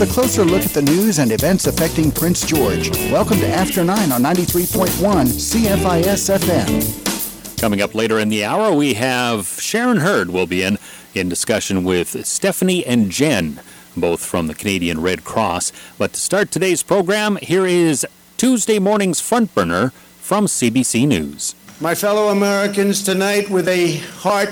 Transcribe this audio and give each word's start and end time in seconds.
with 0.00 0.10
a 0.10 0.14
closer 0.14 0.44
look 0.44 0.62
at 0.62 0.70
the 0.70 0.80
news 0.80 1.18
and 1.18 1.30
events 1.30 1.66
affecting 1.66 2.10
Prince 2.10 2.46
George. 2.46 2.90
Welcome 3.10 3.38
to 3.40 3.48
After 3.48 3.84
9 3.84 4.12
on 4.12 4.22
93.1 4.22 4.86
CFIS 5.26 6.38
FM. 6.38 7.60
Coming 7.60 7.82
up 7.82 7.94
later 7.94 8.18
in 8.18 8.30
the 8.30 8.42
hour, 8.42 8.72
we 8.72 8.94
have 8.94 9.46
Sharon 9.46 9.98
Hurd 9.98 10.30
will 10.30 10.46
be 10.46 10.62
in 10.62 10.78
in 11.14 11.28
discussion 11.28 11.84
with 11.84 12.24
Stephanie 12.26 12.86
and 12.86 13.10
Jen, 13.10 13.60
both 13.94 14.24
from 14.24 14.46
the 14.46 14.54
Canadian 14.54 15.02
Red 15.02 15.24
Cross. 15.24 15.72
But 15.98 16.14
to 16.14 16.20
start 16.20 16.50
today's 16.50 16.82
program, 16.82 17.36
here 17.36 17.66
is 17.66 18.06
Tuesday 18.38 18.78
morning's 18.78 19.20
front 19.20 19.54
burner 19.54 19.90
from 20.20 20.46
CBC 20.46 21.06
News. 21.06 21.54
My 21.78 21.94
fellow 21.94 22.28
Americans, 22.28 23.02
tonight 23.02 23.50
with 23.50 23.68
a 23.68 23.96
heart 24.22 24.48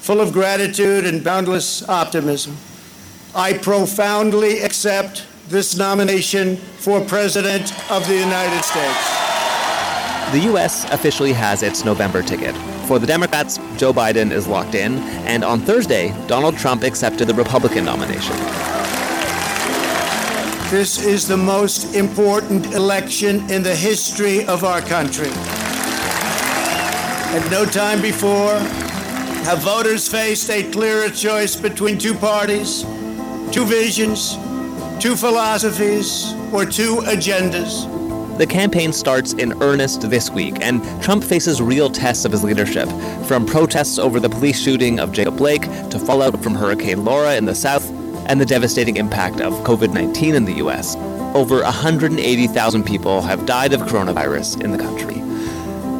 full 0.00 0.20
of 0.20 0.32
gratitude 0.32 1.06
and 1.06 1.24
boundless 1.24 1.88
optimism, 1.88 2.56
I 3.34 3.54
profoundly 3.54 4.60
accept 4.60 5.24
this 5.48 5.74
nomination 5.74 6.56
for 6.56 7.00
President 7.00 7.72
of 7.90 8.06
the 8.06 8.14
United 8.14 8.62
States. 8.62 10.32
The 10.32 10.40
U.S. 10.50 10.84
officially 10.92 11.32
has 11.32 11.62
its 11.62 11.82
November 11.82 12.22
ticket. 12.22 12.54
For 12.86 12.98
the 12.98 13.06
Democrats, 13.06 13.58
Joe 13.78 13.90
Biden 13.94 14.32
is 14.32 14.46
locked 14.46 14.74
in, 14.74 14.98
and 15.26 15.44
on 15.44 15.60
Thursday, 15.60 16.14
Donald 16.26 16.58
Trump 16.58 16.82
accepted 16.82 17.26
the 17.26 17.32
Republican 17.32 17.86
nomination. 17.86 18.36
This 20.70 21.02
is 21.02 21.26
the 21.26 21.36
most 21.38 21.94
important 21.94 22.74
election 22.74 23.50
in 23.50 23.62
the 23.62 23.74
history 23.74 24.44
of 24.44 24.62
our 24.62 24.82
country. 24.82 25.30
At 27.34 27.48
no 27.50 27.64
time 27.64 28.02
before 28.02 28.58
have 29.46 29.60
voters 29.60 30.06
faced 30.06 30.50
a 30.50 30.70
clearer 30.70 31.08
choice 31.08 31.56
between 31.56 31.96
two 31.96 32.14
parties 32.14 32.84
two 33.52 33.66
visions, 33.66 34.36
two 34.98 35.14
philosophies, 35.14 36.32
or 36.52 36.64
two 36.64 36.96
agendas. 37.02 37.86
The 38.38 38.46
campaign 38.46 38.94
starts 38.94 39.34
in 39.34 39.62
earnest 39.62 40.08
this 40.08 40.30
week, 40.30 40.56
and 40.62 40.82
Trump 41.02 41.22
faces 41.22 41.60
real 41.60 41.90
tests 41.90 42.24
of 42.24 42.32
his 42.32 42.42
leadership, 42.42 42.88
from 43.26 43.44
protests 43.44 43.98
over 43.98 44.18
the 44.18 44.30
police 44.30 44.58
shooting 44.58 44.98
of 44.98 45.12
Jacob 45.12 45.36
Blake 45.36 45.62
to 45.90 45.98
fallout 45.98 46.42
from 46.42 46.54
Hurricane 46.54 47.04
Laura 47.04 47.36
in 47.36 47.44
the 47.44 47.54
South 47.54 47.86
and 48.26 48.40
the 48.40 48.46
devastating 48.46 48.96
impact 48.96 49.42
of 49.42 49.52
COVID 49.64 49.92
19 49.92 50.34
in 50.34 50.46
the 50.46 50.54
U.S. 50.54 50.96
Over 51.34 51.62
180,000 51.62 52.84
people 52.84 53.20
have 53.20 53.44
died 53.44 53.74
of 53.74 53.82
coronavirus 53.82 54.62
in 54.62 54.72
the 54.72 54.78
country. 54.78 55.21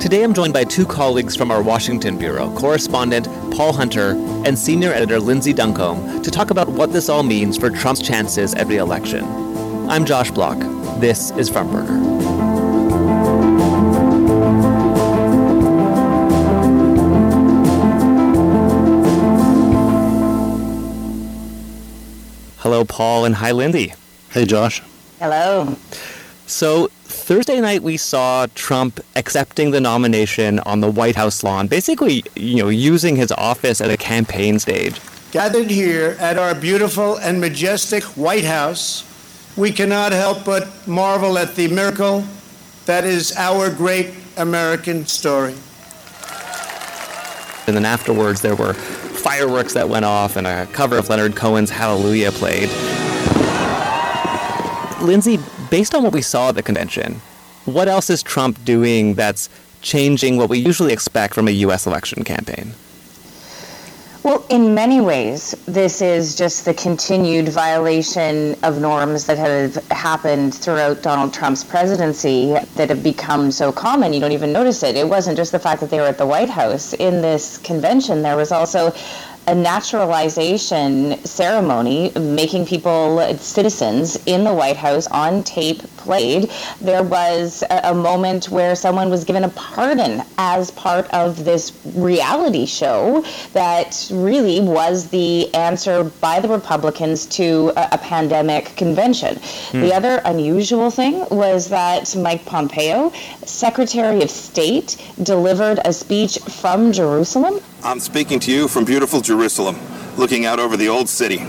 Today 0.02 0.24
I'm 0.24 0.34
joined 0.34 0.52
by 0.52 0.64
two 0.64 0.84
colleagues 0.84 1.36
from 1.36 1.52
our 1.52 1.62
Washington 1.62 2.18
Bureau, 2.18 2.52
correspondent 2.56 3.26
Paul 3.54 3.72
Hunter 3.72 4.16
and 4.44 4.58
senior 4.58 4.92
editor 4.92 5.20
Lindsay 5.20 5.52
Duncombe, 5.52 6.20
to 6.24 6.28
talk 6.28 6.50
about 6.50 6.68
what 6.68 6.92
this 6.92 7.08
all 7.08 7.22
means 7.22 7.56
for 7.56 7.70
Trump's 7.70 8.02
chances 8.02 8.52
at 8.54 8.66
re-election. 8.66 9.24
I'm 9.88 10.04
Josh 10.04 10.32
Bloch. 10.32 10.58
This 10.98 11.30
is 11.30 11.48
Front 11.48 11.70
Burner. 11.70 12.00
Hello, 22.58 22.84
Paul, 22.84 23.24
and 23.24 23.36
hi, 23.36 23.52
Lindsay. 23.52 23.94
Hey, 24.30 24.46
Josh. 24.46 24.82
Hello. 25.20 25.76
So, 26.52 26.88
Thursday 27.04 27.62
night 27.62 27.82
we 27.82 27.96
saw 27.96 28.46
Trump 28.54 29.00
accepting 29.16 29.70
the 29.70 29.80
nomination 29.80 30.58
on 30.60 30.80
the 30.80 30.90
White 30.90 31.16
House 31.16 31.42
lawn, 31.42 31.66
basically, 31.66 32.24
you 32.36 32.56
know, 32.56 32.68
using 32.68 33.16
his 33.16 33.32
office 33.32 33.80
as 33.80 33.88
a 33.88 33.96
campaign 33.96 34.58
stage. 34.58 35.00
Gathered 35.30 35.70
here 35.70 36.14
at 36.20 36.36
our 36.36 36.54
beautiful 36.54 37.16
and 37.16 37.40
majestic 37.40 38.04
White 38.18 38.44
House, 38.44 39.02
we 39.56 39.72
cannot 39.72 40.12
help 40.12 40.44
but 40.44 40.68
marvel 40.86 41.38
at 41.38 41.54
the 41.54 41.68
miracle 41.68 42.22
that 42.84 43.04
is 43.04 43.34
our 43.38 43.70
great 43.70 44.10
American 44.36 45.06
story. 45.06 45.54
And 47.66 47.74
then 47.74 47.86
afterwards, 47.86 48.42
there 48.42 48.56
were 48.56 48.74
fireworks 48.74 49.72
that 49.72 49.88
went 49.88 50.04
off 50.04 50.36
and 50.36 50.46
a 50.46 50.66
cover 50.66 50.98
of 50.98 51.08
Leonard 51.08 51.34
Cohen's 51.34 51.70
Hallelujah 51.70 52.30
played. 52.30 52.68
Lindsay, 55.02 55.38
based 55.70 55.94
on 55.94 56.02
what 56.02 56.12
we 56.12 56.22
saw 56.22 56.50
at 56.50 56.54
the 56.54 56.62
convention, 56.62 57.20
what 57.64 57.88
else 57.88 58.08
is 58.10 58.22
Trump 58.22 58.64
doing 58.64 59.14
that's 59.14 59.48
changing 59.80 60.36
what 60.36 60.48
we 60.48 60.58
usually 60.58 60.92
expect 60.92 61.34
from 61.34 61.48
a 61.48 61.50
U.S. 61.50 61.86
election 61.86 62.24
campaign? 62.24 62.72
Well, 64.22 64.46
in 64.50 64.72
many 64.72 65.00
ways, 65.00 65.50
this 65.66 66.00
is 66.00 66.36
just 66.36 66.64
the 66.64 66.74
continued 66.74 67.48
violation 67.48 68.56
of 68.62 68.80
norms 68.80 69.26
that 69.26 69.36
have 69.36 69.74
happened 69.90 70.54
throughout 70.54 71.02
Donald 71.02 71.34
Trump's 71.34 71.64
presidency 71.64 72.54
that 72.76 72.88
have 72.88 73.02
become 73.02 73.50
so 73.50 73.72
common 73.72 74.12
you 74.12 74.20
don't 74.20 74.30
even 74.30 74.52
notice 74.52 74.84
it. 74.84 74.94
It 74.94 75.08
wasn't 75.08 75.36
just 75.36 75.50
the 75.50 75.58
fact 75.58 75.80
that 75.80 75.90
they 75.90 75.98
were 75.98 76.06
at 76.06 76.18
the 76.18 76.26
White 76.26 76.50
House. 76.50 76.92
In 76.92 77.20
this 77.20 77.58
convention, 77.58 78.22
there 78.22 78.36
was 78.36 78.52
also 78.52 78.94
a 79.46 79.54
naturalization 79.54 81.24
ceremony, 81.24 82.12
making 82.16 82.66
people 82.66 83.36
citizens 83.38 84.16
in 84.26 84.44
the 84.44 84.54
White 84.54 84.76
House 84.76 85.06
on 85.08 85.42
tape 85.42 85.82
played. 86.04 86.50
There 86.80 87.02
was 87.02 87.62
a, 87.70 87.90
a, 87.90 87.94
moment 87.94 88.48
where 88.50 88.74
someone 88.74 89.10
was 89.10 89.24
given 89.24 89.44
a 89.44 89.48
pardon 89.50 90.22
as 90.38 90.70
part 90.72 91.06
of 91.12 91.44
this 91.44 91.72
reality 91.94 92.66
show 92.66 93.24
that 93.52 94.08
really 94.12 94.60
was 94.60 95.08
the 95.08 95.52
answer 95.54 96.04
by 96.20 96.40
the 96.40 96.48
Republicans 96.48 97.26
to 97.26 97.72
a, 97.76 97.88
a 97.92 97.98
pandemic 97.98 98.76
convention. 98.76 99.36
Hmm. 99.70 99.80
The 99.80 99.94
other 99.94 100.20
unusual 100.24 100.90
thing 100.90 101.26
was 101.30 101.68
that 101.68 102.14
Mike 102.16 102.44
Pompeo, 102.44 103.12
Secretary 103.44 104.22
of 104.22 104.30
State, 104.30 104.96
delivered 105.22 105.78
a 105.84 105.92
speech 105.92 106.38
from 106.38 106.92
Jerusalem 106.92 107.60
I'm 107.84 107.98
speaking 107.98 108.38
to 108.40 108.52
you 108.52 108.68
from 108.68 108.84
beautiful 108.84 109.20
Jerusalem, 109.20 109.76
looking 110.16 110.46
out 110.46 110.60
over 110.60 110.76
the 110.76 110.88
old 110.88 111.08
city. 111.08 111.40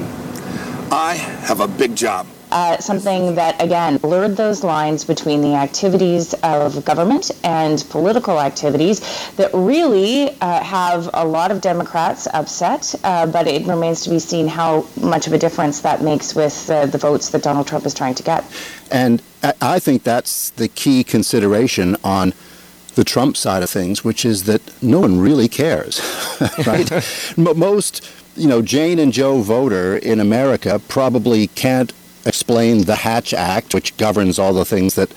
I 0.91 1.13
have 1.45 1.59
a 1.59 1.67
big 1.67 1.95
job. 1.95 2.25
Uh, 2.53 2.77
something 2.77 3.33
that, 3.33 3.59
again, 3.59 3.97
blurred 3.97 4.37
those 4.37 4.63
lines 4.63 5.03
between 5.03 5.41
the 5.41 5.55
activities 5.55 6.35
of 6.43 6.85
government 6.85 7.31
and 7.43 7.83
political 7.89 8.39
activities 8.39 8.99
that 9.37 9.49
really 9.55 10.29
uh, 10.39 10.63
have 10.63 11.09
a 11.15 11.25
lot 11.25 11.49
of 11.49 11.61
Democrats 11.61 12.27
upset, 12.31 12.93
uh, 13.03 13.25
but 13.25 13.47
it 13.47 13.65
remains 13.65 14.03
to 14.03 14.11
be 14.11 14.19
seen 14.19 14.47
how 14.47 14.85
much 15.01 15.25
of 15.25 15.33
a 15.33 15.37
difference 15.39 15.81
that 15.81 16.03
makes 16.03 16.35
with 16.35 16.69
uh, 16.69 16.85
the 16.85 16.97
votes 16.99 17.29
that 17.29 17.41
Donald 17.41 17.65
Trump 17.65 17.87
is 17.87 17.93
trying 17.95 18.13
to 18.13 18.21
get. 18.21 18.45
And 18.91 19.23
I 19.59 19.79
think 19.79 20.03
that's 20.03 20.51
the 20.51 20.67
key 20.67 21.03
consideration 21.03 21.97
on 22.03 22.33
the 22.93 23.03
Trump 23.03 23.35
side 23.35 23.63
of 23.63 23.71
things, 23.71 24.03
which 24.03 24.25
is 24.25 24.43
that 24.43 24.61
no 24.79 24.99
one 24.99 25.19
really 25.19 25.47
cares, 25.47 25.99
right? 26.67 26.91
Most, 27.35 28.07
you 28.35 28.47
know, 28.47 28.61
Jane 28.61 28.99
and 28.99 29.11
Joe 29.11 29.41
voter 29.41 29.97
in 29.97 30.19
America 30.19 30.79
probably 30.87 31.47
can't 31.47 31.91
explain 32.43 32.83
the 32.83 32.95
Hatch 32.95 33.33
Act, 33.33 33.73
which 33.73 33.95
governs 33.95 34.37
all 34.37 34.53
the 34.53 34.65
things 34.65 34.95
that, 34.95 35.09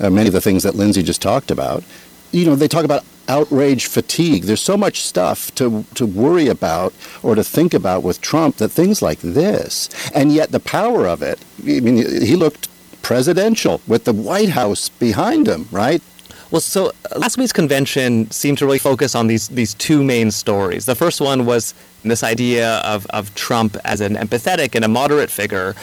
uh, 0.00 0.10
many 0.10 0.26
of 0.26 0.34
the 0.34 0.40
things 0.42 0.64
that 0.64 0.74
Lindsay 0.74 1.02
just 1.02 1.22
talked 1.22 1.50
about. 1.50 1.82
You 2.30 2.44
know, 2.44 2.56
they 2.56 2.68
talk 2.68 2.84
about 2.84 3.04
outrage 3.26 3.86
fatigue. 3.86 4.42
There's 4.42 4.60
so 4.60 4.76
much 4.76 5.00
stuff 5.00 5.54
to, 5.54 5.86
to 5.94 6.04
worry 6.04 6.48
about 6.48 6.92
or 7.22 7.34
to 7.36 7.42
think 7.42 7.72
about 7.72 8.02
with 8.02 8.20
Trump 8.20 8.56
that 8.56 8.68
things 8.68 9.00
like 9.00 9.20
this, 9.20 9.88
and 10.14 10.30
yet 10.30 10.50
the 10.52 10.60
power 10.60 11.06
of 11.06 11.22
it, 11.22 11.38
I 11.62 11.80
mean, 11.80 11.96
he 12.20 12.36
looked 12.36 12.68
presidential 13.00 13.80
with 13.86 14.04
the 14.04 14.12
White 14.12 14.50
House 14.50 14.90
behind 14.90 15.48
him, 15.48 15.66
right? 15.70 16.02
Well, 16.50 16.60
so 16.60 16.88
uh, 16.88 17.18
last 17.18 17.38
week's 17.38 17.52
convention 17.52 18.30
seemed 18.30 18.58
to 18.58 18.66
really 18.66 18.78
focus 18.78 19.14
on 19.14 19.26
these 19.26 19.48
these 19.48 19.72
two 19.74 20.04
main 20.04 20.30
stories. 20.30 20.84
The 20.84 20.94
first 20.94 21.20
one 21.20 21.46
was 21.46 21.74
this 22.04 22.22
idea 22.22 22.76
of, 22.94 23.06
of 23.06 23.34
Trump 23.34 23.76
as 23.84 24.00
an 24.00 24.14
empathetic 24.16 24.74
and 24.74 24.84
a 24.84 24.88
moderate 24.88 25.30
figure 25.30 25.74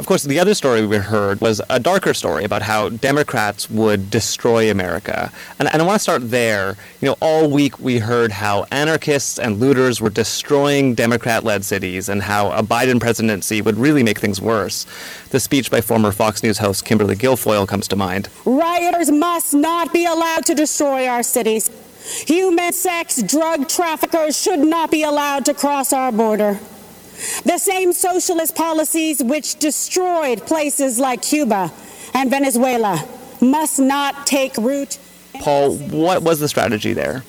of 0.00 0.06
course, 0.06 0.22
the 0.22 0.40
other 0.40 0.54
story 0.54 0.86
we 0.86 0.96
heard 0.96 1.42
was 1.42 1.60
a 1.68 1.78
darker 1.78 2.14
story 2.14 2.42
about 2.42 2.62
how 2.62 2.88
Democrats 2.88 3.68
would 3.68 4.08
destroy 4.08 4.70
America. 4.70 5.30
And, 5.58 5.68
and 5.70 5.82
I 5.82 5.84
want 5.84 5.96
to 5.96 6.02
start 6.02 6.30
there. 6.30 6.78
You 7.02 7.08
know, 7.08 7.16
all 7.20 7.50
week 7.50 7.78
we 7.78 7.98
heard 7.98 8.32
how 8.32 8.64
anarchists 8.72 9.38
and 9.38 9.60
looters 9.60 10.00
were 10.00 10.08
destroying 10.08 10.94
Democrat 10.94 11.44
led 11.44 11.66
cities 11.66 12.08
and 12.08 12.22
how 12.22 12.50
a 12.50 12.62
Biden 12.62 12.98
presidency 12.98 13.60
would 13.60 13.76
really 13.76 14.02
make 14.02 14.18
things 14.18 14.40
worse. 14.40 14.86
The 15.28 15.38
speech 15.38 15.70
by 15.70 15.82
former 15.82 16.12
Fox 16.12 16.42
News 16.42 16.56
host 16.56 16.86
Kimberly 16.86 17.14
Guilfoyle 17.14 17.68
comes 17.68 17.86
to 17.88 17.96
mind. 17.96 18.30
Rioters 18.46 19.10
must 19.10 19.52
not 19.52 19.92
be 19.92 20.06
allowed 20.06 20.46
to 20.46 20.54
destroy 20.54 21.08
our 21.08 21.22
cities. 21.22 21.70
Human 22.26 22.72
sex 22.72 23.22
drug 23.22 23.68
traffickers 23.68 24.40
should 24.40 24.60
not 24.60 24.90
be 24.90 25.02
allowed 25.02 25.44
to 25.44 25.52
cross 25.52 25.92
our 25.92 26.10
border. 26.10 26.58
The 27.44 27.58
same 27.58 27.92
socialist 27.92 28.54
policies 28.54 29.22
which 29.22 29.56
destroyed 29.58 30.46
places 30.46 30.98
like 30.98 31.22
Cuba 31.22 31.72
and 32.14 32.30
Venezuela 32.30 33.06
must 33.40 33.78
not 33.78 34.26
take 34.26 34.56
root. 34.56 34.98
Paul, 35.40 35.76
what 35.76 36.22
was 36.22 36.40
the 36.40 36.48
strategy 36.48 36.92
there? 36.92 37.24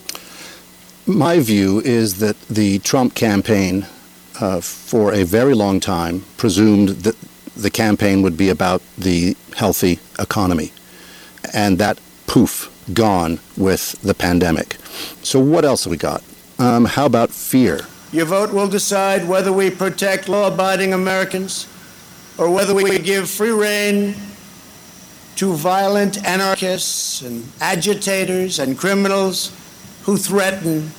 My 1.06 1.40
view 1.40 1.80
is 1.80 2.18
that 2.20 2.40
the 2.42 2.78
Trump 2.80 3.14
campaign, 3.14 3.86
uh, 4.40 4.60
for 4.60 5.12
a 5.12 5.24
very 5.24 5.54
long 5.54 5.80
time, 5.80 6.24
presumed 6.36 6.90
that 7.04 7.16
the 7.56 7.70
campaign 7.70 8.22
would 8.22 8.36
be 8.36 8.48
about 8.48 8.82
the 8.96 9.36
healthy 9.56 9.98
economy. 10.18 10.72
And 11.52 11.78
that 11.78 11.98
poof, 12.26 12.70
gone 12.92 13.38
with 13.56 14.00
the 14.02 14.14
pandemic. 14.14 14.76
So, 15.22 15.38
what 15.38 15.64
else 15.64 15.84
have 15.84 15.90
we 15.90 15.96
got? 15.96 16.22
Um, 16.58 16.84
how 16.84 17.06
about 17.06 17.30
fear? 17.30 17.80
Your 18.12 18.26
vote 18.26 18.52
will 18.52 18.68
decide 18.68 19.26
whether 19.26 19.52
we 19.52 19.70
protect 19.70 20.28
law 20.28 20.48
abiding 20.52 20.92
Americans 20.92 21.66
or 22.36 22.50
whether 22.50 22.74
we 22.74 22.98
give 22.98 23.28
free 23.28 23.50
rein 23.50 24.14
to 25.36 25.54
violent 25.54 26.22
anarchists 26.26 27.22
and 27.22 27.50
agitators 27.60 28.58
and 28.58 28.78
criminals 28.78 29.50
who 30.02 30.18
threaten 30.18 30.90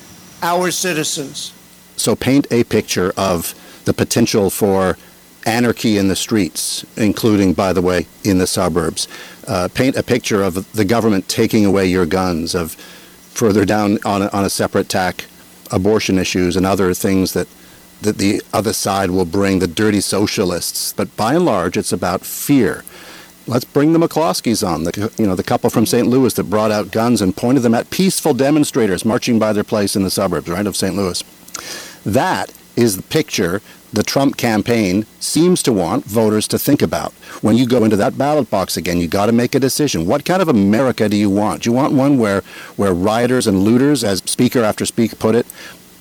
our 0.42 0.72
citizens. 0.72 1.52
So, 1.96 2.16
paint 2.16 2.48
a 2.50 2.64
picture 2.64 3.12
of 3.16 3.54
the 3.84 3.94
potential 3.94 4.50
for 4.50 4.98
anarchy 5.46 5.98
in 5.98 6.08
the 6.08 6.16
streets, 6.16 6.84
including, 6.96 7.52
by 7.52 7.72
the 7.72 7.82
way, 7.82 8.06
in 8.24 8.38
the 8.38 8.46
suburbs. 8.46 9.06
Uh, 9.46 9.68
paint 9.72 9.94
a 9.94 10.02
picture 10.02 10.42
of 10.42 10.72
the 10.72 10.84
government 10.84 11.28
taking 11.28 11.64
away 11.64 11.86
your 11.86 12.06
guns, 12.06 12.56
of 12.56 12.72
further 13.34 13.64
down 13.64 13.98
on 14.04 14.22
a, 14.22 14.28
on 14.28 14.44
a 14.44 14.50
separate 14.50 14.88
tack, 14.88 15.26
abortion 15.74 16.18
issues 16.18 16.56
and 16.56 16.64
other 16.64 16.94
things 16.94 17.32
that, 17.32 17.48
that 18.02 18.18
the 18.18 18.40
other 18.52 18.72
side 18.72 19.10
will 19.10 19.24
bring, 19.24 19.58
the 19.58 19.66
dirty 19.66 20.00
socialists. 20.00 20.92
But 20.92 21.14
by 21.16 21.34
and 21.34 21.44
large, 21.44 21.76
it's 21.76 21.92
about 21.92 22.22
fear. 22.22 22.84
Let's 23.46 23.64
bring 23.64 23.92
the 23.92 23.98
McCloskeys 23.98 24.66
on, 24.66 24.84
the, 24.84 25.12
you 25.18 25.26
know, 25.26 25.34
the 25.34 25.42
couple 25.42 25.68
from 25.68 25.84
St. 25.84 26.06
Louis 26.06 26.32
that 26.34 26.44
brought 26.44 26.70
out 26.70 26.90
guns 26.90 27.20
and 27.20 27.36
pointed 27.36 27.60
them 27.62 27.74
at 27.74 27.90
peaceful 27.90 28.32
demonstrators 28.32 29.04
marching 29.04 29.38
by 29.38 29.52
their 29.52 29.64
place 29.64 29.96
in 29.96 30.02
the 30.02 30.10
suburbs, 30.10 30.48
right, 30.48 30.66
of 30.66 30.76
St. 30.76 30.96
Louis. 30.96 31.22
That 32.06 32.52
is 32.76 32.96
the 32.96 33.02
picture 33.02 33.60
the 33.94 34.02
Trump 34.02 34.36
campaign 34.36 35.06
seems 35.20 35.62
to 35.62 35.72
want 35.72 36.04
voters 36.04 36.48
to 36.48 36.58
think 36.58 36.82
about. 36.82 37.12
When 37.42 37.56
you 37.56 37.66
go 37.66 37.84
into 37.84 37.96
that 37.96 38.18
ballot 38.18 38.50
box 38.50 38.76
again, 38.76 38.98
you 38.98 39.08
got 39.08 39.26
to 39.26 39.32
make 39.32 39.54
a 39.54 39.60
decision. 39.60 40.06
What 40.06 40.24
kind 40.24 40.42
of 40.42 40.48
America 40.48 41.08
do 41.08 41.16
you 41.16 41.30
want? 41.30 41.62
Do 41.62 41.70
you 41.70 41.74
want 41.74 41.92
one 41.92 42.18
where 42.18 42.42
where 42.76 42.92
rioters 42.92 43.46
and 43.46 43.62
looters, 43.62 44.02
as 44.02 44.18
speaker 44.18 44.62
after 44.62 44.84
speaker 44.84 45.16
put 45.16 45.34
it, 45.34 45.46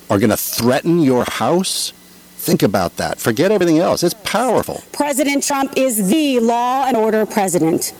are 0.10 0.18
going 0.18 0.31
to 0.31 0.38
threaten 0.38 1.00
your 1.00 1.24
house? 1.25 1.94
Think 2.38 2.63
about 2.63 2.98
that. 2.98 3.19
Forget 3.19 3.51
everything 3.51 3.80
else. 3.80 4.04
It's 4.04 4.16
powerful. 4.25 4.84
President 4.92 5.44
Trump 5.44 5.74
is 5.78 6.10
the 6.10 6.40
law 6.40 6.86
and 6.86 6.98
order 6.98 7.25
president. 7.25 7.94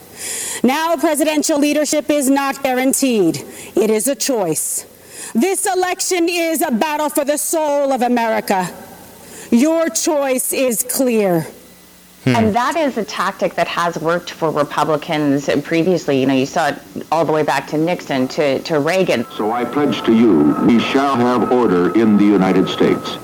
Now, 0.62 0.96
presidential 0.96 1.58
leadership 1.58 2.10
is 2.10 2.28
not 2.28 2.62
guaranteed, 2.62 3.42
it 3.74 3.90
is 3.90 4.08
a 4.08 4.14
choice. 4.14 4.86
This 5.34 5.66
election 5.66 6.28
is 6.28 6.62
a 6.62 6.70
battle 6.70 7.08
for 7.08 7.24
the 7.24 7.38
soul 7.38 7.92
of 7.92 8.02
America. 8.02 8.68
Your 9.54 9.88
choice 9.88 10.52
is 10.52 10.82
clear. 10.82 11.46
Hmm. 12.24 12.36
And 12.36 12.56
that 12.56 12.74
is 12.74 12.98
a 12.98 13.04
tactic 13.04 13.54
that 13.54 13.68
has 13.68 13.96
worked 13.98 14.30
for 14.30 14.50
Republicans 14.50 15.48
previously. 15.62 16.18
You 16.18 16.26
know, 16.26 16.34
you 16.34 16.46
saw 16.46 16.70
it 16.70 16.78
all 17.12 17.24
the 17.24 17.32
way 17.32 17.44
back 17.44 17.68
to 17.68 17.78
Nixon 17.78 18.26
to, 18.28 18.58
to 18.60 18.80
Reagan. 18.80 19.24
So 19.36 19.52
I 19.52 19.64
pledge 19.64 20.02
to 20.06 20.12
you, 20.12 20.56
we 20.66 20.80
shall 20.80 21.14
have 21.14 21.52
order 21.52 21.96
in 21.96 22.16
the 22.16 22.24
United 22.24 22.68
States. 22.68 23.18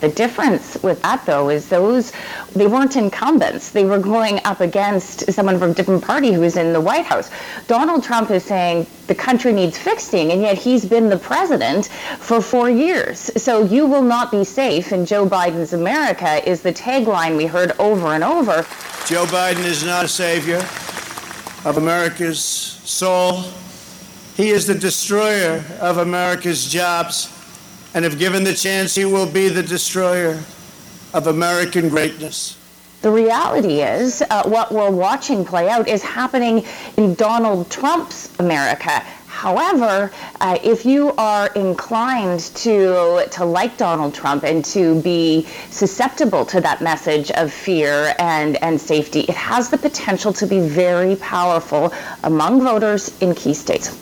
The 0.00 0.08
difference 0.08 0.82
with 0.82 1.02
that, 1.02 1.26
though, 1.26 1.50
is 1.50 1.68
those 1.68 2.12
they 2.54 2.66
weren't 2.66 2.96
incumbents. 2.96 3.70
They 3.70 3.84
were 3.84 3.98
going 3.98 4.40
up 4.46 4.60
against 4.60 5.30
someone 5.30 5.58
from 5.58 5.72
a 5.72 5.74
different 5.74 6.02
party 6.02 6.32
who 6.32 6.40
was 6.40 6.56
in 6.56 6.72
the 6.72 6.80
White 6.80 7.04
House. 7.04 7.30
Donald 7.66 8.02
Trump 8.02 8.30
is 8.30 8.42
saying 8.42 8.86
the 9.08 9.14
country 9.14 9.52
needs 9.52 9.76
fixing, 9.76 10.32
and 10.32 10.40
yet 10.40 10.56
he's 10.56 10.86
been 10.86 11.10
the 11.10 11.18
president 11.18 11.88
for 12.18 12.40
four 12.40 12.70
years. 12.70 13.30
So 13.42 13.62
you 13.62 13.86
will 13.86 14.02
not 14.02 14.30
be 14.30 14.42
safe 14.42 14.90
in 14.92 15.04
Joe 15.04 15.26
Biden's 15.26 15.74
America 15.74 16.48
is 16.48 16.62
the 16.62 16.72
tagline 16.72 17.36
we 17.36 17.44
heard 17.44 17.72
over 17.78 18.08
and 18.08 18.24
over. 18.24 18.66
Joe 19.06 19.26
Biden 19.26 19.64
is 19.64 19.84
not 19.84 20.06
a 20.06 20.08
savior 20.08 20.66
of 21.66 21.76
America's 21.76 22.40
soul. 22.40 23.44
He 24.34 24.48
is 24.48 24.66
the 24.66 24.74
destroyer 24.74 25.62
of 25.78 25.98
America's 25.98 26.66
jobs 26.66 27.36
and 27.94 28.04
if 28.04 28.18
given 28.18 28.44
the 28.44 28.54
chance, 28.54 28.94
he 28.94 29.04
will 29.04 29.26
be 29.26 29.48
the 29.48 29.62
destroyer 29.62 30.42
of 31.12 31.26
American 31.26 31.88
greatness. 31.88 32.56
The 33.02 33.10
reality 33.10 33.80
is, 33.80 34.22
uh, 34.28 34.42
what 34.44 34.70
we're 34.70 34.90
watching 34.90 35.44
play 35.44 35.70
out 35.70 35.88
is 35.88 36.02
happening 36.02 36.64
in 36.98 37.14
Donald 37.14 37.70
Trump's 37.70 38.28
America. 38.38 39.02
However, 39.26 40.12
uh, 40.42 40.58
if 40.62 40.84
you 40.84 41.14
are 41.16 41.46
inclined 41.54 42.40
to 42.56 43.26
to 43.30 43.44
like 43.46 43.78
Donald 43.78 44.12
Trump 44.12 44.44
and 44.44 44.62
to 44.66 45.00
be 45.00 45.46
susceptible 45.70 46.44
to 46.46 46.60
that 46.60 46.82
message 46.82 47.30
of 47.30 47.50
fear 47.50 48.14
and 48.18 48.62
and 48.62 48.78
safety, 48.78 49.20
it 49.20 49.36
has 49.36 49.70
the 49.70 49.78
potential 49.78 50.34
to 50.34 50.46
be 50.46 50.60
very 50.60 51.16
powerful 51.16 51.94
among 52.22 52.60
voters 52.62 53.16
in 53.22 53.34
key 53.34 53.54
states 53.54 53.96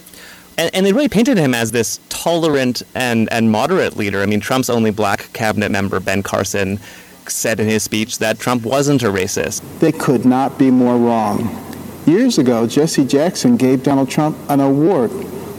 and, 0.59 0.75
and 0.75 0.85
they 0.85 0.93
really 0.93 1.09
painted 1.09 1.39
him 1.39 1.55
as 1.55 1.71
this 1.71 2.01
tolerant 2.09 2.83
and, 2.95 3.33
and 3.33 3.51
moderate 3.51 3.97
leader. 3.97 4.23
I 4.23 4.27
mean, 4.27 4.41
Trump's 4.41 4.69
only 4.69 4.91
black 4.91 5.33
cabinet 5.33 5.71
member, 5.71 6.01
Ben 6.01 6.23
Carson, 6.23 6.81
said 7.29 7.61
in 7.61 7.69
his 7.69 7.85
speech 7.85 8.19
that 8.19 8.39
Trump 8.39 8.65
wasn't 8.65 9.03
a 9.03 9.07
racist. 9.07 9.63
They 9.79 9.93
could 9.93 10.25
not 10.25 10.59
be 10.59 10.71
more 10.71 10.97
wrong. 10.97 11.65
Years 12.07 12.39
ago, 12.39 12.67
Jesse 12.67 13.07
Jackson 13.07 13.57
gave 13.57 13.83
Donald 13.83 14.11
Trump 14.11 14.37
an 14.49 14.61
award 14.61 15.11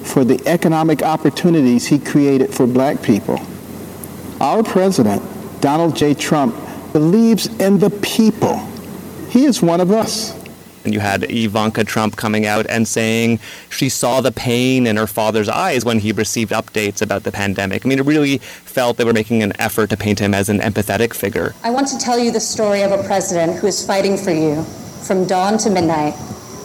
for 0.03 0.25
the 0.25 0.41
economic 0.47 1.01
opportunities 1.01 1.87
he 1.87 1.99
created 1.99 2.53
for 2.53 2.67
black 2.67 3.01
people. 3.01 3.39
Our 4.41 4.63
president, 4.63 5.21
Donald 5.61 5.95
J. 5.95 6.13
Trump, 6.13 6.55
believes 6.91 7.47
in 7.59 7.77
the 7.77 7.89
people. 7.89 8.57
He 9.29 9.45
is 9.45 9.61
one 9.61 9.79
of 9.79 9.91
us. 9.91 10.38
And 10.83 10.93
you 10.93 10.99
had 10.99 11.23
Ivanka 11.29 11.83
Trump 11.83 12.15
coming 12.15 12.45
out 12.45 12.65
and 12.67 12.87
saying 12.87 13.39
she 13.69 13.89
saw 13.89 14.21
the 14.21 14.31
pain 14.31 14.87
in 14.87 14.95
her 14.97 15.07
father's 15.07 15.49
eyes 15.49 15.83
when 15.83 15.99
he 15.99 16.11
received 16.11 16.51
updates 16.51 17.01
about 17.01 17.23
the 17.23 17.31
pandemic. 17.31 17.85
I 17.85 17.89
mean, 17.89 17.99
it 17.99 18.05
really 18.05 18.37
felt 18.37 18.97
they 18.97 19.03
were 19.03 19.13
making 19.13 19.43
an 19.43 19.53
effort 19.59 19.89
to 19.89 19.97
paint 19.97 20.19
him 20.19 20.33
as 20.33 20.49
an 20.49 20.59
empathetic 20.59 21.13
figure. 21.13 21.53
I 21.63 21.69
want 21.69 21.87
to 21.89 21.97
tell 21.97 22.17
you 22.17 22.31
the 22.31 22.39
story 22.39 22.81
of 22.81 22.91
a 22.91 23.03
president 23.03 23.57
who 23.59 23.67
is 23.67 23.85
fighting 23.85 24.17
for 24.17 24.31
you 24.31 24.63
from 25.05 25.25
dawn 25.25 25.57
to 25.59 25.69
midnight. 25.69 26.13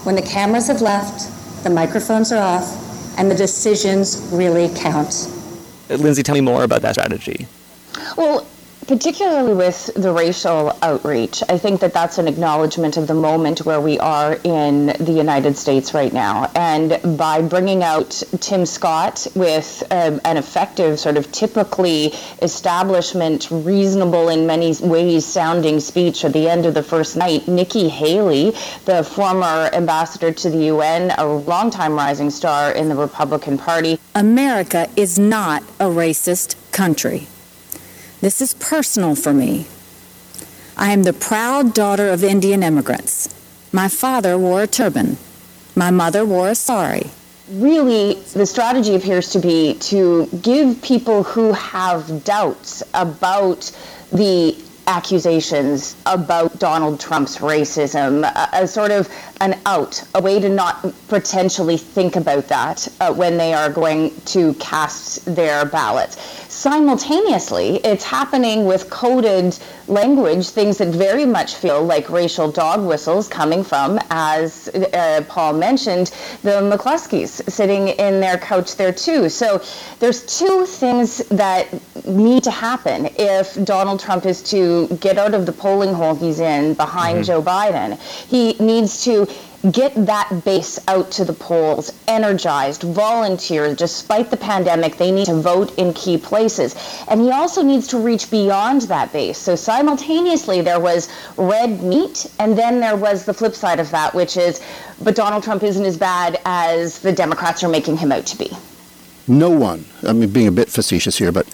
When 0.05 0.15
the 0.15 0.23
cameras 0.23 0.69
have 0.69 0.81
left, 0.81 1.65
the 1.65 1.71
microphones 1.71 2.31
are 2.31 2.39
off, 2.39 3.19
and 3.19 3.31
the 3.31 3.35
decisions 3.35 4.29
really 4.33 4.69
count. 4.75 5.29
Lindsay, 5.89 6.23
tell 6.23 6.35
me 6.35 6.41
more 6.41 6.63
about 6.63 6.83
that 6.83 6.95
strategy. 6.95 7.47
Well, 8.17 8.47
particularly 8.87 9.55
with 9.55 9.91
the 9.95 10.13
racial 10.13 10.77
outreach, 10.83 11.43
I 11.49 11.59
think 11.59 11.81
that 11.81 11.93
that's 11.93 12.19
an 12.19 12.29
acknowledgement 12.29 12.97
of 12.97 13.07
the 13.07 13.15
moment 13.15 13.65
where 13.65 13.81
we 13.81 13.99
are 13.99 14.39
in 14.45 14.87
the 14.87 15.13
United 15.13 15.57
States 15.57 15.95
right 15.95 16.13
now. 16.13 16.51
And 16.55 17.01
by 17.17 17.43
bringing 17.43 17.83
out 17.83 18.23
Tim 18.41 18.67
Scott 18.67 19.27
with 19.35 19.83
um, 19.91 20.21
an 20.25 20.37
effective, 20.37 21.01
sort 21.01 21.17
of 21.17 21.31
typically 21.33 22.13
establishment, 22.43 23.49
reasonable 23.51 24.29
in 24.29 24.47
many 24.47 24.75
ways 24.81 25.25
sounding 25.25 25.81
speech 25.81 26.25
at 26.25 26.33
the 26.33 26.49
end 26.49 26.67
of 26.67 26.75
the 26.75 26.83
first 26.83 27.17
night, 27.17 27.49
Nikki 27.49 27.89
Haley, 27.89 28.51
the 28.85 29.03
former 29.03 29.71
ambassador 29.73 30.33
to 30.33 30.51
the 30.51 30.65
UN, 30.67 31.11
a 31.19 31.27
longtime 31.27 31.95
rising 31.95 32.31
star 32.31 32.73
in 32.73 32.89
the 32.89 32.95
Republican 32.95 33.59
Party. 33.59 33.99
America 34.15 34.89
is 34.97 35.19
not 35.19 35.63
a 35.81 35.87
racist 35.87 36.55
country. 36.73 37.27
This 38.25 38.41
is 38.41 38.55
personal 38.55 39.15
for 39.17 39.35
me. 39.35 39.67
I 40.79 40.93
am 40.93 41.03
the 41.03 41.13
proud 41.13 41.75
daughter 41.75 42.09
of 42.09 42.25
Indian 42.25 42.63
immigrants. 42.63 43.29
My 43.71 43.87
father 43.87 44.39
wore 44.39 44.63
a 44.63 44.67
turban. 44.67 45.19
My 45.77 45.91
mother 45.91 46.25
wore 46.25 46.49
a 46.49 46.55
sari. 46.55 47.11
Really, 47.51 48.15
the 48.33 48.47
strategy 48.47 48.95
appears 48.95 49.29
to 49.33 49.41
be 49.41 49.75
to 49.93 50.27
give 50.41 50.81
people 50.81 51.23
who 51.23 51.53
have 51.53 52.25
doubts 52.25 52.83
about 52.95 53.71
the 54.11 54.57
accusations 54.87 55.97
about 56.07 56.59
Donald 56.59 57.01
Trump's 57.01 57.39
racism, 57.39 58.25
a, 58.25 58.63
a, 58.63 58.67
sort 58.67 58.91
of 58.91 59.09
an 59.41 59.59
out, 59.67 60.03
a 60.15 60.21
way 60.21 60.41
to 60.41 60.49
not 60.49 60.95
potentially 61.09 61.77
think 61.77 62.17
about 62.17 62.49
that 62.49 62.89
uh, 63.01 63.13
when 63.13 63.37
they 63.37 63.55
are 63.55 63.71
going 63.71 64.19
to 64.27 64.55
cast 64.55 65.25
their 65.35 65.65
ballots. 65.65 66.44
Simultaneously, 66.55 67.79
it's 67.79 68.05
happening 68.05 68.65
with 68.65 68.89
coded 68.89 69.59
language, 69.89 70.49
things 70.51 70.79
that 70.79 70.87
very 70.95 71.27
much 71.27 71.57
feel 71.57 71.83
like 71.83 72.09
racial 72.09 72.49
dog 72.49 72.87
whistles 72.87 73.27
coming 73.27 73.65
from, 73.65 73.99
as 74.09 74.69
uh, 74.69 75.25
Paul 75.29 75.55
mentioned, 75.55 76.13
the 76.43 76.61
McCloskeys 76.63 77.51
sitting 77.51 77.89
in 77.89 78.21
their 78.21 78.39
couch 78.39 78.77
there 78.77 78.93
too. 78.93 79.29
So 79.29 79.61
there's 79.99 80.25
two 80.39 80.65
things 80.65 81.19
that 81.29 81.67
need 82.07 82.45
to 82.45 82.53
happen 82.53 83.11
if 83.19 83.63
Donald 83.65 83.99
Trump 83.99 84.25
is 84.25 84.41
to 84.51 84.87
get 85.01 85.19
out 85.19 85.35
of 85.35 85.47
the 85.47 85.53
polling 85.53 85.93
hole 85.93 86.15
he's 86.15 86.39
in 86.39 86.75
behind 86.75 87.17
mm-hmm. 87.19 87.25
Joe 87.25 87.43
Biden. 87.43 87.99
He 88.29 88.53
needs 88.65 89.03
to 89.05 89.27
get 89.71 89.95
that 90.07 90.43
base 90.45 90.79
out 90.89 91.11
to 91.13 91.25
the 91.25 91.33
polls, 91.33 91.93
energized, 92.07 92.83
volunteer. 92.83 93.75
Despite 93.75 94.31
the 94.31 94.37
pandemic, 94.37 94.97
they 94.97 95.11
need 95.11 95.27
to 95.27 95.35
vote 95.35 95.77
in 95.79 95.95
key 95.95 96.19
places. 96.19 96.75
And 97.09 97.21
he 97.21 97.31
also 97.31 97.63
needs 97.63 97.87
to 97.89 97.99
reach 97.99 98.31
beyond 98.31 98.83
that 98.83 99.13
base. 99.13 99.39
So 99.39 99.57
simultaneously, 99.57 100.61
there 100.61 100.81
was 100.81 101.09
red 101.37 101.83
meat, 101.83 102.27
and 102.39 102.59
then 102.59 102.81
there 102.81 102.97
was 102.97 103.25
the 103.25 103.35
flip 103.35 103.55
side 103.55 103.81
of 103.81 103.91
that, 103.91 104.15
which 104.15 104.37
is, 104.37 104.61
but 105.03 105.15
Donald 105.15 105.43
Trump 105.43 105.63
isn't 105.63 105.85
as 105.85 105.97
bad 105.97 106.41
as 106.45 106.99
the 106.99 107.13
Democrats 107.13 107.65
are 107.65 107.69
making 107.69 107.97
him 107.97 108.13
out 108.13 108.27
to 108.27 108.37
be. 108.37 108.51
No 109.27 109.49
one, 109.49 109.87
I 110.07 110.13
mean, 110.13 110.31
being 110.31 110.49
a 110.49 110.53
bit 110.53 110.69
facetious 110.69 111.17
here, 111.17 111.33
but 111.33 111.47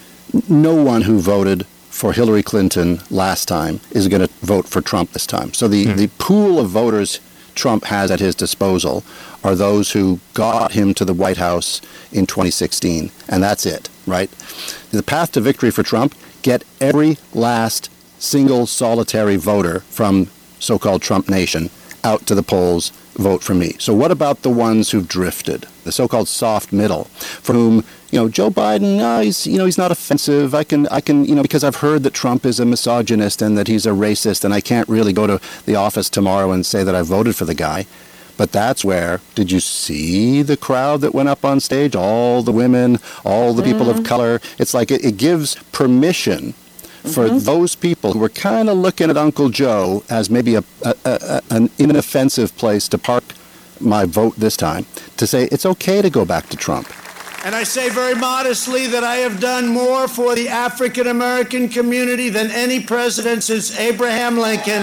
no 0.48 0.74
one 0.74 1.02
who 1.02 1.20
voted 1.20 1.64
for 1.90 2.12
Hillary 2.12 2.42
Clinton 2.42 3.00
last 3.10 3.46
time 3.46 3.80
is 3.92 4.08
going 4.08 4.26
to 4.26 4.32
vote 4.44 4.66
for 4.66 4.80
Trump 4.80 5.12
this 5.12 5.26
time. 5.26 5.52
So 5.52 5.68
the, 5.68 5.84
hmm. 5.84 5.96
the 5.96 6.08
pool 6.18 6.58
of 6.58 6.70
voters 6.70 7.20
Trump 7.60 7.84
has 7.84 8.10
at 8.10 8.20
his 8.20 8.34
disposal 8.34 9.04
are 9.44 9.54
those 9.54 9.92
who 9.92 10.18
got 10.32 10.72
him 10.72 10.94
to 10.94 11.04
the 11.04 11.12
White 11.12 11.36
House 11.36 11.82
in 12.10 12.24
2016, 12.26 13.10
and 13.28 13.42
that's 13.42 13.66
it, 13.66 13.90
right? 14.06 14.30
The 14.92 15.02
path 15.02 15.32
to 15.32 15.42
victory 15.42 15.70
for 15.70 15.82
Trump 15.82 16.14
get 16.40 16.64
every 16.80 17.18
last 17.34 17.90
single 18.18 18.66
solitary 18.66 19.36
voter 19.36 19.80
from 19.80 20.28
so 20.58 20.78
called 20.78 21.02
Trump 21.02 21.28
Nation 21.28 21.68
out 22.02 22.26
to 22.26 22.34
the 22.34 22.42
polls 22.42 22.92
vote 23.20 23.42
for 23.42 23.54
me. 23.54 23.76
So 23.78 23.94
what 23.94 24.10
about 24.10 24.42
the 24.42 24.50
ones 24.50 24.90
who've 24.90 25.06
drifted, 25.06 25.66
the 25.84 25.92
so-called 25.92 26.28
soft 26.28 26.72
middle, 26.72 27.04
for 27.44 27.52
whom 27.52 27.84
you 28.10 28.18
know 28.18 28.28
Joe 28.28 28.50
Biden, 28.50 29.00
uh, 29.00 29.20
he's 29.20 29.46
you 29.46 29.58
know 29.58 29.66
he's 29.66 29.78
not 29.78 29.92
offensive. 29.92 30.54
I 30.54 30.64
can 30.64 30.86
I 30.88 31.00
can 31.00 31.24
you 31.24 31.34
know 31.34 31.42
because 31.42 31.62
I've 31.62 31.76
heard 31.76 32.02
that 32.02 32.14
Trump 32.14 32.44
is 32.44 32.58
a 32.58 32.64
misogynist 32.64 33.42
and 33.42 33.56
that 33.56 33.68
he's 33.68 33.86
a 33.86 33.90
racist, 33.90 34.44
and 34.44 34.52
I 34.52 34.60
can't 34.60 34.88
really 34.88 35.12
go 35.12 35.26
to 35.26 35.40
the 35.66 35.76
office 35.76 36.10
tomorrow 36.10 36.50
and 36.50 36.66
say 36.66 36.82
that 36.82 36.94
I 36.94 37.02
voted 37.02 37.36
for 37.36 37.44
the 37.44 37.54
guy. 37.54 37.86
But 38.36 38.52
that's 38.52 38.82
where 38.82 39.20
did 39.34 39.52
you 39.52 39.60
see 39.60 40.40
the 40.40 40.56
crowd 40.56 41.02
that 41.02 41.14
went 41.14 41.28
up 41.28 41.44
on 41.44 41.60
stage? 41.60 41.94
All 41.94 42.42
the 42.42 42.52
women, 42.52 42.98
all 43.22 43.52
the 43.52 43.62
people 43.62 43.84
mm-hmm. 43.84 43.98
of 43.98 44.04
color. 44.06 44.40
It's 44.58 44.72
like 44.72 44.90
it, 44.90 45.04
it 45.04 45.18
gives 45.18 45.56
permission 45.72 46.54
for 47.02 47.26
mm-hmm. 47.26 47.38
those 47.38 47.74
people 47.74 48.12
who 48.12 48.18
were 48.18 48.28
kind 48.28 48.68
of 48.68 48.76
looking 48.76 49.10
at 49.10 49.16
Uncle 49.16 49.48
Joe 49.48 50.04
as 50.10 50.28
maybe 50.30 50.54
a, 50.54 50.64
a, 50.82 50.94
a, 51.04 51.42
an 51.50 51.70
inoffensive 51.78 52.56
place 52.56 52.88
to 52.88 52.98
park 52.98 53.24
my 53.80 54.04
vote 54.04 54.36
this 54.36 54.56
time, 54.56 54.86
to 55.16 55.26
say 55.26 55.44
it's 55.44 55.64
okay 55.64 56.02
to 56.02 56.10
go 56.10 56.24
back 56.24 56.48
to 56.50 56.56
Trump. 56.56 56.92
And 57.42 57.54
I 57.54 57.62
say 57.64 57.88
very 57.88 58.14
modestly 58.14 58.86
that 58.88 59.02
I 59.02 59.16
have 59.16 59.40
done 59.40 59.66
more 59.66 60.06
for 60.08 60.34
the 60.34 60.48
African 60.48 61.06
American 61.06 61.70
community 61.70 62.28
than 62.28 62.50
any 62.50 62.80
president 62.80 63.42
since 63.44 63.78
Abraham 63.78 64.36
Lincoln, 64.36 64.82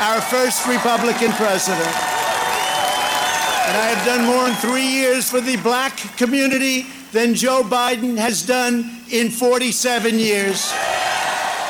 our 0.00 0.20
first 0.22 0.66
Republican 0.66 1.32
president. 1.32 1.94
And 3.68 3.76
I 3.76 3.92
have 3.92 4.06
done 4.06 4.24
more 4.24 4.48
in 4.48 4.54
three 4.54 4.86
years 4.86 5.28
for 5.28 5.42
the 5.42 5.56
black 5.58 5.98
community 6.16 6.86
than 7.12 7.34
Joe 7.34 7.62
Biden 7.62 8.16
has 8.16 8.40
done 8.46 9.02
in 9.10 9.28
47 9.30 10.18
years. 10.18 10.72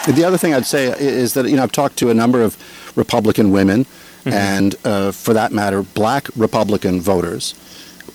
The 0.08 0.24
other 0.24 0.38
thing 0.38 0.54
I'd 0.54 0.64
say 0.64 0.86
is 0.86 1.34
that 1.34 1.46
you 1.48 1.56
know 1.56 1.62
I've 1.62 1.72
talked 1.72 1.98
to 1.98 2.08
a 2.08 2.14
number 2.14 2.42
of 2.42 2.56
Republican 2.96 3.50
women, 3.50 3.84
mm-hmm. 3.84 4.30
and 4.30 4.74
uh, 4.84 5.12
for 5.12 5.34
that 5.34 5.52
matter, 5.52 5.82
black 5.82 6.28
Republican 6.34 7.00
voters, 7.00 7.54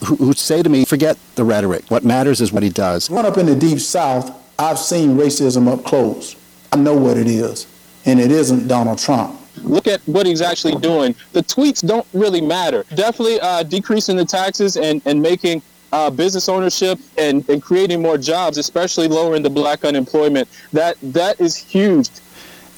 who, 0.05 0.15
who 0.15 0.33
say 0.33 0.63
to 0.63 0.69
me, 0.69 0.85
"Forget 0.85 1.17
the 1.35 1.43
rhetoric. 1.43 1.85
What 1.89 2.03
matters 2.03 2.41
is 2.41 2.51
what 2.51 2.63
he 2.63 2.69
does." 2.69 3.09
Growing 3.09 3.27
up 3.27 3.37
in 3.37 3.45
the 3.45 3.55
deep 3.55 3.79
South, 3.79 4.31
I've 4.57 4.79
seen 4.79 5.17
racism 5.17 5.71
up 5.71 5.83
close. 5.85 6.35
I 6.71 6.77
know 6.77 6.95
what 6.97 7.15
it 7.17 7.27
is, 7.27 7.67
and 8.05 8.19
it 8.19 8.31
isn't 8.31 8.67
Donald 8.67 8.97
Trump. 8.97 9.39
Look 9.57 9.85
at 9.85 10.01
what 10.07 10.25
he's 10.25 10.41
actually 10.41 10.75
doing. 10.77 11.13
The 11.33 11.43
tweets 11.43 11.85
don't 11.85 12.07
really 12.13 12.41
matter. 12.41 12.85
Definitely 12.95 13.39
uh, 13.39 13.61
decreasing 13.61 14.17
the 14.17 14.25
taxes 14.25 14.77
and, 14.77 14.99
and 15.05 15.21
making 15.21 15.61
uh, 15.93 16.09
business 16.09 16.49
ownership 16.49 16.99
and, 17.17 17.47
and 17.47 17.61
creating 17.61 18.01
more 18.01 18.17
jobs, 18.17 18.57
especially 18.57 19.07
lowering 19.07 19.43
the 19.43 19.49
black 19.49 19.85
unemployment. 19.85 20.49
That 20.73 20.97
that 21.03 21.39
is 21.39 21.55
huge. 21.55 22.09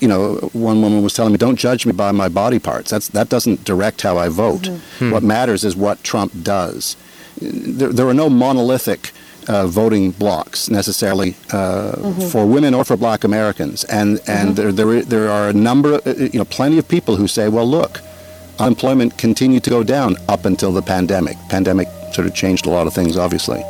You 0.02 0.10
know, 0.10 0.36
one 0.52 0.82
woman 0.82 1.02
was 1.02 1.14
telling 1.14 1.32
me, 1.32 1.38
"Don't 1.38 1.56
judge 1.56 1.86
me 1.86 1.94
by 1.94 2.12
my 2.12 2.28
body 2.28 2.60
parts. 2.60 2.92
That's 2.92 3.08
that 3.10 3.30
doesn't 3.30 3.64
direct 3.64 4.02
how 4.02 4.18
I 4.18 4.28
vote. 4.28 4.64
Mm-hmm. 4.64 5.12
What 5.12 5.24
matters 5.24 5.64
is 5.64 5.76
what 5.76 6.04
Trump 6.04 6.32
does." 6.44 6.98
There, 7.42 7.92
there 7.94 8.08
are 8.08 8.14
no 8.14 8.30
monolithic 8.30 9.12
uh, 9.48 9.68
voting 9.68 10.12
blocs 10.12 10.70
necessarily 10.70 11.36
uh, 11.52 11.94
mm-hmm. 11.96 12.28
for 12.28 12.46
women 12.46 12.74
or 12.74 12.84
for 12.84 12.98
Black 12.98 13.24
Americans, 13.24 13.86
and 13.86 14.20
and 14.28 14.56
mm-hmm. 14.56 14.56
there, 14.56 14.72
there 14.74 15.04
there 15.04 15.30
are 15.32 15.48
a 15.48 15.54
number, 15.54 15.94
of, 15.94 16.08
uh, 16.08 16.12
you 16.34 16.40
know, 16.40 16.46
plenty 16.46 16.78
of 16.78 16.86
people 16.90 17.16
who 17.16 17.28
say, 17.28 17.48
"Well, 17.48 17.68
look." 17.68 18.02
Unemployment 18.58 19.18
continued 19.18 19.66
to 19.66 19.70
go 19.70 19.84
down 19.84 20.16
up 20.30 20.46
until 20.46 20.72
the 20.72 20.82
pandemic. 20.82 21.36
Pandemic 21.50 21.90
sort 22.16 22.28
of 22.28 22.34
changed 22.34 22.66
a 22.66 22.70
lot 22.70 22.88
of 22.88 22.94
things, 22.94 23.18
obviously. 23.18 23.62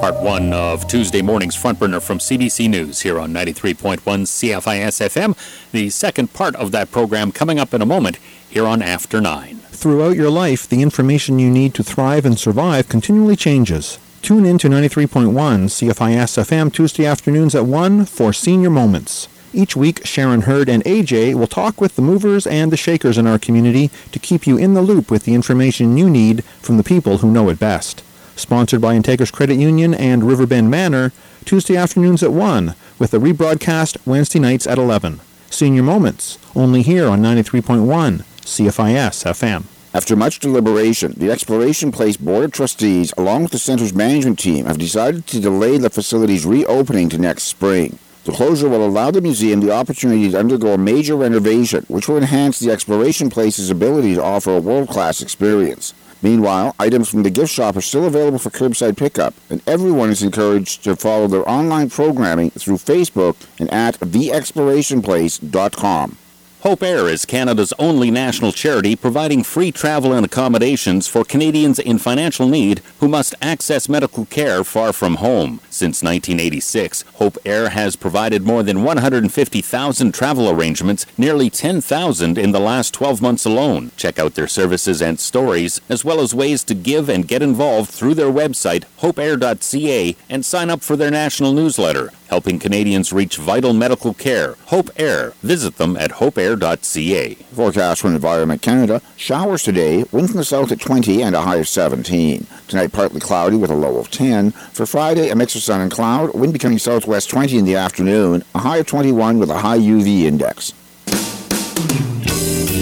Part 0.00 0.22
one 0.22 0.52
of 0.52 0.86
Tuesday 0.86 1.22
morning's 1.22 1.56
front 1.56 1.80
burner 1.80 1.98
from 2.00 2.18
CBC 2.18 2.70
News 2.70 3.00
here 3.00 3.18
on 3.18 3.32
93.1 3.32 3.98
CFIS 3.98 5.00
FM. 5.08 5.36
The 5.72 5.90
second 5.90 6.32
part 6.32 6.54
of 6.54 6.70
that 6.70 6.92
program 6.92 7.32
coming 7.32 7.58
up 7.58 7.74
in 7.74 7.82
a 7.82 7.86
moment 7.86 8.18
here 8.48 8.66
on 8.66 8.80
After 8.80 9.20
9. 9.20 9.56
Throughout 9.56 10.16
your 10.16 10.30
life, 10.30 10.68
the 10.68 10.82
information 10.82 11.38
you 11.38 11.50
need 11.50 11.74
to 11.74 11.82
thrive 11.82 12.24
and 12.24 12.38
survive 12.38 12.88
continually 12.88 13.36
changes. 13.36 13.98
Tune 14.22 14.44
in 14.44 14.58
to 14.58 14.68
93.1 14.68 15.32
CFIS 15.32 16.38
FM 16.44 16.72
Tuesday 16.72 17.06
afternoons 17.06 17.54
at 17.54 17.64
1 17.64 18.04
for 18.04 18.32
Senior 18.32 18.70
Moments. 18.70 19.28
Each 19.52 19.74
week, 19.74 20.06
Sharon 20.06 20.42
Hurd 20.42 20.68
and 20.68 20.84
AJ 20.84 21.34
will 21.34 21.48
talk 21.48 21.80
with 21.80 21.96
the 21.96 22.02
movers 22.02 22.46
and 22.46 22.70
the 22.70 22.76
shakers 22.76 23.18
in 23.18 23.26
our 23.26 23.38
community 23.38 23.90
to 24.12 24.20
keep 24.20 24.46
you 24.46 24.56
in 24.56 24.74
the 24.74 24.82
loop 24.82 25.10
with 25.10 25.24
the 25.24 25.34
information 25.34 25.96
you 25.96 26.08
need 26.08 26.44
from 26.44 26.76
the 26.76 26.84
people 26.84 27.18
who 27.18 27.32
know 27.32 27.48
it 27.48 27.58
best. 27.58 28.04
Sponsored 28.36 28.80
by 28.80 28.96
Integris 28.96 29.32
Credit 29.32 29.56
Union 29.56 29.92
and 29.92 30.22
Riverbend 30.22 30.70
Manor, 30.70 31.12
Tuesday 31.44 31.76
afternoons 31.76 32.22
at 32.22 32.32
1, 32.32 32.74
with 33.00 33.12
a 33.12 33.18
rebroadcast 33.18 33.98
Wednesday 34.06 34.38
nights 34.38 34.68
at 34.68 34.78
11. 34.78 35.20
Senior 35.50 35.82
Moments, 35.82 36.38
only 36.54 36.82
here 36.82 37.08
on 37.08 37.20
93.1 37.20 38.22
CFIS 38.42 39.24
FM. 39.24 39.64
After 39.92 40.14
much 40.14 40.38
deliberation, 40.38 41.14
the 41.16 41.32
Exploration 41.32 41.90
Place 41.90 42.16
Board 42.16 42.44
of 42.44 42.52
Trustees, 42.52 43.12
along 43.18 43.42
with 43.42 43.52
the 43.52 43.58
center's 43.58 43.92
management 43.92 44.38
team, 44.38 44.66
have 44.66 44.78
decided 44.78 45.26
to 45.26 45.40
delay 45.40 45.76
the 45.76 45.90
facility's 45.90 46.46
reopening 46.46 47.08
to 47.08 47.18
next 47.18 47.42
spring. 47.42 47.98
The 48.24 48.32
closure 48.32 48.68
will 48.68 48.84
allow 48.84 49.10
the 49.10 49.22
museum 49.22 49.60
the 49.60 49.72
opportunity 49.72 50.30
to 50.30 50.38
undergo 50.38 50.74
a 50.74 50.78
major 50.78 51.16
renovation, 51.16 51.86
which 51.88 52.06
will 52.06 52.18
enhance 52.18 52.58
the 52.58 52.70
Exploration 52.70 53.30
Place's 53.30 53.70
ability 53.70 54.14
to 54.14 54.22
offer 54.22 54.56
a 54.56 54.60
world-class 54.60 55.22
experience. 55.22 55.94
Meanwhile, 56.20 56.74
items 56.78 57.08
from 57.08 57.22
the 57.22 57.30
gift 57.30 57.50
shop 57.50 57.76
are 57.76 57.80
still 57.80 58.04
available 58.04 58.38
for 58.38 58.50
curbside 58.50 58.98
pickup, 58.98 59.32
and 59.48 59.62
everyone 59.66 60.10
is 60.10 60.22
encouraged 60.22 60.84
to 60.84 60.96
follow 60.96 61.28
their 61.28 61.48
online 61.48 61.88
programming 61.88 62.50
through 62.50 62.76
Facebook 62.76 63.36
and 63.58 63.72
at 63.72 63.98
theexplorationplace.com. 64.00 66.18
Hope 66.60 66.82
Air 66.82 67.08
is 67.08 67.24
Canada's 67.24 67.72
only 67.78 68.10
national 68.10 68.52
charity 68.52 68.94
providing 68.94 69.42
free 69.42 69.72
travel 69.72 70.12
and 70.12 70.26
accommodations 70.26 71.08
for 71.08 71.24
Canadians 71.24 71.78
in 71.78 71.96
financial 71.96 72.46
need 72.46 72.82
who 72.98 73.08
must 73.08 73.34
access 73.40 73.88
medical 73.88 74.26
care 74.26 74.62
far 74.62 74.92
from 74.92 75.14
home. 75.14 75.60
Since 75.80 76.02
1986, 76.02 77.04
Hope 77.14 77.38
Air 77.42 77.70
has 77.70 77.96
provided 77.96 78.42
more 78.42 78.62
than 78.62 78.82
150,000 78.82 80.12
travel 80.12 80.50
arrangements, 80.50 81.06
nearly 81.16 81.48
10,000 81.48 82.36
in 82.36 82.52
the 82.52 82.60
last 82.60 82.92
12 82.92 83.22
months 83.22 83.46
alone. 83.46 83.90
Check 83.96 84.18
out 84.18 84.34
their 84.34 84.46
services 84.46 85.00
and 85.00 85.18
stories, 85.18 85.80
as 85.88 86.04
well 86.04 86.20
as 86.20 86.34
ways 86.34 86.64
to 86.64 86.74
give 86.74 87.08
and 87.08 87.26
get 87.26 87.40
involved 87.40 87.88
through 87.88 88.12
their 88.12 88.30
website, 88.30 88.84
hopeair.ca, 89.00 90.16
and 90.28 90.44
sign 90.44 90.68
up 90.68 90.82
for 90.82 90.96
their 90.96 91.10
national 91.10 91.54
newsletter 91.54 92.10
helping 92.30 92.60
Canadians 92.60 93.12
reach 93.12 93.36
vital 93.36 93.72
medical 93.72 94.14
care. 94.14 94.54
Hope 94.66 94.88
Air. 94.96 95.32
Visit 95.42 95.78
them 95.78 95.96
at 95.96 96.12
hopeair.ca. 96.12 97.34
Forecast 97.34 98.00
from 98.00 98.14
Environment 98.14 98.62
Canada. 98.62 99.02
Showers 99.16 99.64
today, 99.64 100.04
wind 100.12 100.28
from 100.28 100.36
the 100.36 100.44
south 100.44 100.70
at 100.70 100.80
20 100.80 101.22
and 101.22 101.34
a 101.34 101.40
high 101.40 101.56
of 101.56 101.66
17. 101.66 102.46
Tonight, 102.68 102.92
partly 102.92 103.18
cloudy 103.18 103.56
with 103.56 103.70
a 103.70 103.74
low 103.74 103.96
of 103.98 104.12
10. 104.12 104.52
For 104.52 104.86
Friday, 104.86 105.28
a 105.28 105.34
mix 105.34 105.56
of 105.56 105.62
sun 105.70 105.82
and 105.82 105.90
cloud, 105.92 106.34
wind 106.34 106.52
becoming 106.52 106.78
southwest 106.80 107.30
20 107.30 107.56
in 107.56 107.64
the 107.64 107.76
afternoon, 107.76 108.42
a 108.56 108.58
high 108.58 108.78
of 108.78 108.86
21 108.88 109.38
with 109.38 109.50
a 109.50 109.58
high 109.58 109.78
UV 109.78 110.22
index. 110.22 110.72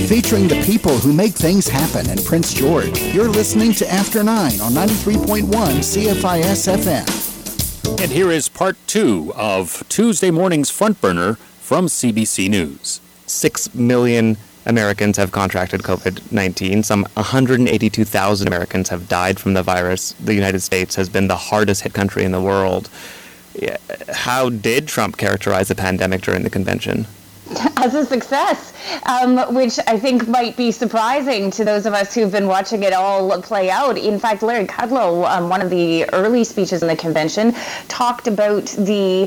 Featuring 0.08 0.48
the 0.48 0.62
people 0.64 0.96
who 0.96 1.12
make 1.12 1.34
things 1.34 1.68
happen 1.68 2.08
in 2.08 2.16
Prince 2.24 2.54
George. 2.54 2.98
You're 3.12 3.28
listening 3.28 3.74
to 3.74 3.92
After 3.92 4.24
9 4.24 4.58
on 4.62 4.72
93.1 4.72 5.42
CFIS 5.44 6.62
FM. 6.78 8.00
And 8.02 8.10
here 8.10 8.30
is 8.30 8.48
part 8.48 8.78
two 8.86 9.34
of 9.36 9.86
Tuesday 9.90 10.30
morning's 10.30 10.70
front 10.70 10.98
burner 11.02 11.34
from 11.34 11.88
CBC 11.88 12.48
News. 12.48 13.02
Six 13.26 13.74
million 13.74 14.38
Americans 14.66 15.16
have 15.16 15.32
contracted 15.32 15.82
COVID 15.82 16.30
19. 16.30 16.82
Some 16.82 17.06
182,000 17.14 18.46
Americans 18.46 18.88
have 18.88 19.08
died 19.08 19.40
from 19.40 19.54
the 19.54 19.62
virus. 19.62 20.12
The 20.12 20.34
United 20.34 20.60
States 20.60 20.96
has 20.96 21.08
been 21.08 21.28
the 21.28 21.36
hardest 21.36 21.82
hit 21.82 21.94
country 21.94 22.24
in 22.24 22.32
the 22.32 22.40
world. 22.40 22.90
how 24.12 24.50
did 24.50 24.86
Trump 24.86 25.16
characterize 25.16 25.68
the 25.68 25.74
pandemic 25.74 26.22
during 26.22 26.42
the 26.42 26.50
convention? 26.50 27.06
as 27.76 27.94
a 27.94 28.04
success, 28.04 28.72
um, 29.06 29.54
which 29.54 29.78
I 29.86 29.98
think 29.98 30.28
might 30.28 30.56
be 30.56 30.70
surprising 30.70 31.50
to 31.52 31.64
those 31.64 31.86
of 31.86 31.94
us 31.94 32.14
who've 32.14 32.30
been 32.30 32.46
watching 32.46 32.82
it 32.82 32.92
all 32.92 33.40
play 33.42 33.70
out. 33.70 33.96
In 33.96 34.18
fact, 34.18 34.42
Larry 34.42 34.66
Kudlow, 34.66 35.28
um, 35.28 35.48
one 35.48 35.62
of 35.62 35.70
the 35.70 36.08
early 36.12 36.44
speeches 36.44 36.82
in 36.82 36.88
the 36.88 36.96
convention, 36.96 37.54
talked 37.88 38.26
about 38.26 38.66
the 38.66 39.26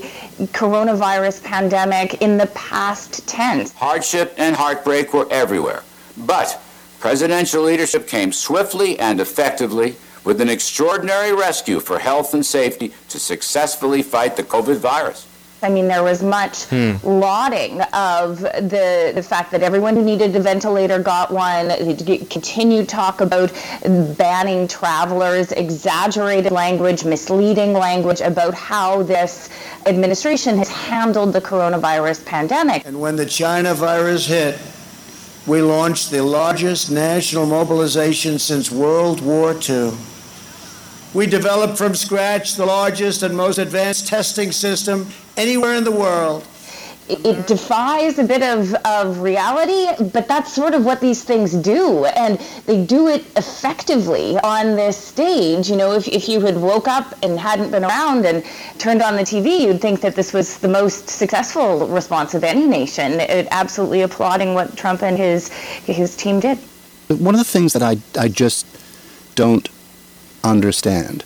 coronavirus 0.53 1.43
pandemic 1.43 2.21
in 2.21 2.37
the 2.37 2.47
past 2.47 3.27
tense. 3.27 3.73
Hardship 3.73 4.33
and 4.37 4.55
heartbreak 4.55 5.13
were 5.13 5.27
everywhere, 5.31 5.83
but 6.17 6.61
presidential 6.99 7.63
leadership 7.63 8.07
came 8.07 8.31
swiftly 8.31 8.99
and 8.99 9.19
effectively 9.19 9.95
with 10.23 10.39
an 10.39 10.49
extraordinary 10.49 11.33
rescue 11.33 11.79
for 11.79 11.97
health 11.97 12.35
and 12.35 12.45
safety 12.45 12.93
to 13.09 13.19
successfully 13.19 14.03
fight 14.03 14.35
the 14.35 14.43
COVID 14.43 14.77
virus. 14.77 15.25
I 15.63 15.69
mean, 15.69 15.87
there 15.87 16.03
was 16.03 16.23
much 16.23 16.63
hmm. 16.65 16.93
lauding 17.03 17.81
of 17.93 18.39
the 18.39 19.11
the 19.13 19.21
fact 19.21 19.51
that 19.51 19.61
everyone 19.61 19.95
who 19.95 20.03
needed 20.03 20.35
a 20.35 20.39
ventilator 20.39 20.99
got 20.99 21.31
one. 21.31 21.69
Continued 22.29 22.89
talk 22.89 23.21
about 23.21 23.51
banning 24.17 24.67
travelers, 24.67 25.51
exaggerated 25.51 26.51
language, 26.51 27.05
misleading 27.05 27.73
language 27.73 28.21
about 28.21 28.53
how 28.53 29.03
this 29.03 29.49
administration 29.85 30.57
has 30.57 30.69
handled 30.69 31.33
the 31.33 31.41
coronavirus 31.41 32.25
pandemic. 32.25 32.85
And 32.85 32.99
when 32.99 33.15
the 33.15 33.25
China 33.25 33.73
virus 33.73 34.25
hit, 34.25 34.59
we 35.45 35.61
launched 35.61 36.11
the 36.11 36.23
largest 36.23 36.91
national 36.91 37.45
mobilization 37.45 38.39
since 38.39 38.71
World 38.71 39.21
War 39.21 39.55
II. 39.69 39.91
We 41.13 41.27
developed 41.27 41.77
from 41.77 41.93
scratch 41.93 42.55
the 42.55 42.65
largest 42.65 43.21
and 43.21 43.35
most 43.35 43.57
advanced 43.57 44.07
testing 44.07 44.51
system 44.51 45.07
anywhere 45.37 45.75
in 45.75 45.83
the 45.83 45.91
world. 45.91 46.47
It 47.09 47.45
defies 47.45 48.19
a 48.19 48.23
bit 48.23 48.41
of, 48.41 48.73
of 48.85 49.19
reality, 49.19 49.87
but 50.13 50.29
that's 50.29 50.53
sort 50.53 50.73
of 50.73 50.85
what 50.85 51.01
these 51.01 51.23
things 51.23 51.51
do. 51.53 52.05
And 52.05 52.39
they 52.67 52.85
do 52.85 53.09
it 53.09 53.25
effectively 53.35 54.37
on 54.37 54.77
this 54.77 54.95
stage. 54.97 55.69
You 55.69 55.75
know, 55.75 55.93
if, 55.93 56.07
if 56.07 56.29
you 56.29 56.39
had 56.39 56.55
woke 56.55 56.87
up 56.87 57.13
and 57.21 57.37
hadn't 57.37 57.71
been 57.71 57.83
around 57.83 58.25
and 58.25 58.45
turned 58.77 59.01
on 59.01 59.17
the 59.17 59.23
TV, 59.23 59.59
you'd 59.59 59.81
think 59.81 59.99
that 60.01 60.15
this 60.15 60.31
was 60.31 60.59
the 60.59 60.69
most 60.69 61.09
successful 61.09 61.85
response 61.87 62.33
of 62.33 62.45
any 62.45 62.65
nation. 62.65 63.19
It, 63.19 63.47
absolutely 63.51 64.03
applauding 64.03 64.53
what 64.53 64.77
Trump 64.77 65.03
and 65.03 65.17
his, 65.17 65.49
his 65.49 66.15
team 66.15 66.39
did. 66.39 66.59
One 67.09 67.35
of 67.35 67.39
the 67.39 67.45
things 67.45 67.73
that 67.73 67.83
I, 67.83 67.97
I 68.17 68.29
just 68.29 68.65
don't 69.35 69.67
understand 70.45 71.25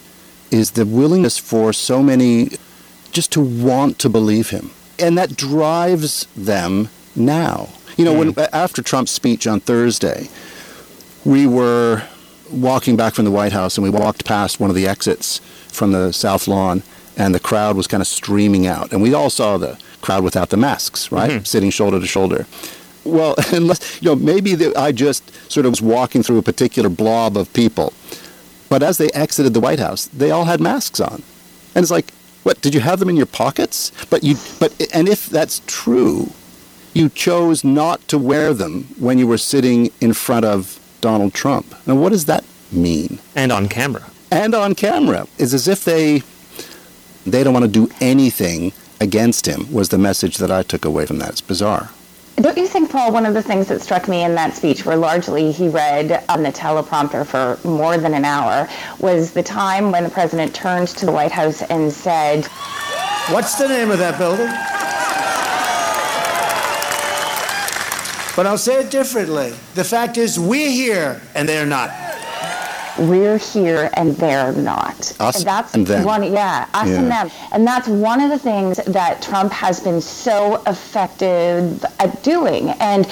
is 0.50 0.72
the 0.72 0.86
willingness 0.86 1.38
for 1.38 1.74
so 1.74 2.02
many 2.02 2.50
just 3.15 3.31
to 3.31 3.41
want 3.41 4.00
to 4.00 4.10
believe 4.10 4.50
him. 4.50 4.72
And 5.00 5.17
that 5.17 5.36
drives 5.36 6.27
them 6.36 6.89
now. 7.15 7.69
You 7.98 8.05
know, 8.05 8.13
mm. 8.13 8.36
when 8.36 8.48
after 8.53 8.81
Trump's 8.81 9.12
speech 9.12 9.48
on 9.48 9.60
Thursday, 9.60 10.29
we 11.24 11.48
were 11.48 12.03
walking 12.51 12.95
back 12.95 13.13
from 13.13 13.25
the 13.25 13.31
White 13.31 13.51
House 13.51 13.77
and 13.77 13.84
we 13.84 13.89
walked 13.89 14.25
past 14.25 14.60
one 14.60 14.69
of 14.69 14.75
the 14.75 14.88
exits 14.88 15.39
from 15.69 15.91
the 15.91 16.12
South 16.12 16.48
Lawn 16.48 16.84
and 17.17 17.34
the 17.34 17.39
crowd 17.39 17.75
was 17.75 17.88
kind 17.88 18.01
of 18.01 18.07
streaming 18.07 18.67
out. 18.67 18.91
And 18.91 19.01
we 19.01 19.13
all 19.13 19.29
saw 19.29 19.57
the 19.57 19.79
crowd 20.01 20.24
without 20.24 20.50
the 20.50 20.57
masks, 20.57 21.12
right? 21.12 21.31
Mm-hmm. 21.31 21.43
Sitting 21.45 21.69
shoulder 21.72 22.00
to 22.00 22.05
shoulder. 22.05 22.45
Well, 23.03 23.36
unless, 23.51 24.01
you 24.01 24.10
know, 24.10 24.15
maybe 24.15 24.53
the, 24.55 24.77
I 24.77 24.91
just 24.91 25.24
sort 25.51 25.65
of 25.65 25.72
was 25.72 25.81
walking 25.81 26.22
through 26.22 26.38
a 26.38 26.43
particular 26.43 26.89
blob 26.89 27.38
of 27.38 27.51
people 27.53 27.93
but 28.69 28.84
as 28.84 28.98
they 28.98 29.10
exited 29.12 29.53
the 29.53 29.60
White 29.60 29.79
House, 29.79 30.07
they 30.07 30.31
all 30.31 30.45
had 30.45 30.60
masks 30.60 31.00
on. 31.00 31.24
And 31.75 31.84
it's 31.84 31.91
like, 31.91 32.12
what, 32.46 32.62
did 32.62 32.75
you 32.75 32.80
have 32.82 33.00
them 33.00 33.10
in 33.10 33.18
your 33.18 33.25
pockets? 33.25 33.92
But 34.12 34.24
you 34.24 34.36
but 34.60 34.72
and 34.94 35.10
if 35.10 35.25
that's 35.25 35.64
true, 35.66 36.30
you 36.94 37.10
chose 37.10 37.64
not 37.64 38.08
to 38.10 38.20
wear 38.20 38.54
them 38.54 38.84
when 39.00 39.18
you 39.18 39.25
were 39.25 39.40
sitting 39.40 39.90
in 40.00 40.14
front 40.14 40.46
of 40.46 40.80
Donald 41.02 41.34
Trump. 41.34 41.74
Now 41.88 41.96
what 41.96 42.12
does 42.12 42.25
that 42.25 42.44
mean? 42.72 43.18
And 43.36 43.52
on 43.52 43.68
camera. 43.68 44.04
And 44.30 44.54
on 44.54 44.75
camera. 44.75 45.25
It's 45.40 45.54
as 45.54 45.68
if 45.68 45.86
they 45.86 46.22
they 47.25 47.44
don't 47.44 47.54
want 47.54 47.66
to 47.66 47.88
do 47.88 47.92
anything 48.00 48.74
against 49.02 49.48
him 49.48 49.72
was 49.74 49.90
the 49.90 49.98
message 49.98 50.38
that 50.38 50.52
I 50.52 50.62
took 50.62 50.86
away 50.86 51.08
from 51.08 51.17
that. 51.17 51.30
It's 51.32 51.41
bizarre. 51.41 51.89
Don't 52.38 52.58
you 52.58 52.67
think, 52.67 52.91
Paul, 52.91 53.13
one 53.13 53.26
of 53.26 53.34
the 53.34 53.41
things 53.41 53.69
that 53.69 53.82
struck 53.82 54.10
me 54.10 54.24
in 54.24 54.36
that 54.36 54.54
speech, 54.54 54.86
where 54.86 54.98
largely 54.98 55.54
he 55.54 55.69
read 55.69 56.24
on 56.28 56.43
the 56.43 56.52
teleprompter 56.52 57.26
for 57.26 57.58
more 57.65 57.98
than 57.98 58.13
an 58.13 58.26
hour, 58.26 58.67
was 59.00 59.32
the 59.32 59.41
time 59.41 59.89
when 59.89 60.04
the 60.04 60.10
president 60.10 60.54
turned 60.54 60.89
to 60.89 61.06
the 61.06 61.13
White 61.13 61.32
House 61.32 61.62
and 61.63 61.91
said, 61.91 62.45
What's 63.32 63.56
the 63.56 63.69
name 63.69 63.89
of 63.89 64.00
that 64.00 64.17
building? 64.17 64.48
But 68.36 68.45
I'll 68.48 68.58
say 68.58 68.82
it 68.82 68.91
differently. 68.91 69.54
The 69.76 69.86
fact 69.86 70.17
is, 70.17 70.38
we're 70.38 70.69
here 70.69 71.21
and 71.36 71.48
they're 71.48 71.65
not 71.65 71.89
we're 72.97 73.38
here 73.38 73.89
and 73.93 74.15
they're 74.15 74.53
not. 74.53 75.15
Us 75.19 75.38
and 75.38 75.45
that's 75.45 75.73
and 75.73 75.88
them. 75.88 76.03
One, 76.05 76.23
yeah, 76.31 76.67
us 76.73 76.88
yeah. 76.88 76.99
and 76.99 77.12
them. 77.12 77.31
And 77.51 77.67
that's 77.67 77.88
one 77.88 78.21
of 78.21 78.29
the 78.29 78.39
things 78.39 78.77
that 78.86 79.21
Trump 79.21 79.51
has 79.51 79.79
been 79.79 80.01
so 80.01 80.62
effective 80.67 81.84
at 81.99 82.23
doing. 82.23 82.69
And 82.79 83.08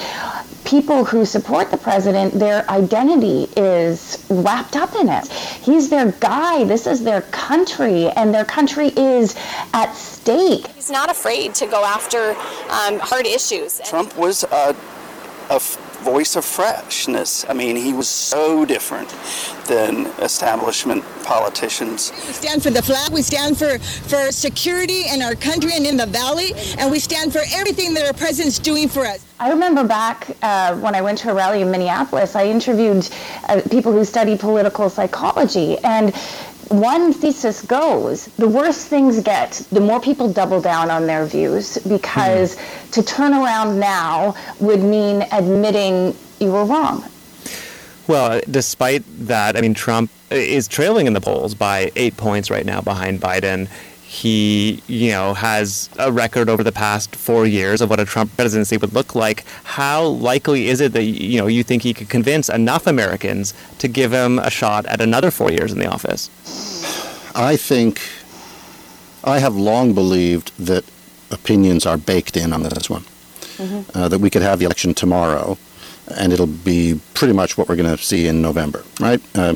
people 0.64 1.04
who 1.04 1.24
support 1.24 1.70
the 1.70 1.76
president, 1.76 2.34
their 2.34 2.68
identity 2.70 3.48
is 3.56 4.24
wrapped 4.30 4.76
up 4.76 4.94
in 4.94 5.08
it. 5.08 5.26
He's 5.28 5.90
their 5.90 6.12
guy. 6.12 6.64
This 6.64 6.86
is 6.86 7.04
their 7.04 7.22
country, 7.22 8.08
and 8.10 8.34
their 8.34 8.44
country 8.44 8.88
is 8.96 9.36
at 9.72 9.92
stake. 9.92 10.66
He's 10.68 10.90
not 10.90 11.10
afraid 11.10 11.54
to 11.56 11.66
go 11.66 11.84
after 11.84 12.30
um, 12.70 12.98
hard 13.00 13.26
issues. 13.26 13.80
Trump 13.84 14.16
was 14.16 14.44
a, 14.44 14.74
a 15.50 15.60
voice 16.04 16.36
of 16.36 16.44
freshness. 16.44 17.46
I 17.48 17.54
mean, 17.54 17.76
he 17.76 17.94
was 17.94 18.08
so 18.08 18.64
different 18.66 19.08
than 19.66 20.06
establishment 20.20 21.02
politicians. 21.24 22.12
We 22.26 22.34
stand 22.34 22.62
for 22.62 22.70
the 22.70 22.82
flag, 22.82 23.10
we 23.10 23.22
stand 23.22 23.56
for, 23.56 23.78
for 23.78 24.30
security 24.30 25.04
in 25.08 25.22
our 25.22 25.34
country 25.34 25.72
and 25.74 25.86
in 25.86 25.96
the 25.96 26.06
valley, 26.06 26.52
and 26.78 26.90
we 26.90 26.98
stand 26.98 27.32
for 27.32 27.40
everything 27.54 27.94
that 27.94 28.06
our 28.06 28.12
president's 28.12 28.58
doing 28.58 28.86
for 28.88 29.06
us. 29.06 29.24
I 29.40 29.50
remember 29.50 29.82
back 29.82 30.28
uh, 30.42 30.76
when 30.76 30.94
I 30.94 31.00
went 31.00 31.18
to 31.18 31.30
a 31.30 31.34
rally 31.34 31.62
in 31.62 31.70
Minneapolis, 31.70 32.36
I 32.36 32.46
interviewed 32.46 33.08
uh, 33.48 33.62
people 33.70 33.90
who 33.92 34.04
study 34.04 34.36
political 34.36 34.90
psychology, 34.90 35.78
and 35.78 36.14
one 36.68 37.12
thesis 37.12 37.62
goes 37.62 38.26
the 38.36 38.48
worse 38.48 38.84
things 38.84 39.22
get, 39.22 39.52
the 39.70 39.80
more 39.80 40.00
people 40.00 40.32
double 40.32 40.60
down 40.60 40.90
on 40.90 41.06
their 41.06 41.26
views 41.26 41.78
because 41.78 42.56
mm-hmm. 42.56 42.90
to 42.90 43.02
turn 43.02 43.32
around 43.32 43.78
now 43.78 44.34
would 44.60 44.80
mean 44.80 45.26
admitting 45.32 46.16
you 46.40 46.52
were 46.52 46.64
wrong. 46.64 47.04
Well, 48.06 48.40
despite 48.50 49.02
that, 49.26 49.56
I 49.56 49.62
mean, 49.62 49.72
Trump 49.72 50.10
is 50.30 50.68
trailing 50.68 51.06
in 51.06 51.14
the 51.14 51.20
polls 51.20 51.54
by 51.54 51.90
eight 51.96 52.16
points 52.16 52.50
right 52.50 52.66
now 52.66 52.80
behind 52.80 53.20
Biden 53.20 53.68
he, 54.14 54.80
you 54.86 55.10
know, 55.10 55.34
has 55.34 55.90
a 55.98 56.12
record 56.12 56.48
over 56.48 56.62
the 56.62 56.72
past 56.72 57.16
four 57.16 57.46
years 57.46 57.80
of 57.80 57.90
what 57.90 57.98
a 57.98 58.04
Trump 58.04 58.34
presidency 58.36 58.76
would 58.76 58.92
look 58.92 59.14
like. 59.16 59.44
How 59.64 60.04
likely 60.04 60.68
is 60.68 60.80
it 60.80 60.92
that 60.92 61.02
you 61.02 61.38
know 61.38 61.48
you 61.48 61.64
think 61.64 61.82
he 61.82 61.92
could 61.92 62.08
convince 62.08 62.48
enough 62.48 62.86
Americans 62.86 63.54
to 63.78 63.88
give 63.88 64.12
him 64.12 64.38
a 64.38 64.50
shot 64.50 64.86
at 64.86 65.00
another 65.00 65.30
four 65.32 65.50
years 65.50 65.72
in 65.72 65.78
the 65.80 65.86
office? 65.86 66.30
I 67.34 67.56
think 67.56 68.00
I 69.24 69.40
have 69.40 69.56
long 69.56 69.94
believed 69.94 70.52
that 70.58 70.84
opinions 71.32 71.84
are 71.84 71.96
baked 71.96 72.36
in 72.36 72.52
on 72.52 72.62
this 72.62 72.88
one. 72.88 73.02
Mm-hmm. 73.56 73.98
Uh, 73.98 74.08
that 74.08 74.18
we 74.18 74.30
could 74.30 74.42
have 74.42 74.58
the 74.58 74.64
election 74.64 74.94
tomorrow 74.94 75.58
and 76.08 76.32
it'll 76.32 76.46
be 76.46 77.00
pretty 77.14 77.32
much 77.32 77.56
what 77.56 77.68
we're 77.68 77.76
going 77.76 77.96
to 77.96 78.02
see 78.02 78.26
in 78.26 78.42
November, 78.42 78.84
right? 79.00 79.20
Uh, 79.34 79.54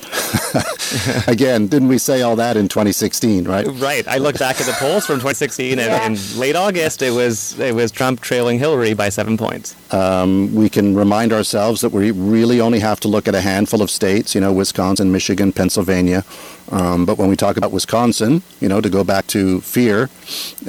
again, 1.27 1.67
didn't 1.67 1.89
we 1.89 1.99
say 1.99 2.23
all 2.23 2.37
that 2.37 2.57
in 2.57 2.69
2016, 2.69 3.45
right? 3.45 3.67
Right. 3.67 4.07
I 4.09 4.19
look 4.19 4.39
back 4.39 4.61
at 4.61 4.67
the 4.67 4.73
polls 4.73 5.07
from 5.07 5.17
2016, 5.17 5.79
and 5.79 6.17
in 6.17 6.41
late 6.41 6.57
August, 6.57 7.03
it 7.03 7.11
was 7.11 7.59
it 7.59 7.75
was 7.75 7.91
Trump 7.91 8.21
trailing 8.21 8.59
Hillary 8.59 8.95
by 8.95 9.09
seven 9.09 9.37
points. 9.37 9.77
Um, 9.93 10.55
we 10.55 10.69
can 10.69 10.95
remind 10.95 11.33
ourselves 11.33 11.81
that 11.83 11.91
we 11.91 12.11
really 12.11 12.61
only 12.61 12.81
have 12.81 13.01
to 13.01 13.09
look 13.09 13.29
at 13.29 13.35
a 13.35 13.41
handful 13.41 13.83
of 13.83 13.91
states, 13.91 14.35
you 14.35 14.41
know, 14.41 14.53
Wisconsin, 14.53 15.13
Michigan, 15.13 15.53
Pennsylvania. 15.53 16.25
Um, 16.71 17.07
but 17.07 17.17
when 17.17 17.29
we 17.29 17.37
talk 17.37 17.57
about 17.57 17.73
Wisconsin, 17.73 18.43
you 18.61 18.69
know, 18.69 18.81
to 18.81 18.91
go 18.91 19.03
back 19.05 19.27
to 19.29 19.61
fear, 19.63 20.11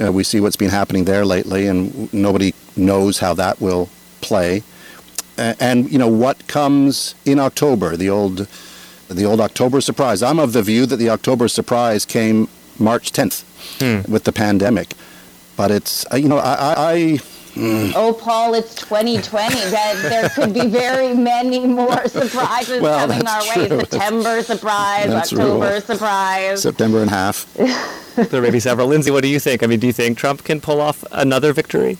uh, 0.02 0.12
we 0.12 0.24
see 0.24 0.40
what's 0.40 0.56
been 0.56 0.70
happening 0.70 1.04
there 1.04 1.24
lately, 1.24 1.66
and 1.66 2.12
nobody 2.12 2.54
knows 2.76 3.18
how 3.18 3.34
that 3.34 3.60
will 3.60 3.88
play 4.20 4.62
and 5.40 5.90
you 5.90 5.98
know 5.98 6.08
what 6.08 6.46
comes 6.46 7.14
in 7.24 7.38
October, 7.38 7.96
the 7.96 8.10
old 8.10 8.46
the 9.08 9.24
old 9.24 9.40
October 9.40 9.80
surprise. 9.80 10.22
I'm 10.22 10.38
of 10.38 10.52
the 10.52 10.62
view 10.62 10.86
that 10.86 10.96
the 10.96 11.10
October 11.10 11.48
surprise 11.48 12.04
came 12.04 12.48
March 12.78 13.12
10th 13.12 13.42
hmm. 13.80 14.10
with 14.12 14.24
the 14.24 14.32
pandemic, 14.32 14.94
but 15.56 15.70
it's 15.70 16.06
uh, 16.12 16.16
you 16.16 16.28
know 16.28 16.38
I, 16.38 16.92
I 16.94 17.18
Oh, 17.56 18.16
Paul, 18.18 18.54
it's 18.54 18.74
2020. 18.76 19.54
That 19.70 19.96
there 20.02 20.28
could 20.30 20.54
be 20.54 20.68
very 20.68 21.14
many 21.14 21.66
more 21.66 22.06
surprises 22.08 22.80
Well, 22.80 23.08
coming 23.08 23.24
that's 23.24 23.50
our 23.50 23.58
way. 23.58 23.68
true. 23.68 23.80
September 23.80 24.42
surprise, 24.42 25.08
That's 25.08 25.32
October 25.32 25.70
true. 25.70 25.80
surprise. 25.80 26.62
September 26.62 27.00
and 27.02 27.10
a 27.10 27.14
half. 27.14 27.52
there 28.30 28.40
may 28.40 28.50
be 28.50 28.60
several. 28.60 28.86
Lindsay, 28.86 29.10
what 29.10 29.22
do 29.22 29.28
you 29.28 29.40
think? 29.40 29.62
I 29.62 29.66
mean, 29.66 29.80
do 29.80 29.86
you 29.86 29.92
think 29.92 30.16
Trump 30.16 30.44
can 30.44 30.60
pull 30.60 30.80
off 30.80 31.04
another 31.10 31.52
victory? 31.52 31.98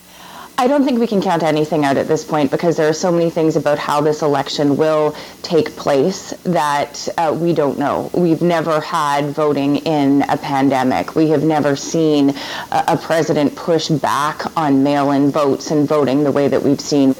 I 0.61 0.67
don't 0.67 0.85
think 0.85 1.01
we 1.01 1.07
can 1.07 1.23
count 1.23 1.43
anything 1.43 1.87
out 1.87 1.97
at 1.97 2.07
this 2.07 2.23
point 2.23 2.51
because 2.51 2.77
there 2.77 2.87
are 2.87 2.93
so 2.93 3.11
many 3.11 3.31
things 3.31 3.57
about 3.57 3.79
how 3.79 4.03
this 4.03 4.21
election 4.21 4.77
will 4.77 5.17
take 5.41 5.75
place 5.75 6.33
that 6.43 7.09
uh, 7.17 7.35
we 7.35 7.55
don't 7.55 7.79
know. 7.79 8.11
We've 8.13 8.43
never 8.43 8.79
had 8.79 9.31
voting 9.31 9.77
in 9.77 10.21
a 10.29 10.37
pandemic. 10.37 11.15
We 11.15 11.31
have 11.31 11.45
never 11.45 11.77
seen 11.77 12.35
a, 12.73 12.85
a 12.89 12.99
president 12.99 13.57
push 13.57 13.89
back 13.89 14.55
on 14.55 14.83
mail 14.83 15.13
in 15.13 15.31
votes 15.31 15.71
and 15.71 15.89
voting 15.89 16.25
the 16.25 16.33
way 16.33 16.47
that 16.49 16.63
we've 16.63 16.79
seen. 16.79 17.15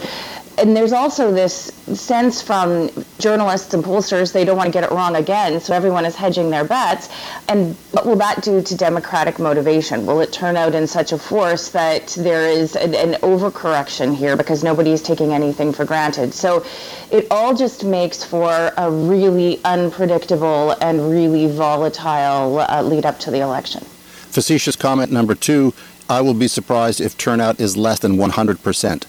And 0.61 0.77
there's 0.77 0.93
also 0.93 1.33
this 1.33 1.73
sense 1.95 2.43
from 2.43 2.91
journalists 3.19 3.73
and 3.73 3.83
pollsters 3.83 4.35
they 4.35 4.45
don't 4.45 4.59
want 4.59 4.67
to 4.67 4.73
get 4.73 4.85
it 4.85 4.91
wrong 4.91 5.17
again, 5.17 5.59
so 5.59 5.73
everyone 5.73 6.05
is 6.05 6.15
hedging 6.15 6.51
their 6.51 6.65
bets. 6.65 7.09
And 7.49 7.75
what 7.93 8.05
will 8.05 8.17
that 8.17 8.43
do 8.43 8.61
to 8.61 8.77
Democratic 8.77 9.39
motivation? 9.39 10.05
Will 10.05 10.21
it 10.21 10.35
turn 10.35 10.59
out 10.59 10.75
in 10.75 10.87
such 10.87 11.13
a 11.13 11.19
force 11.19 11.71
that 11.71 12.09
there 12.09 12.47
is 12.47 12.77
an, 12.77 12.95
an 12.95 13.15
overcorrection 13.23 14.15
here 14.15 14.37
because 14.37 14.63
nobody 14.63 14.93
is 14.93 15.01
taking 15.03 15.33
anything 15.33 15.73
for 15.73 15.87
granted? 15.87 16.35
So 16.35 16.63
it 17.11 17.27
all 17.31 17.57
just 17.57 17.83
makes 17.83 18.23
for 18.23 18.71
a 18.77 18.91
really 18.91 19.65
unpredictable 19.65 20.73
and 20.83 21.11
really 21.11 21.47
volatile 21.51 22.59
uh, 22.59 22.83
lead 22.83 23.07
up 23.07 23.19
to 23.21 23.31
the 23.31 23.41
election. 23.41 23.83
Facetious 23.83 24.77
comment 24.77 25.11
number 25.11 25.35
two 25.35 25.73
I 26.11 26.21
will 26.21 26.35
be 26.35 26.49
surprised 26.49 27.01
if 27.01 27.17
turnout 27.17 27.61
is 27.61 27.77
less 27.77 28.01
than 28.01 28.17
100%. 28.17 29.05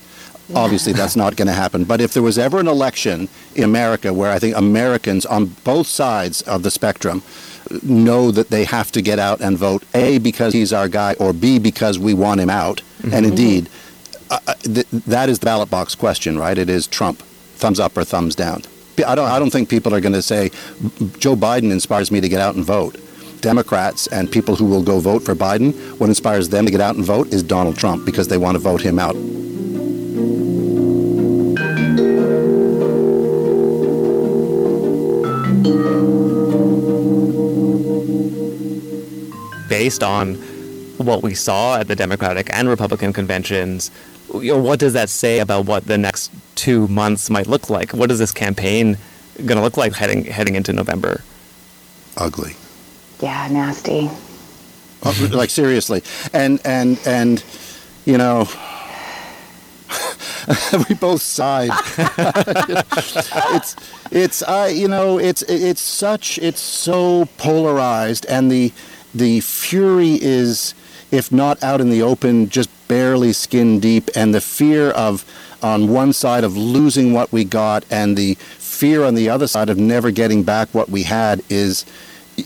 Obviously, 0.56 0.94
that's 0.94 1.16
not 1.16 1.36
going 1.36 1.48
to 1.48 1.54
happen. 1.54 1.84
But 1.84 2.02
if 2.02 2.14
there 2.14 2.24
was 2.24 2.38
ever 2.38 2.60
an 2.60 2.68
election 2.68 3.30
in 3.56 3.64
America 3.64 4.14
where 4.14 4.32
I 4.32 4.40
think 4.40 4.56
Americans 4.56 5.26
on 5.26 5.46
both 5.64 5.88
sides 5.88 6.42
of 6.44 6.64
the 6.64 6.72
spectrum 6.72 7.24
know 7.84 8.32
that 8.32 8.50
they 8.50 8.66
have 8.66 8.92
to 8.94 9.02
get 9.02 9.20
out 9.20 9.40
and 9.42 9.58
vote, 9.58 9.84
A, 9.94 10.18
because 10.18 10.54
he's 10.54 10.74
our 10.74 10.90
guy, 10.90 11.14
or 11.20 11.32
B, 11.34 11.58
because 11.60 11.98
we 11.98 12.14
want 12.14 12.42
him 12.42 12.50
out, 12.50 12.82
and 13.12 13.26
indeed, 13.26 13.70
uh, 14.30 14.40
uh, 14.48 14.54
th- 14.56 14.88
that 14.90 15.30
is 15.30 15.40
the 15.40 15.46
ballot 15.46 15.70
box 15.70 15.96
question, 15.96 16.38
right? 16.38 16.58
It 16.58 16.70
is 16.70 16.88
Trump, 16.88 17.20
thumbs 17.56 17.80
up 17.80 17.98
or 17.98 18.04
thumbs 18.04 18.36
down. 18.36 18.64
I 19.06 19.16
don't, 19.16 19.30
I 19.30 19.40
don't 19.40 19.50
think 19.52 19.70
people 19.70 19.96
are 19.96 20.02
going 20.02 20.14
to 20.14 20.22
say, 20.22 20.50
Joe 21.18 21.36
Biden 21.36 21.72
inspires 21.72 22.12
me 22.12 22.22
to 22.22 22.30
get 22.30 22.42
out 22.42 22.56
and 22.56 22.64
vote. 22.66 22.98
Democrats 23.42 24.08
and 24.08 24.32
people 24.32 24.56
who 24.56 24.66
will 24.66 24.84
go 24.84 25.00
vote 25.00 25.24
for 25.24 25.34
Biden, 25.34 25.74
what 26.00 26.10
inspires 26.10 26.50
them 26.50 26.66
to 26.66 26.72
get 26.72 26.82
out 26.82 26.96
and 26.96 27.04
vote 27.04 27.34
is 27.34 27.42
Donald 27.42 27.78
Trump 27.78 28.06
because 28.06 28.28
they 28.28 28.38
want 28.38 28.56
to 28.56 28.60
vote 28.60 28.82
him 28.82 29.00
out. 29.00 29.16
Based 39.72 40.04
on 40.04 40.36
what 40.98 41.24
we 41.24 41.34
saw 41.34 41.80
at 41.80 41.88
the 41.88 41.96
Democratic 41.96 42.54
and 42.54 42.68
Republican 42.68 43.14
conventions, 43.14 43.90
you 44.34 44.54
know, 44.54 44.60
what 44.60 44.80
does 44.80 44.92
that 44.92 45.08
say 45.10 45.40
about 45.40 45.66
what 45.66 45.86
the 45.86 45.98
next 45.98 46.30
two 46.56 46.90
months 46.90 47.30
might 47.30 47.48
look 47.48 47.70
like? 47.70 47.94
What 47.94 48.12
is 48.12 48.20
this 48.20 48.34
campaign 48.34 48.98
going 49.38 49.56
to 49.56 49.62
look 49.62 49.78
like 49.78 49.94
heading 49.94 50.26
heading 50.26 50.56
into 50.56 50.74
November? 50.74 51.22
Ugly. 52.18 52.58
Yeah, 53.22 53.48
nasty. 53.50 54.10
Like 55.32 55.50
seriously, 55.50 56.04
and 56.34 56.60
and 56.66 57.00
and 57.08 57.42
you 58.04 58.18
know, 58.18 58.48
we 60.90 60.96
both 60.96 61.22
sighed. 61.22 61.72
it's 63.56 63.76
it's 64.12 64.44
I 64.44 64.68
you 64.68 64.90
know 64.90 65.18
it's 65.18 65.44
it's 65.44 65.82
such 65.82 66.38
it's 66.40 66.60
so 66.60 67.30
polarized, 67.38 68.26
and 68.28 68.52
the 68.52 68.74
the 69.14 69.40
fury 69.42 70.18
is 70.22 70.74
if 71.12 71.32
not 71.32 71.62
out 71.62 71.82
in 71.82 71.90
the 71.90 72.02
open, 72.02 72.50
just 72.50 72.70
barely 72.88 73.34
skin 73.34 73.80
deep, 73.80 74.10
and 74.16 74.34
the 74.34 74.42
fear 74.42 74.92
of 74.92 75.26
on 75.62 75.90
one 75.90 76.14
side 76.14 76.44
of 76.44 76.58
losing 76.58 77.14
what 77.14 77.32
we 77.32 77.44
got, 77.44 77.86
and 77.92 78.18
the 78.18 78.36
fear 78.58 79.04
on 79.04 79.14
the 79.14 79.30
other 79.30 79.48
side 79.48 79.70
of 79.70 79.78
never 79.78 80.10
getting 80.10 80.42
back 80.42 80.70
what 80.74 80.90
we 80.90 81.04
had 81.04 81.42
is 81.50 81.86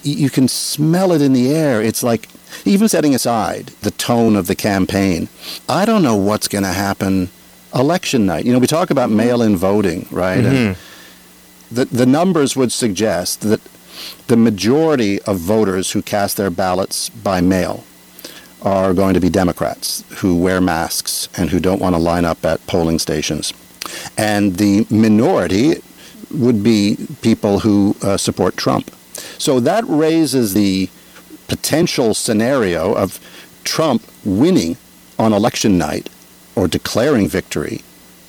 you 0.03 0.29
can 0.29 0.47
smell 0.47 1.11
it 1.11 1.21
in 1.21 1.31
the 1.31 1.49
air. 1.49 1.81
It's 1.81 2.03
like, 2.03 2.27
even 2.65 2.89
setting 2.89 3.13
aside 3.15 3.67
the 3.81 3.91
tone 3.91 4.35
of 4.35 4.47
the 4.47 4.55
campaign, 4.55 5.29
I 5.69 5.85
don't 5.85 6.03
know 6.03 6.15
what's 6.15 6.47
going 6.47 6.63
to 6.63 6.73
happen 6.73 7.29
election 7.73 8.25
night. 8.25 8.45
You 8.45 8.53
know, 8.53 8.59
we 8.59 8.67
talk 8.67 8.89
about 8.89 9.09
mail 9.09 9.41
in 9.41 9.55
voting, 9.55 10.07
right? 10.09 10.43
And 10.43 10.75
mm-hmm. 10.75 11.75
the, 11.75 11.85
the 11.85 12.05
numbers 12.05 12.55
would 12.55 12.71
suggest 12.71 13.41
that 13.41 13.61
the 14.27 14.37
majority 14.37 15.21
of 15.23 15.37
voters 15.37 15.91
who 15.91 16.01
cast 16.01 16.37
their 16.37 16.49
ballots 16.49 17.09
by 17.09 17.41
mail 17.41 17.83
are 18.61 18.93
going 18.93 19.13
to 19.13 19.19
be 19.19 19.29
Democrats 19.29 20.03
who 20.19 20.35
wear 20.35 20.59
masks 20.59 21.29
and 21.37 21.49
who 21.51 21.59
don't 21.59 21.81
want 21.81 21.95
to 21.95 21.99
line 21.99 22.25
up 22.25 22.43
at 22.43 22.65
polling 22.65 22.99
stations. 22.99 23.53
And 24.17 24.57
the 24.57 24.87
minority 24.89 25.81
would 26.31 26.63
be 26.63 26.97
people 27.21 27.59
who 27.59 27.95
uh, 28.01 28.17
support 28.17 28.57
Trump. 28.57 28.89
So 29.37 29.59
that 29.59 29.83
raises 29.87 30.53
the 30.53 30.89
potential 31.47 32.13
scenario 32.13 32.93
of 32.95 33.19
Trump 33.63 34.03
winning 34.23 34.77
on 35.19 35.31
election 35.31 35.77
night 35.77 36.09
or 36.55 36.67
declaring 36.67 37.27
victory 37.27 37.81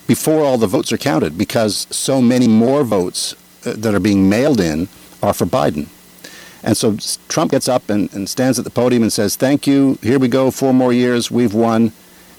before 0.06 0.44
all 0.44 0.58
the 0.58 0.66
votes 0.66 0.92
are 0.92 0.98
counted 0.98 1.36
because 1.38 1.86
so 1.90 2.20
many 2.20 2.46
more 2.46 2.84
votes 2.84 3.34
uh, 3.64 3.72
that 3.76 3.94
are 3.94 4.00
being 4.00 4.28
mailed 4.28 4.60
in 4.60 4.88
are 5.22 5.34
for 5.34 5.46
Biden. 5.46 5.88
And 6.62 6.76
so 6.76 6.96
Trump 7.28 7.52
gets 7.52 7.68
up 7.68 7.88
and, 7.88 8.12
and 8.12 8.28
stands 8.28 8.58
at 8.58 8.64
the 8.64 8.70
podium 8.70 9.02
and 9.02 9.12
says, 9.12 9.36
Thank 9.36 9.66
you, 9.66 9.98
here 10.02 10.18
we 10.18 10.28
go, 10.28 10.50
four 10.50 10.74
more 10.74 10.92
years, 10.92 11.30
we've 11.30 11.54
won. 11.54 11.92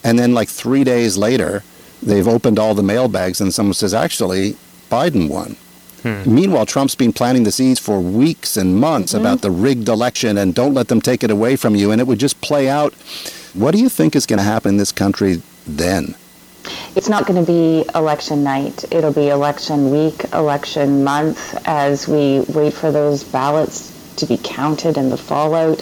And 0.03 0.19
then, 0.19 0.33
like 0.33 0.49
three 0.49 0.83
days 0.83 1.17
later, 1.17 1.63
they've 2.01 2.27
opened 2.27 2.59
all 2.59 2.75
the 2.75 2.83
mailbags 2.83 3.41
and 3.41 3.53
someone 3.53 3.73
says, 3.73 3.93
Actually, 3.93 4.57
Biden 4.89 5.29
won. 5.29 5.55
Hmm. 6.03 6.33
Meanwhile, 6.33 6.65
Trump's 6.65 6.95
been 6.95 7.13
planting 7.13 7.43
the 7.43 7.51
seeds 7.51 7.79
for 7.79 7.99
weeks 7.99 8.57
and 8.57 8.75
months 8.75 9.13
hmm. 9.13 9.19
about 9.19 9.41
the 9.41 9.51
rigged 9.51 9.87
election 9.87 10.37
and 10.37 10.53
don't 10.53 10.73
let 10.73 10.89
them 10.89 11.01
take 11.01 11.23
it 11.23 11.31
away 11.31 11.55
from 11.55 11.75
you. 11.75 11.91
And 11.91 12.01
it 12.01 12.07
would 12.07 12.19
just 12.19 12.39
play 12.41 12.69
out. 12.69 12.93
What 13.53 13.71
do 13.71 13.79
you 13.79 13.89
think 13.89 14.15
is 14.15 14.25
going 14.25 14.37
to 14.37 14.43
happen 14.43 14.71
in 14.71 14.77
this 14.77 14.91
country 14.91 15.41
then? 15.65 16.15
It's 16.95 17.09
not 17.09 17.25
going 17.25 17.43
to 17.43 17.51
be 17.51 17.85
election 17.95 18.43
night. 18.43 18.85
It'll 18.91 19.13
be 19.13 19.29
election 19.29 19.91
week, 19.91 20.25
election 20.33 21.03
month 21.03 21.55
as 21.65 22.07
we 22.07 22.41
wait 22.49 22.73
for 22.73 22.91
those 22.91 23.23
ballots 23.23 23.97
to 24.17 24.25
be 24.25 24.37
counted 24.37 24.97
and 24.97 25.11
the 25.11 25.17
fallout. 25.17 25.81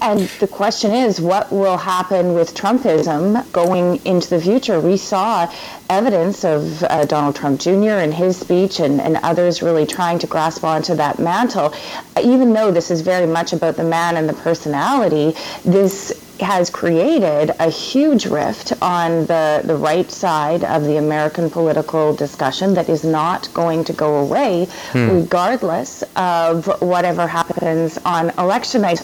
And 0.00 0.20
the 0.40 0.48
question 0.48 0.92
is, 0.92 1.20
what 1.20 1.52
will 1.52 1.76
happen 1.76 2.34
with 2.34 2.54
Trumpism 2.54 3.50
going 3.52 4.04
into 4.04 4.30
the 4.30 4.40
future? 4.40 4.80
We 4.80 4.96
saw 4.96 5.52
evidence 5.88 6.44
of 6.44 6.82
uh, 6.82 7.04
Donald 7.04 7.36
Trump 7.36 7.60
Jr. 7.60 8.00
and 8.02 8.12
his 8.12 8.36
speech 8.36 8.80
and, 8.80 9.00
and 9.00 9.18
others 9.18 9.62
really 9.62 9.86
trying 9.86 10.18
to 10.20 10.26
grasp 10.26 10.64
onto 10.64 10.94
that 10.96 11.18
mantle. 11.18 11.72
Even 12.20 12.52
though 12.52 12.72
this 12.72 12.90
is 12.90 13.00
very 13.00 13.26
much 13.26 13.52
about 13.52 13.76
the 13.76 13.84
man 13.84 14.16
and 14.16 14.28
the 14.28 14.34
personality, 14.34 15.36
this 15.64 16.21
has 16.42 16.70
created 16.70 17.52
a 17.58 17.70
huge 17.70 18.26
rift 18.26 18.72
on 18.82 19.26
the, 19.26 19.62
the 19.64 19.76
right 19.76 20.10
side 20.10 20.64
of 20.64 20.84
the 20.84 20.96
American 20.98 21.48
political 21.50 22.14
discussion 22.14 22.74
that 22.74 22.88
is 22.88 23.04
not 23.04 23.48
going 23.54 23.84
to 23.84 23.92
go 23.92 24.18
away 24.18 24.68
Hmm. 24.92 25.08
regardless 25.10 26.02
of 26.16 26.66
whatever 26.82 27.26
happens 27.26 27.98
on 28.04 28.30
election 28.38 28.82
night. 28.82 29.02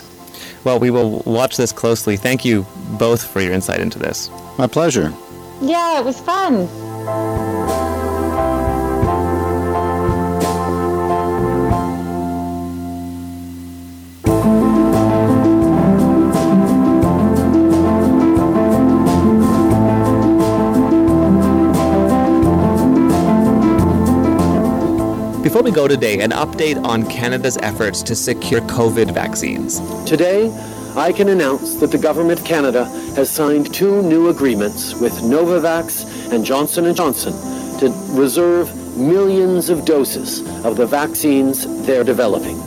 Well, 0.64 0.78
we 0.78 0.90
will 0.90 1.20
watch 1.24 1.56
this 1.56 1.72
closely. 1.72 2.16
Thank 2.16 2.44
you 2.44 2.66
both 2.98 3.24
for 3.24 3.40
your 3.40 3.52
insight 3.52 3.80
into 3.80 3.98
this. 3.98 4.28
My 4.58 4.66
pleasure. 4.66 5.12
Yeah, 5.60 5.98
it 5.98 6.04
was 6.04 6.20
fun. 6.20 7.77
Before 25.48 25.62
we 25.62 25.70
go 25.70 25.88
today, 25.88 26.20
an 26.20 26.32
update 26.32 26.76
on 26.84 27.08
Canada's 27.08 27.56
efforts 27.62 28.02
to 28.02 28.14
secure 28.14 28.60
COVID 28.60 29.14
vaccines. 29.14 29.80
Today, 30.04 30.50
I 30.94 31.10
can 31.10 31.30
announce 31.30 31.76
that 31.76 31.90
the 31.90 31.96
Government 31.96 32.38
of 32.38 32.44
Canada 32.44 32.84
has 33.16 33.30
signed 33.30 33.72
two 33.72 34.02
new 34.02 34.28
agreements 34.28 35.00
with 35.00 35.14
Novavax 35.22 36.30
and 36.30 36.44
Johnson 36.44 36.94
& 36.94 36.94
Johnson 36.94 37.32
to 37.80 37.88
reserve 38.10 38.76
millions 38.98 39.70
of 39.70 39.86
doses 39.86 40.40
of 40.66 40.76
the 40.76 40.86
vaccines 40.86 41.64
they're 41.86 42.04
developing. 42.04 42.58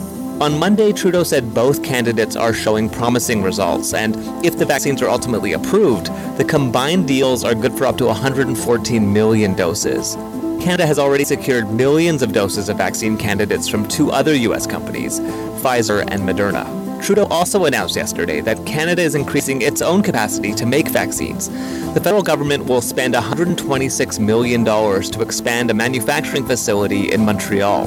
On 0.42 0.58
Monday, 0.58 0.90
Trudeau 0.90 1.22
said 1.22 1.54
both 1.54 1.84
candidates 1.84 2.34
are 2.34 2.52
showing 2.52 2.90
promising 2.90 3.44
results, 3.44 3.94
and 3.94 4.16
if 4.44 4.58
the 4.58 4.66
vaccines 4.66 5.00
are 5.02 5.08
ultimately 5.08 5.52
approved, 5.52 6.06
the 6.36 6.42
The 6.42 6.48
combined 6.48 7.06
deals 7.06 7.44
are 7.44 7.54
good 7.54 7.72
for 7.78 7.84
up 7.84 7.96
to 7.98 8.06
114 8.06 9.12
million 9.12 9.54
doses. 9.54 10.16
Canada 10.62 10.86
has 10.86 10.96
already 10.96 11.24
secured 11.24 11.68
millions 11.72 12.22
of 12.22 12.32
doses 12.32 12.68
of 12.68 12.76
vaccine 12.76 13.16
candidates 13.16 13.66
from 13.66 13.88
two 13.88 14.12
other 14.12 14.32
U.S. 14.32 14.64
companies, 14.64 15.18
Pfizer 15.18 16.06
and 16.08 16.22
Moderna. 16.22 16.64
Trudeau 17.02 17.26
also 17.26 17.64
announced 17.64 17.96
yesterday 17.96 18.40
that 18.42 18.64
Canada 18.64 19.02
is 19.02 19.16
increasing 19.16 19.60
its 19.62 19.82
own 19.82 20.04
capacity 20.04 20.54
to 20.54 20.64
make 20.64 20.86
vaccines. 20.86 21.48
The 21.94 22.00
federal 22.00 22.22
government 22.22 22.66
will 22.66 22.80
spend 22.80 23.14
$126 23.14 24.20
million 24.20 24.64
to 24.64 25.20
expand 25.20 25.72
a 25.72 25.74
manufacturing 25.74 26.46
facility 26.46 27.10
in 27.10 27.24
Montreal. 27.24 27.86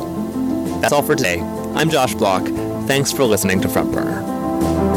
That's 0.82 0.92
all 0.92 1.02
for 1.02 1.16
today. 1.16 1.40
I'm 1.76 1.90
Josh 1.90 2.14
Bloch. 2.14 2.46
Thanks 2.88 3.10
for 3.10 3.24
listening 3.24 3.62
to 3.62 3.70
Front 3.70 3.94
Burner. 3.94 4.95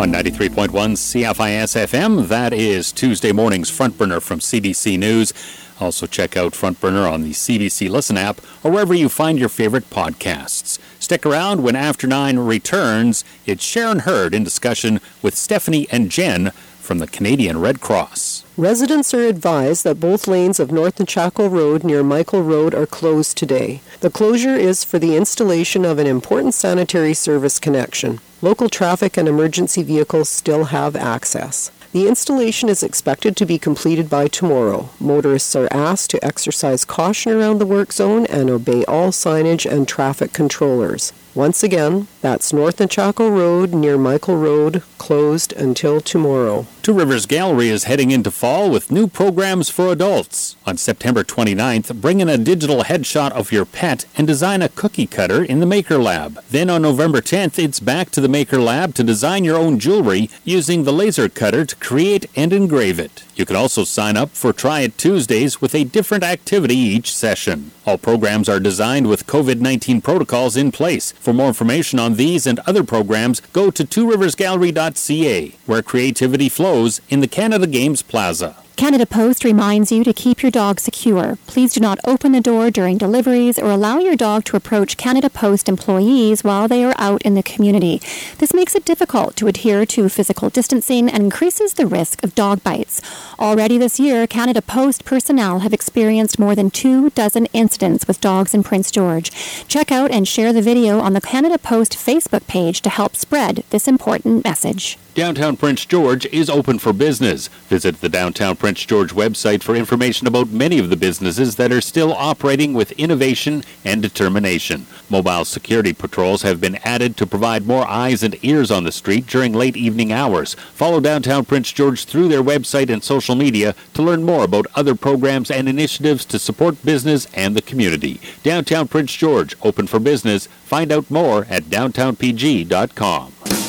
On 0.00 0.10
93.1 0.10 0.70
CFIS 0.70 1.76
FM, 1.76 2.28
that 2.28 2.54
is 2.54 2.90
Tuesday 2.90 3.32
morning's 3.32 3.68
Front 3.68 3.98
Burner 3.98 4.18
from 4.18 4.38
CBC 4.38 4.98
News. 4.98 5.34
Also, 5.78 6.06
check 6.06 6.38
out 6.38 6.54
Front 6.54 6.80
Burner 6.80 7.06
on 7.06 7.20
the 7.20 7.32
CBC 7.32 7.90
Listen 7.90 8.16
app 8.16 8.40
or 8.64 8.70
wherever 8.70 8.94
you 8.94 9.10
find 9.10 9.38
your 9.38 9.50
favorite 9.50 9.90
podcasts. 9.90 10.78
Stick 10.98 11.26
around 11.26 11.62
when 11.62 11.76
After 11.76 12.06
Nine 12.06 12.38
returns. 12.38 13.26
It's 13.44 13.62
Sharon 13.62 13.98
Hurd 14.00 14.34
in 14.34 14.42
discussion 14.42 15.00
with 15.20 15.36
Stephanie 15.36 15.86
and 15.90 16.10
Jen 16.10 16.50
from 16.90 16.98
the 16.98 17.06
Canadian 17.06 17.60
Red 17.60 17.80
Cross. 17.80 18.44
Residents 18.56 19.14
are 19.14 19.22
advised 19.22 19.84
that 19.84 20.00
both 20.00 20.26
lanes 20.26 20.58
of 20.58 20.72
North 20.72 20.96
Nechako 20.96 21.48
Road 21.48 21.84
near 21.84 22.02
Michael 22.02 22.42
Road 22.42 22.74
are 22.74 22.84
closed 22.84 23.36
today. 23.36 23.80
The 24.00 24.10
closure 24.10 24.56
is 24.56 24.82
for 24.82 24.98
the 24.98 25.14
installation 25.14 25.84
of 25.84 26.00
an 26.00 26.08
important 26.08 26.52
sanitary 26.52 27.14
service 27.14 27.60
connection. 27.60 28.18
Local 28.42 28.68
traffic 28.68 29.16
and 29.16 29.28
emergency 29.28 29.84
vehicles 29.84 30.28
still 30.28 30.64
have 30.64 30.96
access. 30.96 31.70
The 31.92 32.08
installation 32.08 32.68
is 32.68 32.82
expected 32.82 33.36
to 33.36 33.46
be 33.46 33.56
completed 33.56 34.10
by 34.10 34.26
tomorrow. 34.26 34.90
Motorists 34.98 35.54
are 35.54 35.68
asked 35.70 36.10
to 36.10 36.24
exercise 36.24 36.84
caution 36.84 37.30
around 37.30 37.58
the 37.58 37.66
work 37.66 37.92
zone 37.92 38.26
and 38.26 38.50
obey 38.50 38.84
all 38.86 39.12
signage 39.12 39.64
and 39.64 39.86
traffic 39.86 40.32
controllers. 40.32 41.12
Once 41.40 41.62
again, 41.62 42.06
that's 42.20 42.52
North 42.52 42.76
Nechako 42.76 43.34
Road 43.34 43.72
near 43.72 43.96
Michael 43.96 44.36
Road, 44.36 44.82
closed 44.98 45.54
until 45.54 45.98
tomorrow. 45.98 46.66
Two 46.82 46.92
Rivers 46.92 47.24
Gallery 47.24 47.70
is 47.70 47.84
heading 47.84 48.10
into 48.10 48.30
fall 48.30 48.70
with 48.70 48.90
new 48.90 49.06
programs 49.06 49.70
for 49.70 49.90
adults. 49.90 50.56
On 50.66 50.76
September 50.76 51.24
29th, 51.24 51.98
bring 51.98 52.20
in 52.20 52.28
a 52.28 52.36
digital 52.36 52.84
headshot 52.84 53.32
of 53.32 53.52
your 53.52 53.64
pet 53.64 54.04
and 54.18 54.26
design 54.26 54.60
a 54.60 54.68
cookie 54.68 55.06
cutter 55.06 55.42
in 55.42 55.60
the 55.60 55.66
Maker 55.66 55.96
Lab. 55.96 56.44
Then 56.50 56.68
on 56.68 56.82
November 56.82 57.22
10th, 57.22 57.58
it's 57.58 57.80
back 57.80 58.10
to 58.10 58.20
the 58.20 58.28
Maker 58.28 58.60
Lab 58.60 58.92
to 58.96 59.02
design 59.02 59.42
your 59.42 59.56
own 59.56 59.78
jewelry 59.78 60.28
using 60.44 60.84
the 60.84 60.92
laser 60.92 61.30
cutter 61.30 61.64
to 61.64 61.76
create 61.76 62.26
and 62.36 62.52
engrave 62.52 62.98
it. 62.98 63.24
You 63.40 63.46
can 63.46 63.56
also 63.56 63.84
sign 63.84 64.18
up 64.18 64.32
for 64.32 64.52
Try 64.52 64.80
It 64.80 64.98
Tuesdays 64.98 65.62
with 65.62 65.74
a 65.74 65.84
different 65.84 66.22
activity 66.24 66.76
each 66.76 67.10
session. 67.10 67.70
All 67.86 67.96
programs 67.96 68.50
are 68.50 68.60
designed 68.60 69.08
with 69.08 69.26
COVID 69.26 69.60
19 69.60 70.02
protocols 70.02 70.58
in 70.58 70.70
place. 70.70 71.12
For 71.12 71.32
more 71.32 71.48
information 71.48 71.98
on 71.98 72.16
these 72.16 72.46
and 72.46 72.58
other 72.66 72.84
programs, 72.84 73.40
go 73.54 73.70
to 73.70 73.82
tworiversgallery.ca, 73.82 75.54
where 75.64 75.80
creativity 75.80 76.50
flows 76.50 77.00
in 77.08 77.20
the 77.20 77.28
Canada 77.28 77.66
Games 77.66 78.02
Plaza. 78.02 78.56
Canada 78.80 79.04
Post 79.04 79.44
reminds 79.44 79.92
you 79.92 80.02
to 80.04 80.12
keep 80.14 80.42
your 80.42 80.50
dog 80.50 80.80
secure. 80.80 81.36
Please 81.46 81.74
do 81.74 81.80
not 81.80 81.98
open 82.06 82.32
the 82.32 82.40
door 82.40 82.70
during 82.70 82.96
deliveries 82.96 83.58
or 83.58 83.70
allow 83.70 83.98
your 83.98 84.16
dog 84.16 84.42
to 84.44 84.56
approach 84.56 84.96
Canada 84.96 85.28
Post 85.28 85.68
employees 85.68 86.42
while 86.42 86.66
they 86.66 86.82
are 86.82 86.94
out 86.96 87.20
in 87.20 87.34
the 87.34 87.42
community. 87.42 88.00
This 88.38 88.54
makes 88.54 88.74
it 88.74 88.86
difficult 88.86 89.36
to 89.36 89.48
adhere 89.48 89.84
to 89.84 90.08
physical 90.08 90.48
distancing 90.48 91.10
and 91.10 91.24
increases 91.24 91.74
the 91.74 91.86
risk 91.86 92.24
of 92.24 92.34
dog 92.34 92.62
bites. 92.62 93.02
Already 93.38 93.76
this 93.76 94.00
year, 94.00 94.26
Canada 94.26 94.62
Post 94.62 95.04
personnel 95.04 95.58
have 95.58 95.74
experienced 95.74 96.38
more 96.38 96.54
than 96.54 96.70
two 96.70 97.10
dozen 97.10 97.44
incidents 97.52 98.08
with 98.08 98.22
dogs 98.22 98.54
in 98.54 98.62
Prince 98.62 98.90
George. 98.90 99.30
Check 99.68 99.92
out 99.92 100.10
and 100.10 100.26
share 100.26 100.54
the 100.54 100.62
video 100.62 101.00
on 101.00 101.12
the 101.12 101.20
Canada 101.20 101.58
Post 101.58 101.92
Facebook 101.92 102.46
page 102.46 102.80
to 102.80 102.88
help 102.88 103.14
spread 103.14 103.62
this 103.68 103.86
important 103.86 104.42
message. 104.42 104.96
Downtown 105.20 105.58
Prince 105.58 105.84
George 105.84 106.24
is 106.24 106.48
open 106.48 106.78
for 106.78 106.94
business. 106.94 107.48
Visit 107.68 108.00
the 108.00 108.08
Downtown 108.08 108.56
Prince 108.56 108.86
George 108.86 109.12
website 109.12 109.62
for 109.62 109.76
information 109.76 110.26
about 110.26 110.48
many 110.48 110.78
of 110.78 110.88
the 110.88 110.96
businesses 110.96 111.56
that 111.56 111.70
are 111.70 111.82
still 111.82 112.14
operating 112.14 112.72
with 112.72 112.92
innovation 112.92 113.62
and 113.84 114.00
determination. 114.00 114.86
Mobile 115.10 115.44
security 115.44 115.92
patrols 115.92 116.40
have 116.40 116.58
been 116.58 116.76
added 116.76 117.18
to 117.18 117.26
provide 117.26 117.66
more 117.66 117.86
eyes 117.86 118.22
and 118.22 118.42
ears 118.42 118.70
on 118.70 118.84
the 118.84 118.90
street 118.90 119.26
during 119.26 119.52
late 119.52 119.76
evening 119.76 120.10
hours. 120.10 120.54
Follow 120.72 121.00
Downtown 121.00 121.44
Prince 121.44 121.70
George 121.70 122.06
through 122.06 122.28
their 122.28 122.42
website 122.42 122.88
and 122.88 123.04
social 123.04 123.34
media 123.34 123.74
to 123.92 124.02
learn 124.02 124.22
more 124.22 124.44
about 124.44 124.68
other 124.74 124.94
programs 124.94 125.50
and 125.50 125.68
initiatives 125.68 126.24
to 126.24 126.38
support 126.38 126.82
business 126.82 127.26
and 127.34 127.54
the 127.54 127.60
community. 127.60 128.22
Downtown 128.42 128.88
Prince 128.88 129.12
George, 129.12 129.54
open 129.60 129.86
for 129.86 130.00
business. 130.00 130.46
Find 130.46 130.90
out 130.90 131.10
more 131.10 131.44
at 131.50 131.64
downtownpg.com. 131.64 133.59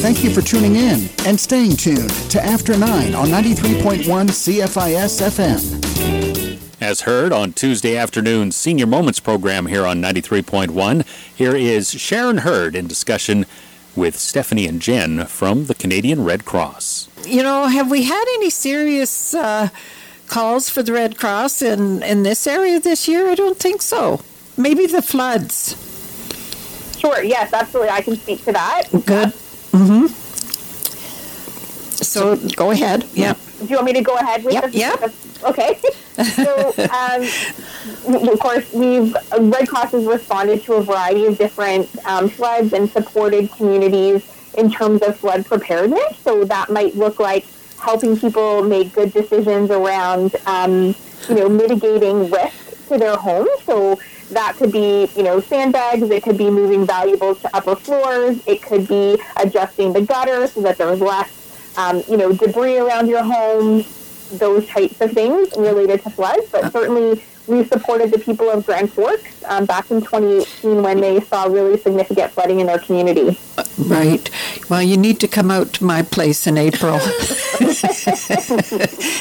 Thank 0.00 0.24
you 0.24 0.30
for 0.30 0.40
tuning 0.40 0.76
in 0.76 1.10
and 1.26 1.38
staying 1.38 1.76
tuned 1.76 2.08
to 2.30 2.42
After 2.42 2.74
9 2.74 3.14
on 3.14 3.28
93.1 3.28 4.04
CFIS 4.06 5.20
FM. 5.20 6.80
As 6.80 7.02
heard 7.02 7.34
on 7.34 7.52
Tuesday 7.52 7.98
afternoon's 7.98 8.56
Senior 8.56 8.86
Moments 8.86 9.20
program 9.20 9.66
here 9.66 9.84
on 9.84 10.00
93.1, 10.00 11.06
here 11.36 11.54
is 11.54 11.90
Sharon 11.90 12.38
Hurd 12.38 12.74
in 12.74 12.86
discussion 12.86 13.44
with 13.94 14.18
Stephanie 14.18 14.66
and 14.66 14.80
Jen 14.80 15.26
from 15.26 15.66
the 15.66 15.74
Canadian 15.74 16.24
Red 16.24 16.46
Cross. 16.46 17.10
You 17.26 17.42
know, 17.42 17.66
have 17.66 17.90
we 17.90 18.04
had 18.04 18.24
any 18.36 18.48
serious 18.48 19.34
uh, 19.34 19.68
calls 20.28 20.70
for 20.70 20.82
the 20.82 20.94
Red 20.94 21.18
Cross 21.18 21.60
in, 21.60 22.02
in 22.02 22.22
this 22.22 22.46
area 22.46 22.80
this 22.80 23.06
year? 23.06 23.28
I 23.28 23.34
don't 23.34 23.58
think 23.58 23.82
so. 23.82 24.22
Maybe 24.56 24.86
the 24.86 25.02
floods. 25.02 25.76
Sure, 26.98 27.22
yes, 27.22 27.52
absolutely. 27.52 27.90
I 27.90 28.00
can 28.00 28.16
speak 28.16 28.42
to 28.46 28.52
that. 28.52 28.84
Good. 29.04 29.34
Mm-hmm. 29.72 30.06
So 32.02 32.36
go 32.56 32.70
ahead. 32.70 33.06
Yeah. 33.14 33.34
Do 33.60 33.66
you 33.66 33.76
want 33.76 33.86
me 33.86 33.92
to 33.92 34.02
go 34.02 34.16
ahead 34.16 34.42
with 34.42 34.54
yep, 34.54 34.64
this? 34.64 34.74
Yep. 34.74 35.14
Okay. 35.44 35.78
so, 36.34 36.74
um, 36.92 38.24
of 38.30 38.38
course, 38.40 38.72
we've 38.72 39.14
Red 39.38 39.68
Cross 39.68 39.92
has 39.92 40.04
responded 40.04 40.62
to 40.64 40.74
a 40.74 40.82
variety 40.82 41.26
of 41.26 41.38
different 41.38 41.88
um, 42.06 42.28
floods 42.28 42.72
and 42.72 42.90
supported 42.90 43.50
communities 43.52 44.24
in 44.54 44.70
terms 44.70 45.02
of 45.02 45.16
flood 45.16 45.46
preparedness. 45.46 46.18
So 46.18 46.44
that 46.44 46.70
might 46.70 46.96
look 46.96 47.20
like 47.20 47.46
helping 47.78 48.16
people 48.16 48.62
make 48.62 48.92
good 48.92 49.12
decisions 49.12 49.70
around, 49.70 50.36
um, 50.46 50.94
you 51.28 51.34
know, 51.34 51.48
mitigating 51.48 52.30
risk 52.30 52.88
to 52.88 52.98
their 52.98 53.16
homes. 53.16 53.50
So 53.64 53.98
that 54.30 54.56
could 54.56 54.72
be, 54.72 55.08
you 55.16 55.22
know, 55.22 55.40
sandbags. 55.40 56.08
It 56.10 56.22
could 56.22 56.38
be 56.38 56.50
moving 56.50 56.86
valuables 56.86 57.40
to 57.42 57.56
upper 57.56 57.76
floors. 57.76 58.40
It 58.46 58.62
could 58.62 58.88
be 58.88 59.20
adjusting 59.36 59.92
the 59.92 60.02
gutter 60.02 60.46
so 60.46 60.62
that 60.62 60.78
there's 60.78 61.00
less, 61.00 61.76
um, 61.76 62.02
you 62.08 62.16
know, 62.16 62.32
debris 62.32 62.78
around 62.78 63.08
your 63.08 63.22
home. 63.22 63.84
Those 64.32 64.66
types 64.68 65.00
of 65.00 65.12
things 65.12 65.48
related 65.56 66.02
to 66.04 66.10
floods. 66.10 66.46
But 66.50 66.72
certainly, 66.72 67.22
we 67.46 67.64
supported 67.64 68.12
the 68.12 68.18
people 68.18 68.48
of 68.48 68.64
Grand 68.64 68.92
Forks 68.92 69.42
um, 69.48 69.66
back 69.66 69.90
in 69.90 70.00
2018 70.00 70.82
when 70.82 71.00
they 71.00 71.20
saw 71.20 71.44
really 71.44 71.76
significant 71.78 72.30
flooding 72.30 72.60
in 72.60 72.66
their 72.66 72.78
community. 72.78 73.36
Right. 73.88 74.30
Well, 74.68 74.82
you 74.82 74.96
need 74.96 75.20
to 75.20 75.28
come 75.28 75.50
out 75.50 75.72
to 75.74 75.84
my 75.84 76.02
place 76.02 76.46
in 76.46 76.58
April 76.58 76.94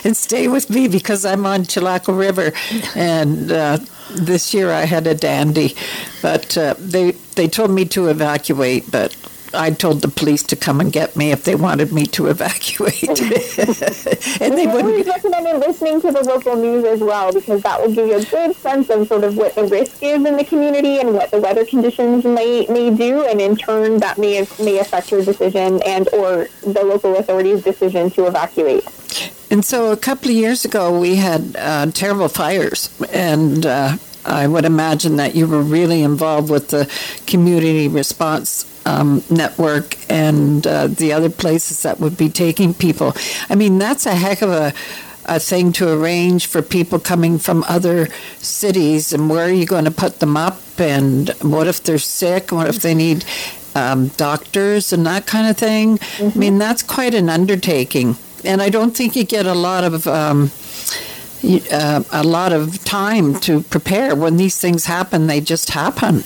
and 0.03 0.15
stay 0.15 0.47
with 0.47 0.69
me 0.69 0.87
because 0.87 1.25
I'm 1.25 1.45
on 1.45 1.63
Chilako 1.63 2.17
River, 2.17 2.51
and 2.95 3.51
uh, 3.51 3.79
this 4.11 4.53
year 4.53 4.71
I 4.71 4.85
had 4.85 5.07
a 5.07 5.15
dandy, 5.15 5.75
but 6.21 6.57
uh, 6.57 6.75
they 6.77 7.11
they 7.35 7.47
told 7.47 7.71
me 7.71 7.85
to 7.85 8.07
evacuate, 8.07 8.89
but. 8.91 9.15
I 9.53 9.71
told 9.71 10.01
the 10.01 10.07
police 10.07 10.43
to 10.43 10.55
come 10.55 10.79
and 10.79 10.91
get 10.91 11.15
me 11.15 11.31
if 11.31 11.43
they 11.43 11.55
wanted 11.55 11.91
me 11.91 12.05
to 12.07 12.27
evacuate. 12.27 13.03
and 14.41 14.57
they 14.57 14.67
would 14.67 14.85
always 14.85 15.07
recommend 15.07 15.59
listening 15.59 16.01
to 16.01 16.11
the 16.11 16.23
local 16.23 16.55
news 16.55 16.85
as 16.85 16.99
well 16.99 17.33
because 17.33 17.61
that 17.63 17.81
will 17.81 17.93
give 17.93 18.07
you 18.07 18.17
a 18.17 18.25
good 18.25 18.55
sense 18.55 18.89
of 18.89 19.07
sort 19.07 19.23
of 19.23 19.37
what 19.37 19.55
the 19.55 19.65
risk 19.65 20.03
is 20.03 20.23
in 20.25 20.37
the 20.37 20.43
community 20.43 20.99
and 20.99 21.13
what 21.13 21.31
the 21.31 21.39
weather 21.39 21.65
conditions 21.65 22.25
may, 22.25 22.65
may 22.67 22.95
do, 22.95 23.25
and 23.25 23.41
in 23.41 23.55
turn 23.55 23.97
that 23.99 24.17
may 24.17 24.47
may 24.59 24.79
affect 24.79 25.11
your 25.11 25.23
decision 25.23 25.81
and 25.83 26.07
or 26.13 26.47
the 26.61 26.83
local 26.83 27.15
authorities' 27.17 27.63
decision 27.63 28.09
to 28.11 28.27
evacuate. 28.27 28.85
And 29.51 29.65
so 29.65 29.91
a 29.91 29.97
couple 29.97 30.29
of 30.29 30.35
years 30.35 30.63
ago, 30.63 30.97
we 30.97 31.15
had 31.15 31.55
uh, 31.57 31.87
terrible 31.87 32.29
fires, 32.29 32.89
and 33.11 33.65
uh, 33.65 33.97
I 34.25 34.47
would 34.47 34.65
imagine 34.65 35.15
that 35.15 35.35
you 35.35 35.47
were 35.47 35.61
really 35.61 36.03
involved 36.03 36.51
with 36.51 36.69
the 36.69 36.89
community 37.25 37.87
response 37.87 38.68
um, 38.89 39.23
network 39.29 39.97
and 40.09 40.65
uh, 40.65 40.87
the 40.87 41.13
other 41.13 41.29
places 41.29 41.83
that 41.83 41.99
would 41.99 42.17
be 42.17 42.29
taking 42.29 42.73
people. 42.73 43.13
I 43.49 43.55
mean, 43.55 43.77
that's 43.77 44.05
a 44.05 44.15
heck 44.15 44.41
of 44.41 44.49
a 44.49 44.73
a 45.25 45.39
thing 45.39 45.71
to 45.71 45.87
arrange 45.87 46.47
for 46.47 46.59
people 46.63 46.97
coming 46.99 47.37
from 47.37 47.63
other 47.67 48.07
cities 48.39 49.13
and 49.13 49.29
where 49.29 49.45
are 49.45 49.51
you 49.51 49.65
going 49.65 49.85
to 49.85 49.91
put 49.91 50.19
them 50.21 50.35
up 50.35 50.59
and 50.79 51.29
what 51.41 51.67
if 51.67 51.83
they're 51.83 51.99
sick 51.99 52.51
what 52.51 52.67
if 52.67 52.81
they 52.81 52.95
need 52.95 53.23
um, 53.75 54.07
doctors 54.09 54.91
and 54.93 55.05
that 55.05 55.25
kind 55.25 55.47
of 55.47 55.57
thing. 55.57 55.99
I 56.19 56.37
mean, 56.37 56.57
that's 56.57 56.83
quite 56.83 57.13
an 57.13 57.29
undertaking, 57.29 58.15
and 58.43 58.61
I 58.61 58.69
don't 58.69 58.95
think 58.95 59.15
you 59.15 59.23
get 59.23 59.45
a 59.45 59.53
lot 59.53 59.83
of. 59.83 60.07
Um, 60.07 60.51
uh, 61.71 62.03
a 62.11 62.21
lot 62.21 62.51
of 62.51 62.83
time 62.83 63.39
to 63.39 63.61
prepare 63.61 64.13
when 64.13 64.35
these 64.35 64.57
things 64.57 64.87
happen 64.87 65.27
they 65.27 65.39
just 65.39 65.69
happen 65.69 66.21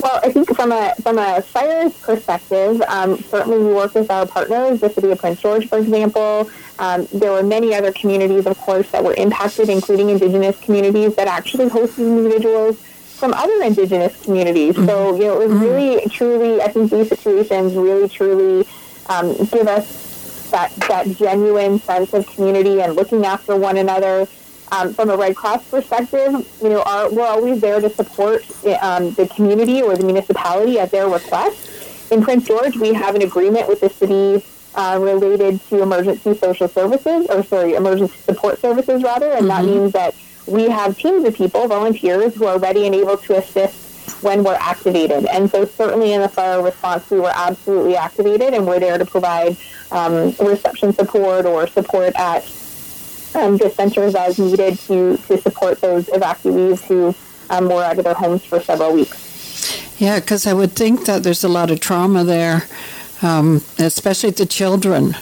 Well, 0.00 0.20
I 0.22 0.30
think 0.30 0.54
from 0.54 0.70
a 0.70 0.94
from 1.02 1.18
a 1.18 1.42
fires 1.42 1.92
perspective, 1.98 2.80
um, 2.82 3.18
certainly 3.18 3.58
we 3.58 3.74
work 3.74 3.94
with 3.94 4.10
our 4.10 4.26
partners, 4.26 4.80
the 4.80 4.90
city 4.90 5.10
of 5.10 5.18
Prince 5.18 5.40
George, 5.40 5.68
for 5.68 5.78
example. 5.78 6.48
Um, 6.78 7.08
there 7.12 7.32
were 7.32 7.42
many 7.42 7.74
other 7.74 7.90
communities, 7.92 8.46
of 8.46 8.56
course, 8.58 8.88
that 8.92 9.02
were 9.02 9.14
impacted, 9.14 9.68
including 9.68 10.10
Indigenous 10.10 10.60
communities 10.60 11.16
that 11.16 11.26
actually 11.26 11.68
hosted 11.68 12.06
individuals 12.06 12.78
from 13.18 13.34
other 13.34 13.60
Indigenous 13.62 14.22
communities. 14.22 14.76
So, 14.76 15.16
you 15.16 15.24
know, 15.24 15.40
it 15.40 15.48
was 15.48 15.58
really, 15.58 16.08
truly, 16.08 16.62
I 16.62 16.68
think 16.68 16.92
these 16.92 17.08
situations 17.08 17.74
really, 17.74 18.08
truly 18.08 18.68
um, 19.08 19.34
give 19.46 19.66
us 19.66 20.50
that 20.50 20.70
that 20.88 21.06
genuine 21.16 21.78
sense 21.80 22.14
of 22.14 22.26
community 22.28 22.80
and 22.80 22.94
looking 22.94 23.26
after 23.26 23.56
one 23.56 23.76
another. 23.76 24.28
Um, 24.70 24.92
from 24.92 25.08
a 25.08 25.16
Red 25.16 25.34
Cross 25.34 25.70
perspective, 25.70 26.30
you 26.62 26.68
know, 26.68 26.82
our, 26.82 27.10
we're 27.10 27.26
always 27.26 27.60
there 27.60 27.80
to 27.80 27.88
support 27.88 28.42
um, 28.82 29.12
the 29.12 29.26
community 29.34 29.80
or 29.80 29.96
the 29.96 30.04
municipality 30.04 30.78
at 30.78 30.90
their 30.90 31.08
request. 31.08 32.12
In 32.12 32.22
Prince 32.22 32.46
George, 32.46 32.76
we 32.76 32.92
have 32.92 33.14
an 33.14 33.22
agreement 33.22 33.66
with 33.66 33.80
the 33.80 33.88
city 33.88 34.44
uh, 34.74 34.98
related 35.00 35.60
to 35.68 35.82
emergency 35.82 36.34
social 36.34 36.68
services, 36.68 37.26
or 37.30 37.42
sorry, 37.42 37.74
emergency 37.74 38.18
support 38.18 38.60
services 38.60 39.02
rather, 39.02 39.32
and 39.32 39.48
that 39.48 39.64
means 39.64 39.92
that 39.92 40.14
we 40.46 40.68
have 40.68 40.96
teams 40.96 41.24
of 41.24 41.34
people, 41.34 41.66
volunteers, 41.66 42.34
who 42.34 42.44
are 42.46 42.58
ready 42.58 42.86
and 42.86 42.94
able 42.94 43.16
to 43.16 43.36
assist 43.36 44.22
when 44.22 44.42
we're 44.42 44.54
activated. 44.54 45.26
And 45.26 45.50
so 45.50 45.64
certainly 45.64 46.12
in 46.12 46.20
the 46.20 46.28
fire 46.28 46.62
response, 46.62 47.10
we 47.10 47.20
were 47.20 47.32
absolutely 47.34 47.96
activated, 47.96 48.54
and 48.54 48.66
we're 48.66 48.80
there 48.80 48.98
to 48.98 49.04
provide 49.04 49.56
um, 49.92 50.34
reception 50.38 50.92
support 50.92 51.46
or 51.46 51.66
support 51.66 52.14
at 52.16 52.44
um, 53.34 53.56
the 53.56 53.70
centers 53.70 54.14
as 54.14 54.38
needed 54.38 54.78
to, 54.80 55.16
to 55.16 55.38
support 55.38 55.80
those 55.80 56.06
evacuees 56.06 56.80
who 56.82 57.14
um, 57.50 57.68
were 57.68 57.82
out 57.82 57.98
of 57.98 58.04
their 58.04 58.14
homes 58.14 58.44
for 58.44 58.60
several 58.60 58.92
weeks. 58.92 60.00
Yeah, 60.00 60.20
because 60.20 60.46
I 60.46 60.52
would 60.52 60.72
think 60.72 61.06
that 61.06 61.22
there's 61.22 61.44
a 61.44 61.48
lot 61.48 61.70
of 61.70 61.80
trauma 61.80 62.24
there, 62.24 62.64
um, 63.22 63.62
especially 63.78 64.30
the 64.30 64.46
children. 64.46 65.16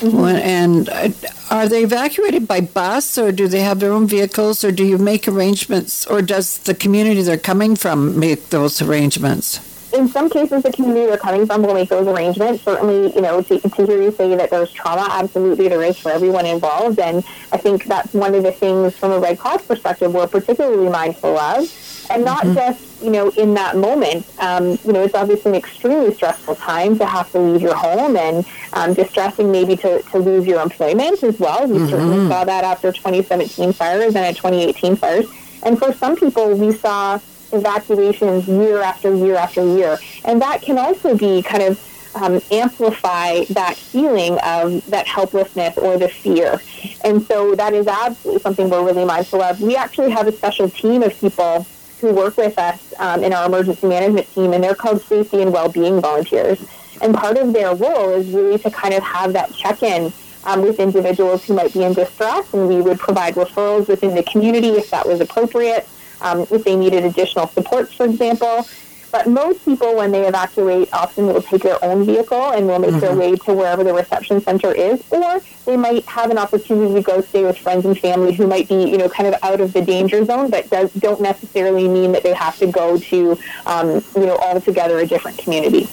When, 0.00 0.36
and 0.36 0.88
uh, 0.88 1.08
are 1.50 1.68
they 1.68 1.82
evacuated 1.82 2.48
by 2.48 2.62
bus, 2.62 3.18
or 3.18 3.32
do 3.32 3.48
they 3.48 3.60
have 3.60 3.80
their 3.80 3.92
own 3.92 4.06
vehicles, 4.06 4.64
or 4.64 4.72
do 4.72 4.84
you 4.84 4.96
make 4.96 5.28
arrangements, 5.28 6.06
or 6.06 6.22
does 6.22 6.58
the 6.58 6.74
community 6.74 7.20
they're 7.22 7.36
coming 7.36 7.76
from 7.76 8.18
make 8.18 8.48
those 8.48 8.80
arrangements? 8.80 9.60
In 9.92 10.08
some 10.08 10.28
cases, 10.30 10.62
the 10.62 10.72
community 10.72 11.06
they're 11.06 11.16
coming 11.18 11.46
from 11.46 11.62
will 11.62 11.74
make 11.74 11.88
those 11.88 12.06
arrangements. 12.06 12.62
Certainly, 12.62 13.14
you 13.14 13.20
know, 13.20 13.42
to, 13.42 13.58
to 13.60 13.86
hear 13.86 14.00
you 14.02 14.10
say 14.12 14.34
that 14.36 14.50
there's 14.50 14.72
trauma, 14.72 15.06
absolutely 15.10 15.68
there 15.68 15.82
is 15.82 15.98
for 15.98 16.10
everyone 16.10 16.46
involved. 16.46 16.98
And 16.98 17.24
I 17.52 17.56
think 17.56 17.84
that's 17.84 18.12
one 18.14 18.34
of 18.34 18.42
the 18.42 18.52
things 18.52 18.96
from 18.96 19.12
a 19.12 19.18
Red 19.18 19.38
Cross 19.38 19.66
perspective 19.66 20.12
we're 20.14 20.26
particularly 20.26 20.88
mindful 20.88 21.36
of. 21.38 21.68
And 22.10 22.24
not 22.24 22.42
just, 22.44 23.00
you 23.02 23.10
know, 23.10 23.30
in 23.30 23.54
that 23.54 23.76
moment. 23.76 24.26
Um, 24.40 24.78
you 24.84 24.92
know, 24.92 25.02
it's 25.04 25.14
obviously 25.14 25.52
an 25.52 25.56
extremely 25.56 26.12
stressful 26.12 26.56
time 26.56 26.98
to 26.98 27.06
have 27.06 27.30
to 27.32 27.38
leave 27.38 27.62
your 27.62 27.76
home 27.76 28.16
and 28.16 28.44
um, 28.72 28.94
distressing 28.94 29.52
maybe 29.52 29.76
to, 29.76 30.02
to 30.02 30.18
lose 30.18 30.44
your 30.44 30.60
employment 30.60 31.22
as 31.22 31.38
well. 31.38 31.68
We 31.68 31.78
certainly 31.88 32.16
Mhm. 32.16 32.28
saw 32.28 32.44
that 32.44 32.64
after 32.64 32.90
2017 32.90 33.72
fires 33.72 34.16
and 34.16 34.24
at 34.24 34.34
2018 34.36 34.96
fires. 34.96 35.26
And 35.62 35.78
for 35.78 35.92
some 35.92 36.16
people, 36.16 36.52
we 36.56 36.72
saw 36.72 37.20
evacuations 37.52 38.48
year 38.48 38.80
after 38.82 39.14
year 39.14 39.36
after 39.36 39.64
year. 39.64 39.98
And 40.24 40.40
that 40.42 40.62
can 40.62 40.78
also 40.78 41.16
be 41.16 41.42
kind 41.42 41.62
of 41.62 41.80
um, 42.14 42.40
amplify 42.50 43.44
that 43.50 43.76
feeling 43.76 44.38
of 44.38 44.84
that 44.90 45.06
helplessness 45.06 45.78
or 45.78 45.96
the 45.96 46.08
fear. 46.08 46.60
And 47.04 47.22
so 47.22 47.54
that 47.54 47.72
is 47.72 47.86
absolutely 47.86 48.42
something 48.42 48.68
we're 48.68 48.84
really 48.84 49.04
mindful 49.04 49.42
of. 49.42 49.60
We 49.60 49.76
actually 49.76 50.10
have 50.10 50.26
a 50.26 50.32
special 50.32 50.68
team 50.68 51.02
of 51.02 51.18
people 51.18 51.66
who 52.00 52.12
work 52.12 52.36
with 52.36 52.58
us 52.58 52.94
um, 52.98 53.22
in 53.22 53.32
our 53.32 53.46
emergency 53.46 53.86
management 53.86 54.26
team, 54.32 54.52
and 54.52 54.64
they're 54.64 54.74
called 54.74 55.02
safety 55.02 55.42
and 55.42 55.52
well-being 55.52 56.00
volunteers. 56.00 56.58
And 57.02 57.14
part 57.14 57.36
of 57.38 57.52
their 57.52 57.74
role 57.74 58.10
is 58.10 58.28
really 58.28 58.58
to 58.58 58.70
kind 58.70 58.94
of 58.94 59.02
have 59.02 59.32
that 59.34 59.52
check-in 59.54 60.12
um, 60.44 60.62
with 60.62 60.80
individuals 60.80 61.44
who 61.44 61.54
might 61.54 61.72
be 61.72 61.84
in 61.84 61.92
distress, 61.92 62.52
and 62.54 62.68
we 62.68 62.80
would 62.80 62.98
provide 62.98 63.34
referrals 63.34 63.88
within 63.88 64.14
the 64.14 64.22
community 64.22 64.70
if 64.70 64.90
that 64.90 65.06
was 65.06 65.20
appropriate, 65.20 65.86
um, 66.22 66.46
if 66.50 66.64
they 66.64 66.76
needed 66.76 67.04
additional 67.04 67.46
supports, 67.48 67.92
for 67.92 68.04
example. 68.06 68.66
But 69.12 69.26
most 69.26 69.64
people, 69.64 69.96
when 69.96 70.12
they 70.12 70.24
evacuate, 70.24 70.88
often 70.92 71.26
will 71.26 71.42
take 71.42 71.62
their 71.62 71.84
own 71.84 72.06
vehicle 72.06 72.50
and 72.52 72.68
will 72.68 72.78
make 72.78 73.00
their 73.00 73.10
Mhm. 73.10 73.18
way 73.18 73.34
to 73.34 73.52
wherever 73.52 73.82
the 73.82 73.92
reception 73.92 74.40
center 74.40 74.70
is, 74.70 75.00
or 75.10 75.40
they 75.66 75.76
might 75.76 76.04
have 76.06 76.30
an 76.30 76.38
opportunity 76.38 76.94
to 76.94 77.02
go 77.02 77.20
stay 77.20 77.42
with 77.44 77.58
friends 77.58 77.84
and 77.84 77.98
family 77.98 78.32
who 78.32 78.46
might 78.46 78.68
be, 78.68 78.76
you 78.88 78.96
know, 78.96 79.08
kind 79.08 79.26
of 79.28 79.34
out 79.42 79.60
of 79.60 79.72
the 79.72 79.82
danger 79.82 80.24
zone, 80.24 80.48
but 80.48 80.70
does, 80.70 80.92
don't 80.92 81.20
necessarily 81.20 81.88
mean 81.88 82.12
that 82.12 82.22
they 82.22 82.32
have 82.34 82.56
to 82.58 82.68
go 82.68 82.98
to, 82.98 83.36
um, 83.66 84.00
you 84.14 84.26
know, 84.26 84.36
altogether 84.36 85.00
a 85.00 85.06
different 85.06 85.38
community. 85.38 85.88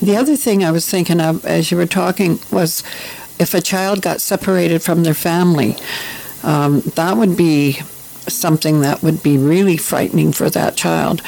The 0.00 0.16
other 0.16 0.36
thing 0.36 0.64
I 0.64 0.70
was 0.70 0.88
thinking 0.88 1.20
of 1.20 1.44
as 1.44 1.70
you 1.70 1.76
were 1.76 1.84
talking 1.86 2.38
was 2.50 2.82
if 3.38 3.52
a 3.52 3.60
child 3.60 4.00
got 4.00 4.22
separated 4.22 4.82
from 4.82 5.02
their 5.02 5.14
family, 5.14 5.76
um, 6.42 6.80
that 6.94 7.18
would 7.18 7.36
be 7.36 7.80
something 8.28 8.80
that 8.80 9.02
would 9.02 9.22
be 9.22 9.38
really 9.38 9.76
frightening 9.76 10.32
for 10.32 10.50
that 10.50 10.76
child. 10.76 11.22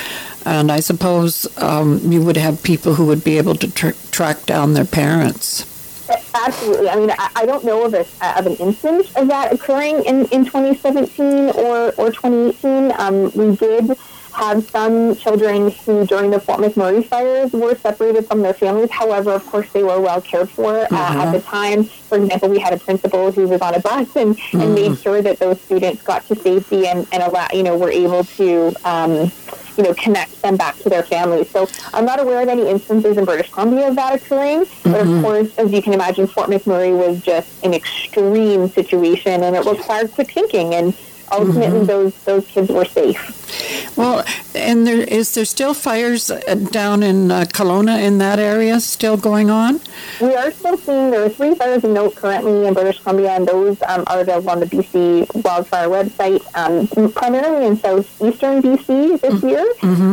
And 0.45 0.71
I 0.73 0.81
suppose 0.81 1.47
um, 1.59 2.01
you 2.11 2.23
would 2.23 2.37
have 2.37 2.63
people 2.63 2.95
who 2.95 3.07
would 3.07 3.25
be 3.25 3.39
able 3.39 3.55
to 3.57 3.71
tr- 3.71 3.91
track 4.11 4.47
down 4.47 4.75
their 4.75 4.85
parents. 4.85 5.67
Absolutely. 6.35 6.89
I 6.89 6.97
mean, 6.97 7.11
I, 7.11 7.31
I 7.37 7.47
don't 7.47 7.65
know 7.65 7.85
of, 7.85 7.95
a, 7.95 8.07
of 8.39 8.47
an 8.47 8.57
instance 8.57 9.15
of 9.17 9.29
that 9.29 9.53
occurring 9.53 10.05
in, 10.05 10.27
in 10.27 10.45
2017 10.45 11.51
or, 11.51 11.93
or 11.99 12.11
2018. 12.11 12.93
Um, 12.99 13.31
we 13.35 13.57
did 13.57 13.99
have 14.39 14.69
some 14.71 15.17
children 15.17 15.71
who, 15.85 16.07
during 16.07 16.31
the 16.31 16.39
Fort 16.41 16.61
McMurray 16.61 17.05
fires, 17.05 17.51
were 17.53 17.75
separated 17.77 18.27
from 18.29 18.43
their 18.43 18.55
families. 18.55 18.91
However, 18.91 19.33
of 19.33 19.45
course, 19.47 19.69
they 19.73 19.83
were 19.83 20.01
well 20.01 20.21
cared 20.21 20.49
for 20.51 20.79
uh, 20.79 20.85
at 21.23 21.27
Mhm. 21.29 21.33
the 21.33 21.41
time. 21.41 21.85
For 22.09 22.17
example, 22.19 22.49
we 22.49 22.61
had 22.61 22.73
a 22.73 22.79
principal 22.79 23.33
who 23.33 23.47
was 23.49 23.61
on 23.61 23.75
a 23.75 23.81
bus 23.81 24.07
and, 24.15 24.39
and 24.53 24.75
made 24.75 24.93
Mhm. 24.93 25.03
sure 25.03 25.21
that 25.23 25.41
those 25.41 25.61
students 25.61 26.03
got 26.03 26.27
to 26.29 26.37
safety 26.37 26.87
and, 26.87 27.07
and 27.13 27.23
allow, 27.23 27.49
you 27.53 27.63
know, 27.65 27.77
were 27.77 27.91
able 27.91 28.23
to, 28.39 28.73
um, 28.85 29.13
you 29.77 29.83
know, 29.85 29.95
connect 29.95 30.41
them 30.43 30.57
back 30.57 30.77
to 30.85 30.89
their 30.89 31.03
families. 31.03 31.49
So 31.51 31.69
I'm 31.93 32.05
not 32.05 32.21
aware 32.21 32.41
of 32.41 32.49
any 32.49 32.69
instances 32.69 33.17
in 33.17 33.25
British 33.25 33.51
Columbia 33.51 33.89
of 33.89 33.97
that 33.97 34.15
occurring. 34.15 34.67
But 34.85 35.01
of 35.03 35.09
Mhm. 35.09 35.23
course, 35.23 35.49
as 35.59 35.73
you 35.73 35.83
can 35.83 35.93
imagine, 35.95 36.27
Fort 36.29 36.49
McMurray 36.49 36.93
was 36.97 37.21
just 37.21 37.49
an 37.65 37.75
extreme 37.75 38.69
situation, 38.71 39.43
and 39.43 39.57
it 39.57 39.65
required 39.65 40.13
quick 40.13 40.31
thinking. 40.33 40.75
And 40.75 40.95
ultimately, 41.33 41.81
Mhm. 41.81 41.87
those 41.87 42.13
those 42.25 42.45
kids 42.47 42.69
were 42.71 42.85
safe. 42.85 43.21
Well, 43.97 44.25
and 44.55 44.87
there 44.87 45.01
is 45.01 45.33
there 45.35 45.45
still 45.45 45.75
fires 45.75 46.31
uh, 46.31 46.39
down 46.71 47.03
in 47.03 47.31
uh, 47.31 47.45
Kelowna 47.53 48.01
in 48.03 48.19
that 48.19 48.39
area 48.39 48.79
still 48.81 49.17
going 49.17 49.51
on? 49.51 49.81
We 50.21 50.35
are 50.35 50.51
still 50.53 50.77
seeing 50.77 51.11
there 51.11 51.25
are 51.25 51.29
three 51.29 51.55
fires 51.55 51.83
of 51.85 51.91
note 51.91 52.15
currently 52.15 52.67
in 52.67 52.75
British 52.75 53.01
Columbia, 53.03 53.31
and 53.33 53.47
those 53.49 53.77
um, 53.89 54.05
are 54.07 54.21
available 54.21 54.51
on 54.51 54.61
the 54.61 54.67
BC 54.67 55.27
wildfire 55.45 55.89
website, 55.89 56.43
um, 56.55 56.87
primarily 57.13 57.67
in 57.67 57.77
southeastern 57.79 58.61
BC 58.63 59.21
this 59.21 59.43
year. 59.43 59.65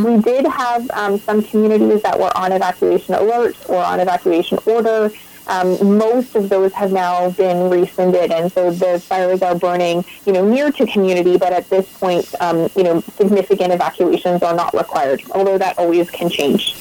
We 0.10 0.22
did 0.22 0.46
have 0.48 0.90
um, 0.94 1.20
some 1.20 1.42
communities 1.44 2.02
that 2.04 2.18
were 2.20 2.36
on 2.38 2.52
evacuation 2.52 3.14
alert 3.16 3.56
or 3.68 3.84
on 3.84 4.00
evacuation 4.00 4.58
order. 4.66 5.12
Um, 5.48 5.98
most 5.98 6.36
of 6.36 6.50
those 6.50 6.74
have 6.74 6.92
now 6.92 7.30
been 7.32 7.70
rescinded, 7.70 8.32
and 8.32 8.52
so 8.52 8.72
the 8.72 9.00
fires 9.00 9.42
are 9.42 9.56
burning, 9.56 10.04
you 10.26 10.34
know, 10.34 10.48
near 10.48 10.72
to 10.72 10.86
community. 10.88 11.38
But 11.38 11.54
at 11.54 11.70
this 11.70 11.92
point, 11.98 12.34
um, 12.40 12.70
you 12.76 12.84
know, 12.84 13.02
significant 13.18 13.74
evacuations 13.74 14.42
are 14.44 14.56
not 14.56 14.74
required. 14.74 15.24
Although 15.32 15.58
that 15.58 15.78
always 15.78 16.10
can 16.10 16.30
change. 16.30 16.74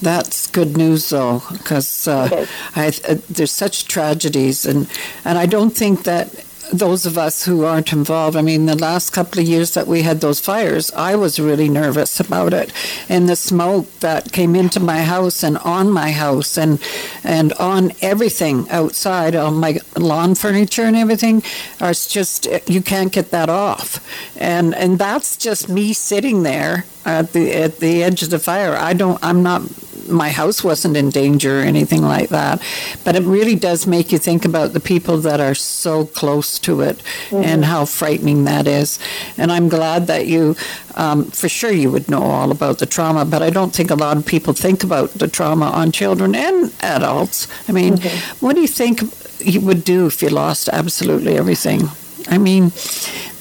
That's 0.00 0.46
good 0.46 0.76
news, 0.76 1.08
though, 1.08 1.42
because 1.52 2.06
uh, 2.06 2.46
uh, 2.74 2.90
there's 3.30 3.52
such 3.52 3.86
tragedies, 3.86 4.66
and 4.66 4.88
and 5.24 5.38
I 5.38 5.46
don't 5.46 5.70
think 5.70 6.04
that 6.04 6.45
those 6.72 7.06
of 7.06 7.16
us 7.16 7.44
who 7.44 7.64
aren't 7.64 7.92
involved. 7.92 8.36
I 8.36 8.42
mean, 8.42 8.66
the 8.66 8.76
last 8.76 9.10
couple 9.10 9.40
of 9.40 9.46
years 9.46 9.72
that 9.72 9.86
we 9.86 10.02
had 10.02 10.20
those 10.20 10.40
fires, 10.40 10.90
I 10.92 11.14
was 11.16 11.38
really 11.38 11.68
nervous 11.68 12.20
about 12.20 12.52
it, 12.52 12.72
and 13.08 13.28
the 13.28 13.36
smoke 13.36 13.90
that 14.00 14.32
came 14.32 14.54
into 14.54 14.80
my 14.80 15.02
house 15.02 15.42
and 15.42 15.58
on 15.58 15.90
my 15.90 16.10
house 16.10 16.58
and 16.58 16.80
and 17.24 17.52
on 17.54 17.92
everything 18.02 18.68
outside, 18.70 19.34
on 19.34 19.54
my 19.54 19.78
lawn 19.96 20.34
furniture 20.34 20.82
and 20.84 20.96
everything, 20.96 21.42
are 21.80 21.92
just 21.92 22.46
you 22.68 22.82
can't 22.82 23.12
get 23.12 23.30
that 23.30 23.48
off, 23.48 24.04
and 24.36 24.74
and 24.74 24.98
that's 24.98 25.36
just 25.36 25.68
me 25.68 25.92
sitting 25.92 26.42
there 26.42 26.84
at 27.04 27.32
the 27.32 27.52
at 27.52 27.78
the 27.78 28.02
edge 28.02 28.22
of 28.22 28.30
the 28.30 28.38
fire. 28.38 28.74
I 28.74 28.92
don't. 28.92 29.18
I'm 29.22 29.42
not 29.42 29.62
my 30.08 30.30
house 30.30 30.62
wasn't 30.64 30.96
in 30.96 31.10
danger 31.10 31.60
or 31.60 31.62
anything 31.62 32.02
like 32.02 32.28
that. 32.30 32.60
But 33.04 33.16
it 33.16 33.22
really 33.24 33.54
does 33.54 33.86
make 33.86 34.12
you 34.12 34.18
think 34.18 34.44
about 34.44 34.72
the 34.72 34.80
people 34.80 35.18
that 35.18 35.40
are 35.40 35.54
so 35.54 36.06
close 36.06 36.58
to 36.60 36.80
it 36.80 37.00
Mhm. 37.30 37.44
and 37.44 37.64
how 37.64 37.84
frightening 37.84 38.44
that 38.44 38.66
is. 38.66 38.98
And 39.38 39.50
I'm 39.52 39.68
glad 39.68 40.06
that 40.06 40.26
you, 40.26 40.56
um, 40.94 41.24
for 41.30 41.48
sure, 41.48 41.72
you 41.72 41.90
would 41.90 42.08
know 42.10 42.22
all 42.22 42.50
about 42.50 42.78
the 42.78 42.86
trauma, 42.86 43.24
but 43.24 43.42
I 43.42 43.50
don't 43.50 43.72
think 43.74 43.90
a 43.90 43.94
lot 43.94 44.16
of 44.16 44.24
people 44.26 44.52
think 44.54 44.82
about 44.84 45.18
the 45.18 45.28
trauma 45.28 45.66
on 45.66 45.92
children 45.92 46.34
and 46.34 46.72
adults. 46.80 47.46
I 47.68 47.72
mean, 47.72 47.98
what 48.40 48.54
do 48.54 48.60
you 48.62 48.68
think 48.68 49.02
you 49.40 49.60
would 49.60 49.84
do 49.84 50.06
if 50.06 50.22
you 50.22 50.28
lost 50.28 50.68
absolutely 50.72 51.36
everything? 51.36 51.90
I 52.28 52.38
mean, 52.38 52.72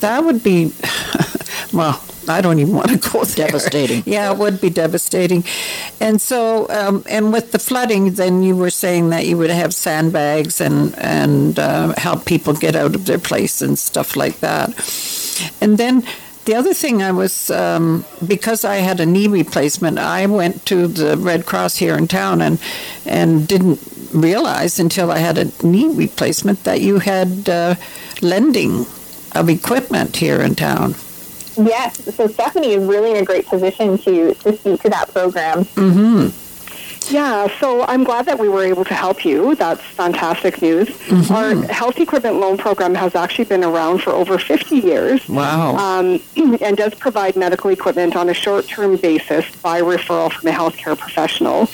that 0.02 0.24
would 0.24 0.44
be, 0.44 0.72
well, 1.74 2.00
I 2.28 2.42
don't 2.42 2.60
even 2.60 2.76
want 2.76 2.90
to 2.90 2.98
go 3.12 3.24
there. 3.24 3.48
Devastating. 3.48 4.04
Yeah, 4.16 4.32
it 4.32 4.38
would 4.38 4.62
be 4.62 4.70
devastating. 4.70 5.44
And 6.00 6.22
so, 6.22 6.68
um, 6.70 7.04
and 7.10 7.34
with 7.34 7.52
the 7.52 7.60
flooding, 7.60 8.14
then 8.14 8.44
you 8.44 8.56
were 8.56 8.70
saying 8.70 9.10
that 9.10 9.26
you 9.26 9.38
would 9.38 9.50
have 9.50 9.74
sandbags 9.74 10.62
and 10.62 10.98
and 10.98 11.60
uh, 11.60 11.94
help 11.98 12.26
people 12.26 12.54
get 12.54 12.76
out 12.76 12.96
of 12.96 13.06
their 13.06 13.20
place 13.20 13.62
and 13.62 13.78
stuff 13.78 14.16
like 14.16 14.40
that. 14.40 14.70
And 15.62 15.78
then 15.78 16.04
the 16.46 16.56
other 16.56 16.74
thing 16.74 17.02
I 17.02 17.12
was, 17.12 17.50
um, 17.50 18.06
because 18.26 18.64
I 18.64 18.76
had 18.76 19.00
a 19.00 19.06
knee 19.06 19.28
replacement, 19.28 19.98
I 19.98 20.28
went 20.28 20.66
to 20.68 20.88
the 20.88 21.18
Red 21.18 21.46
Cross 21.46 21.78
here 21.78 21.98
in 21.98 22.08
town 22.08 22.42
and 22.42 22.60
and 23.06 23.48
didn't 23.48 23.80
realize 24.14 24.80
until 24.80 25.12
I 25.12 25.18
had 25.18 25.38
a 25.38 25.66
knee 25.66 25.90
replacement 25.90 26.64
that 26.64 26.82
you 26.82 27.00
had 27.00 27.50
uh, 27.50 27.76
lending 28.22 28.86
of 29.34 29.50
equipment 29.50 30.18
here 30.18 30.42
in 30.42 30.56
town. 30.56 30.96
Yes, 31.58 32.16
so 32.16 32.28
Stephanie 32.28 32.74
is 32.74 32.84
really 32.86 33.12
in 33.12 33.18
a 33.18 33.26
great 33.26 33.46
position 33.48 33.98
to, 34.00 34.34
to 34.34 34.58
speak 34.58 34.82
to 34.82 34.90
that 34.90 35.12
program. 35.12 35.66
Mm-hmm. 35.66 37.14
Yeah, 37.14 37.48
so 37.60 37.84
I'm 37.84 38.04
glad 38.04 38.26
that 38.26 38.40
we 38.40 38.50
were 38.50 38.64
able 38.64 38.84
to 38.86 38.94
help 38.96 39.24
you. 39.24 39.54
That's 39.56 39.82
fantastic 39.82 40.60
news. 40.62 40.88
Mhm. 40.88 41.30
Our 41.32 41.72
health 41.72 42.00
equipment 42.00 42.38
loan 42.38 42.58
program 42.58 42.96
has 42.96 43.14
actually 43.14 43.46
been 43.46 43.64
around 43.64 44.02
for 44.02 44.12
over 44.12 44.40
50 44.40 44.78
years. 44.78 45.28
Wow. 45.30 45.76
Um, 45.76 46.20
and 46.62 46.76
does 46.76 46.96
provide 46.96 47.36
medical 47.36 47.70
equipment 47.70 48.16
on 48.16 48.28
a 48.30 48.34
short-term 48.34 48.98
basis 48.98 49.46
by 49.58 49.82
referral 49.82 50.32
from 50.32 50.50
a 50.50 50.52
healthcare 50.52 50.98
professional 50.98 51.68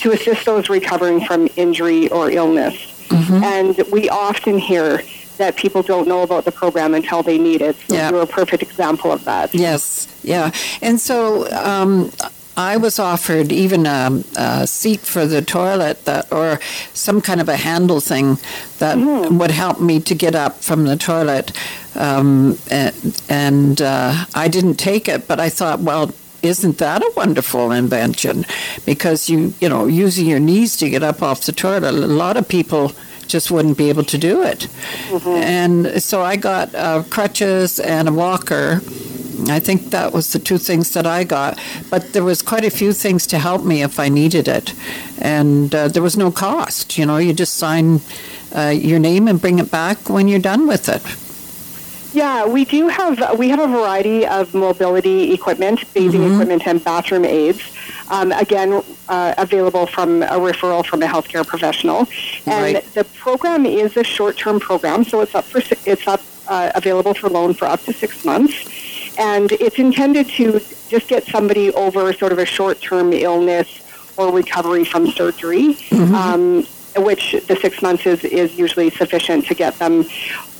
to 0.00 0.12
assist 0.12 0.44
those 0.44 0.68
recovering 0.68 1.24
from 1.24 1.48
injury 1.56 2.08
or 2.10 2.30
illness. 2.30 2.94
And 3.10 3.76
we 3.90 4.08
often 4.10 4.58
hear 4.58 5.02
that 5.38 5.56
people 5.56 5.82
don't 5.82 6.06
know 6.06 6.22
about 6.22 6.44
the 6.44 6.52
program 6.52 6.94
until 6.94 7.22
they 7.22 7.38
need 7.38 7.60
it. 7.62 7.76
So 7.88 7.94
Yeah. 7.94 8.10
you're 8.10 8.22
a 8.22 8.26
perfect 8.26 8.62
example 8.62 9.10
of 9.10 9.24
that. 9.24 9.54
Yes, 9.54 10.06
yeah. 10.22 10.50
And 10.82 11.00
so 11.00 11.50
um, 11.52 12.12
I 12.56 12.76
was 12.76 12.98
offered 12.98 13.50
even 13.52 13.86
a, 13.86 14.22
a 14.36 14.66
seat 14.66 15.00
for 15.00 15.26
the 15.26 15.40
toilet 15.42 16.04
that, 16.04 16.30
or 16.32 16.58
some 16.92 17.20
kind 17.20 17.40
of 17.40 17.48
a 17.48 17.56
handle 17.56 18.00
thing 18.00 18.38
that 18.78 18.96
would 19.30 19.50
help 19.52 19.80
me 19.80 20.00
to 20.00 20.14
get 20.14 20.34
up 20.34 20.62
from 20.62 20.84
the 20.84 20.96
toilet. 20.96 21.52
Um, 21.94 22.58
and 22.70 23.22
and 23.28 23.80
uh, 23.82 24.24
I 24.34 24.48
didn't 24.48 24.74
take 24.76 25.08
it, 25.08 25.26
but 25.28 25.40
I 25.40 25.48
thought, 25.48 25.80
well, 25.80 26.12
isn't 26.42 26.78
that 26.78 27.02
a 27.02 27.12
wonderful 27.16 27.72
invention? 27.72 28.44
Because 28.86 29.28
you, 29.28 29.54
you 29.60 29.68
know, 29.68 29.86
using 29.86 30.26
your 30.26 30.38
knees 30.38 30.76
to 30.76 30.88
get 30.90 31.02
up 31.02 31.22
off 31.22 31.40
the 31.46 31.52
toilet, 31.52 31.82
a 31.94 32.06
lot 32.24 32.36
of 32.36 32.46
people 32.48 32.92
just 33.28 33.50
wouldn't 33.50 33.76
be 33.78 33.88
able 33.90 34.04
to 34.04 34.18
do 34.18 34.42
it. 34.42 34.68
And 35.36 36.02
so 36.02 36.22
I 36.22 36.36
got 36.36 36.74
uh, 36.74 37.02
crutches 37.10 37.78
and 37.78 38.08
a 38.08 38.12
walker. 38.12 38.80
I 39.48 39.60
think 39.60 39.90
that 39.90 40.12
was 40.12 40.32
the 40.32 40.38
two 40.40 40.58
things 40.58 40.90
that 40.92 41.06
I 41.06 41.24
got. 41.24 41.58
But 41.90 42.12
there 42.12 42.24
was 42.24 42.42
quite 42.42 42.64
a 42.64 42.70
few 42.70 42.92
things 42.92 43.26
to 43.28 43.38
help 43.38 43.64
me 43.64 43.82
if 43.82 43.98
I 44.00 44.08
needed 44.08 44.48
it. 44.48 44.74
And 45.20 45.74
uh, 45.74 45.88
there 45.88 46.02
was 46.02 46.16
no 46.16 46.30
cost. 46.30 46.98
You 46.98 47.06
know, 47.06 47.18
you 47.18 47.32
just 47.32 47.54
sign 47.54 48.00
uh, 48.54 48.70
your 48.70 48.98
name 48.98 49.28
and 49.28 49.40
bring 49.40 49.58
it 49.58 49.70
back 49.70 50.10
when 50.10 50.26
you're 50.28 50.40
done 50.40 50.66
with 50.66 50.88
it. 50.88 51.02
Yeah, 52.18 52.48
we 52.48 52.64
do 52.64 52.88
have 52.88 53.38
we 53.38 53.48
have 53.50 53.60
a 53.60 53.68
variety 53.68 54.26
of 54.26 54.52
mobility 54.52 55.32
equipment, 55.32 55.78
bathing 55.94 56.24
equipment, 56.24 56.66
and 56.66 56.82
bathroom 56.82 57.24
aids. 57.24 57.62
Um, 58.10 58.32
again, 58.32 58.82
uh, 59.08 59.34
available 59.38 59.86
from 59.86 60.24
a 60.24 60.38
referral 60.48 60.84
from 60.84 61.00
a 61.04 61.06
healthcare 61.06 61.46
professional, 61.46 62.08
and 62.44 62.74
Right. 62.74 62.94
the 62.94 63.04
program 63.04 63.64
is 63.66 63.96
a 63.96 64.02
short-term 64.02 64.58
program, 64.58 65.04
so 65.04 65.20
it's 65.20 65.32
up 65.36 65.44
for 65.44 65.62
it's 65.92 66.08
up 66.08 66.20
uh, 66.48 66.72
available 66.74 67.14
for 67.14 67.28
loan 67.28 67.54
for 67.54 67.66
up 67.66 67.84
to 67.84 67.92
six 67.92 68.24
months, 68.24 68.56
and 69.16 69.52
it's 69.52 69.78
intended 69.78 70.28
to 70.38 70.60
just 70.88 71.06
get 71.06 71.22
somebody 71.24 71.70
over 71.84 72.12
sort 72.12 72.32
of 72.32 72.40
a 72.40 72.48
short-term 72.56 73.12
illness 73.12 73.68
or 74.16 74.32
recovery 74.32 74.84
from 74.84 75.06
surgery. 75.06 75.76
Um, 75.94 76.66
which 76.96 77.36
the 77.46 77.54
six 77.54 77.80
months 77.80 78.04
is, 78.06 78.24
is 78.24 78.58
usually 78.58 78.90
sufficient 78.90 79.46
to 79.46 79.54
get 79.54 79.78
them 79.78 80.04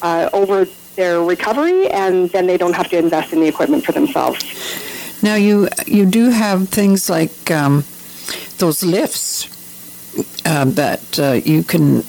uh, 0.02 0.28
over 0.32 0.66
their 0.98 1.22
recovery, 1.22 1.86
and 2.02 2.28
then 2.34 2.44
they 2.46 2.58
don't 2.58 2.74
have 2.74 2.88
to 2.90 2.98
invest 2.98 3.32
in 3.32 3.40
the 3.40 3.48
equipment 3.54 3.84
for 3.86 3.92
themselves. 3.92 4.38
Now 5.22 5.36
you 5.46 5.68
you 5.86 6.04
do 6.04 6.24
have 6.30 6.68
things 6.68 7.08
like 7.08 7.50
um, 7.50 7.84
those 8.58 8.82
lifts 8.82 9.48
uh, 10.44 10.64
that 10.82 11.18
uh, 11.18 11.40
you 11.52 11.62
can 11.62 12.04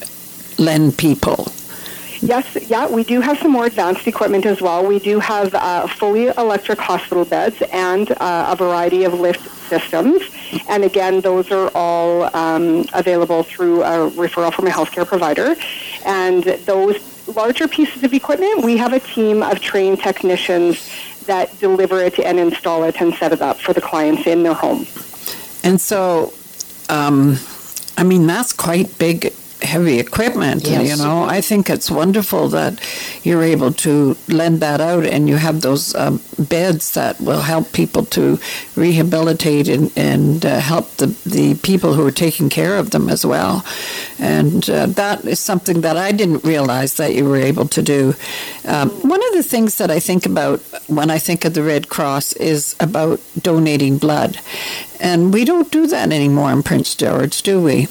lend 0.57 0.97
people. 0.97 1.39
Yes, 2.21 2.45
yeah, 2.67 2.85
we 2.85 3.03
do 3.05 3.21
have 3.21 3.37
some 3.39 3.51
more 3.51 3.65
advanced 3.65 4.05
equipment 4.05 4.45
as 4.45 4.61
well. 4.61 4.85
We 4.85 4.99
do 4.99 5.19
have 5.19 5.55
uh, 5.55 5.87
fully 5.87 6.27
electric 6.27 6.79
hospital 6.79 7.23
beds 7.23 7.61
and 7.71 8.11
uh, 8.11 8.53
a 8.53 8.55
variety 8.57 9.05
of 9.05 9.13
lift 9.13 9.47
systems. 9.69 10.21
And 10.67 10.83
again, 10.83 11.21
those 11.21 11.49
are 11.51 11.71
all 11.73 12.35
um, 12.35 12.85
available 12.93 13.43
through 13.43 13.83
a 13.83 14.11
referral 14.11 14.53
from 14.53 14.67
a 14.67 14.69
healthcare 14.69 15.07
provider. 15.07 15.55
And 16.05 16.43
those 16.43 16.97
larger 17.35 17.67
pieces 17.67 18.03
of 18.03 18.13
equipment, 18.13 18.63
we 18.63 18.77
have 18.77 18.93
a 18.93 18.99
team 18.99 19.43
of 19.43 19.59
trained 19.59 19.99
technicians 19.99 20.89
that 21.25 21.57
deliver 21.59 22.01
it 22.01 22.19
and 22.19 22.39
install 22.39 22.83
it 22.83 22.99
and 22.99 23.13
set 23.13 23.31
it 23.31 23.41
up 23.41 23.59
for 23.59 23.73
the 23.73 23.81
clients 23.81 24.25
in 24.25 24.43
their 24.43 24.53
home. 24.53 24.85
And 25.63 25.79
so, 25.79 26.33
um, 26.89 27.37
I 27.97 28.03
mean, 28.03 28.25
that's 28.25 28.53
quite 28.53 28.97
big, 28.97 29.33
heavy 29.61 29.99
equipment. 29.99 30.65
Yes. 30.65 30.89
You 30.89 31.03
know, 31.03 31.23
I 31.23 31.41
think 31.41 31.69
it's 31.69 31.91
wonderful 31.91 32.47
that 32.49 32.79
you're 33.23 33.43
able 33.43 33.73
to 33.73 34.15
lend 34.27 34.61
that 34.61 34.81
out 34.81 35.05
and 35.05 35.27
you 35.27 35.35
have 35.35 35.61
those 35.61 35.93
um, 35.95 36.21
beds 36.37 36.93
that 36.93 37.19
will 37.19 37.41
help 37.41 37.71
people 37.73 38.05
to 38.05 38.39
rehabilitate 38.75 39.67
and, 39.67 39.91
and 39.97 40.45
uh, 40.45 40.59
help 40.59 40.89
the, 40.97 41.07
the 41.25 41.55
people 41.55 41.93
who 41.93 42.05
are 42.05 42.11
taking 42.11 42.49
care 42.49 42.77
of 42.77 42.91
them 42.91 43.09
as 43.09 43.25
well. 43.25 43.65
And 44.17 44.69
uh, 44.69 44.87
that 44.87 45.25
is 45.25 45.39
something 45.39 45.81
that 45.81 45.97
I 45.97 46.11
didn't 46.11 46.43
realize 46.43 46.95
that 46.95 47.13
you 47.13 47.25
were 47.25 47.37
able 47.37 47.67
to 47.67 47.81
do. 47.81 48.15
Um, 48.65 48.89
one 49.07 49.25
of 49.27 49.33
the 49.33 49.43
things 49.43 49.77
that 49.77 49.91
I 49.91 49.99
think 49.99 50.25
about 50.25 50.59
when 50.87 51.09
I 51.09 51.19
think 51.19 51.45
of 51.45 51.53
the 51.53 51.63
Red 51.63 51.89
Cross 51.89 52.33
is 52.33 52.75
about 52.79 53.19
donating 53.41 53.97
blood. 53.97 54.39
And 54.99 55.33
we 55.33 55.45
don't 55.45 55.71
do 55.71 55.87
that 55.87 56.11
anymore 56.11 56.51
in 56.51 56.63
Prince 56.63 56.95
George, 56.95 57.41
do 57.41 57.61
we? 57.61 57.87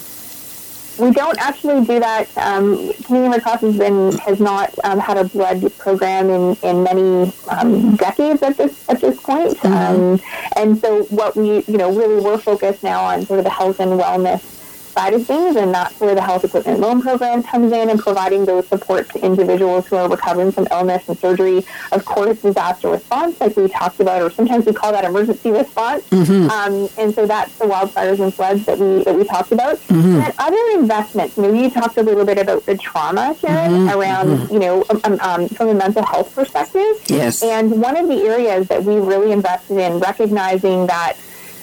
We 0.99 1.11
don't 1.11 1.37
actually 1.39 1.85
do 1.85 1.99
that. 1.99 2.27
Um, 2.37 2.91
Canadian 3.03 3.31
Red 3.31 3.43
Cross 3.43 3.61
has 3.61 3.77
been 3.77 4.17
has 4.19 4.39
not 4.39 4.73
um, 4.83 4.99
had 4.99 5.17
a 5.17 5.23
blood 5.23 5.71
program 5.77 6.29
in, 6.29 6.55
in 6.61 6.83
many 6.83 7.33
um, 7.47 7.95
decades 7.95 8.41
at 8.41 8.57
this 8.57 8.87
at 8.89 8.99
this 8.99 9.19
point. 9.21 9.63
Um, 9.63 10.19
and 10.55 10.77
so 10.77 11.03
what 11.03 11.35
we 11.35 11.63
you 11.67 11.77
know 11.77 11.91
really 11.93 12.21
we're 12.21 12.37
focused 12.37 12.83
now 12.83 13.03
on 13.03 13.25
sort 13.25 13.39
of 13.39 13.45
the 13.45 13.51
health 13.51 13.79
and 13.79 13.91
wellness 13.91 14.58
side 14.99 15.13
of 15.13 15.25
things, 15.25 15.55
and 15.55 15.73
that's 15.73 15.97
where 16.01 16.13
the 16.13 16.21
health 16.21 16.43
equipment 16.43 16.79
loan 16.81 17.01
program 17.01 17.41
comes 17.41 17.71
in 17.71 17.89
and 17.89 17.99
providing 17.99 18.43
those 18.45 18.67
supports 18.67 19.07
to 19.13 19.23
individuals 19.23 19.87
who 19.87 19.95
are 19.95 20.09
recovering 20.09 20.51
from 20.51 20.67
illness 20.71 21.07
and 21.07 21.17
surgery. 21.17 21.65
Of 21.93 22.03
course, 22.03 22.41
disaster 22.41 22.89
response, 22.89 23.39
like 23.39 23.55
we 23.55 23.69
talked 23.69 23.99
about, 24.01 24.21
or 24.21 24.29
sometimes 24.29 24.65
we 24.65 24.73
call 24.73 24.91
that 24.91 25.05
emergency 25.05 25.51
response. 25.51 26.03
Mhm. 26.09 26.49
Um, 26.51 26.89
and 26.97 27.15
so 27.15 27.25
that's 27.25 27.53
the 27.55 27.65
wildfires 27.65 28.19
and 28.19 28.33
floods 28.33 28.65
that 28.65 28.77
we 28.77 29.03
that 29.05 29.15
we 29.15 29.23
talked 29.23 29.53
about. 29.53 29.77
Mhm. 29.87 30.21
And 30.25 30.33
other 30.37 30.63
investments. 30.73 31.37
Maybe 31.37 31.59
you 31.59 31.69
talked 31.69 31.97
a 31.97 32.03
little 32.03 32.25
bit 32.25 32.37
about 32.37 32.65
the 32.65 32.75
trauma, 32.75 33.35
Sharon, 33.39 33.71
Mhm, 33.71 33.95
around 33.95 34.27
mhm. 34.37 34.51
you 34.53 34.59
know 34.59 34.83
um, 34.89 34.99
um, 35.05 35.17
um, 35.21 35.47
from 35.49 35.69
a 35.69 35.73
mental 35.73 36.03
health 36.03 36.35
perspective. 36.35 36.93
Yes. 37.07 37.41
And 37.41 37.81
one 37.81 37.95
of 37.95 38.07
the 38.09 38.19
areas 38.33 38.67
that 38.67 38.83
we 38.83 38.95
really 39.11 39.31
invested 39.31 39.77
in 39.77 39.99
recognizing 39.99 40.87
that 40.87 41.13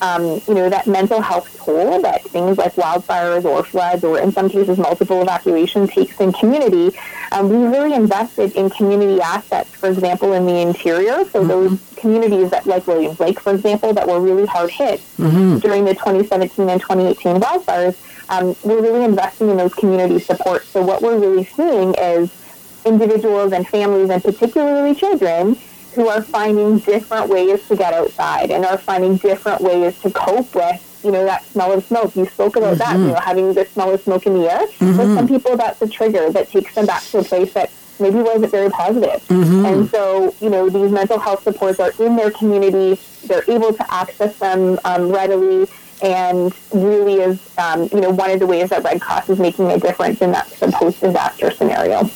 um, 0.02 0.40
you 0.46 0.54
know, 0.54 0.68
that 0.68 0.86
mental 0.86 1.20
health 1.20 1.56
toll 1.58 2.00
that 2.02 2.22
things 2.24 2.58
like 2.58 2.74
wildfires 2.74 3.44
or 3.44 3.64
floods 3.64 4.04
or 4.04 4.18
in 4.18 4.30
some 4.32 4.48
cases 4.48 4.78
multiple 4.78 5.22
evacuations 5.22 5.90
takes 5.90 6.20
in 6.20 6.32
community, 6.32 6.96
um, 7.32 7.48
we 7.48 7.56
really 7.56 7.94
invested 7.94 8.52
in 8.52 8.70
community 8.70 9.20
assets, 9.20 9.70
for 9.70 9.88
example, 9.88 10.32
in 10.32 10.46
the 10.46 10.56
interior. 10.60 11.24
So 11.30 11.44
those 11.44 11.78
communities 11.96 12.50
that, 12.50 12.66
like 12.66 12.86
Williams 12.86 13.18
Lake, 13.20 13.40
for 13.40 13.52
example, 13.54 13.92
that 13.94 14.06
were 14.06 14.20
really 14.20 14.46
hard 14.46 14.70
hit 14.70 15.00
Mhm. 15.18 15.60
during 15.60 15.84
the 15.84 15.94
2017 15.94 16.68
and 16.68 16.80
2018 16.80 17.36
wildfires, 17.40 17.94
um, 18.28 18.54
we're 18.64 18.80
really 18.82 19.04
investing 19.04 19.48
in 19.50 19.56
those 19.56 19.74
community 19.74 20.18
supports. 20.20 20.68
So 20.68 20.82
what 20.82 21.00
we're 21.02 21.16
really 21.16 21.44
seeing 21.56 21.94
is 21.94 22.30
individuals 22.84 23.52
and 23.52 23.66
families, 23.66 24.10
and 24.10 24.22
particularly 24.22 24.94
children, 24.94 25.56
who 25.96 26.08
are 26.08 26.22
finding 26.22 26.78
different 26.78 27.28
ways 27.28 27.66
to 27.68 27.74
get 27.74 27.92
outside 27.94 28.50
and 28.50 28.64
are 28.64 28.78
finding 28.78 29.16
different 29.16 29.62
ways 29.62 29.98
to 30.02 30.10
cope 30.10 30.54
with 30.54 30.82
you 31.02 31.12
know, 31.12 31.24
that 31.24 31.44
smell 31.44 31.72
of 31.72 31.84
smoke. 31.84 32.16
You 32.16 32.26
spoke 32.26 32.56
about 32.56 32.78
that, 32.78 32.98
you 32.98 33.06
know, 33.06 33.14
having 33.14 33.54
the 33.54 33.64
smell 33.64 33.94
of 33.94 34.00
smoke 34.00 34.26
in 34.26 34.34
the 34.34 34.52
air. 34.52 34.66
For 34.66 34.92
some 34.94 35.28
people, 35.28 35.56
that's 35.56 35.80
a 35.80 35.88
trigger 35.88 36.30
that 36.30 36.48
takes 36.48 36.74
them 36.74 36.86
back 36.86 37.02
to 37.04 37.18
a 37.18 37.24
place 37.24 37.52
that 37.52 37.70
maybe 38.00 38.16
wasn't 38.16 38.50
very 38.50 38.70
positive. 38.70 39.22
Mhm. 39.28 39.72
And 39.72 39.90
so, 39.90 40.34
you 40.40 40.50
know, 40.50 40.68
these 40.68 40.90
mental 40.90 41.18
health 41.18 41.44
supports 41.44 41.78
are 41.78 41.92
in 42.00 42.16
their 42.16 42.32
community. 42.32 43.00
They're 43.24 43.44
able 43.48 43.72
to 43.72 43.94
access 43.94 44.36
them 44.38 44.80
um, 44.84 45.10
readily. 45.10 45.68
And 46.02 46.52
really 46.74 47.22
is, 47.22 47.38
um, 47.56 47.88
you 47.90 48.00
know, 48.02 48.10
one 48.10 48.30
of 48.30 48.38
the 48.38 48.46
ways 48.46 48.68
that 48.68 48.84
Red 48.84 49.00
Cross 49.00 49.30
is 49.30 49.38
making 49.38 49.70
a 49.72 49.78
difference 49.78 50.20
in 50.20 50.32
that 50.32 50.46
post-disaster 50.60 51.50
scenario. 51.52 52.10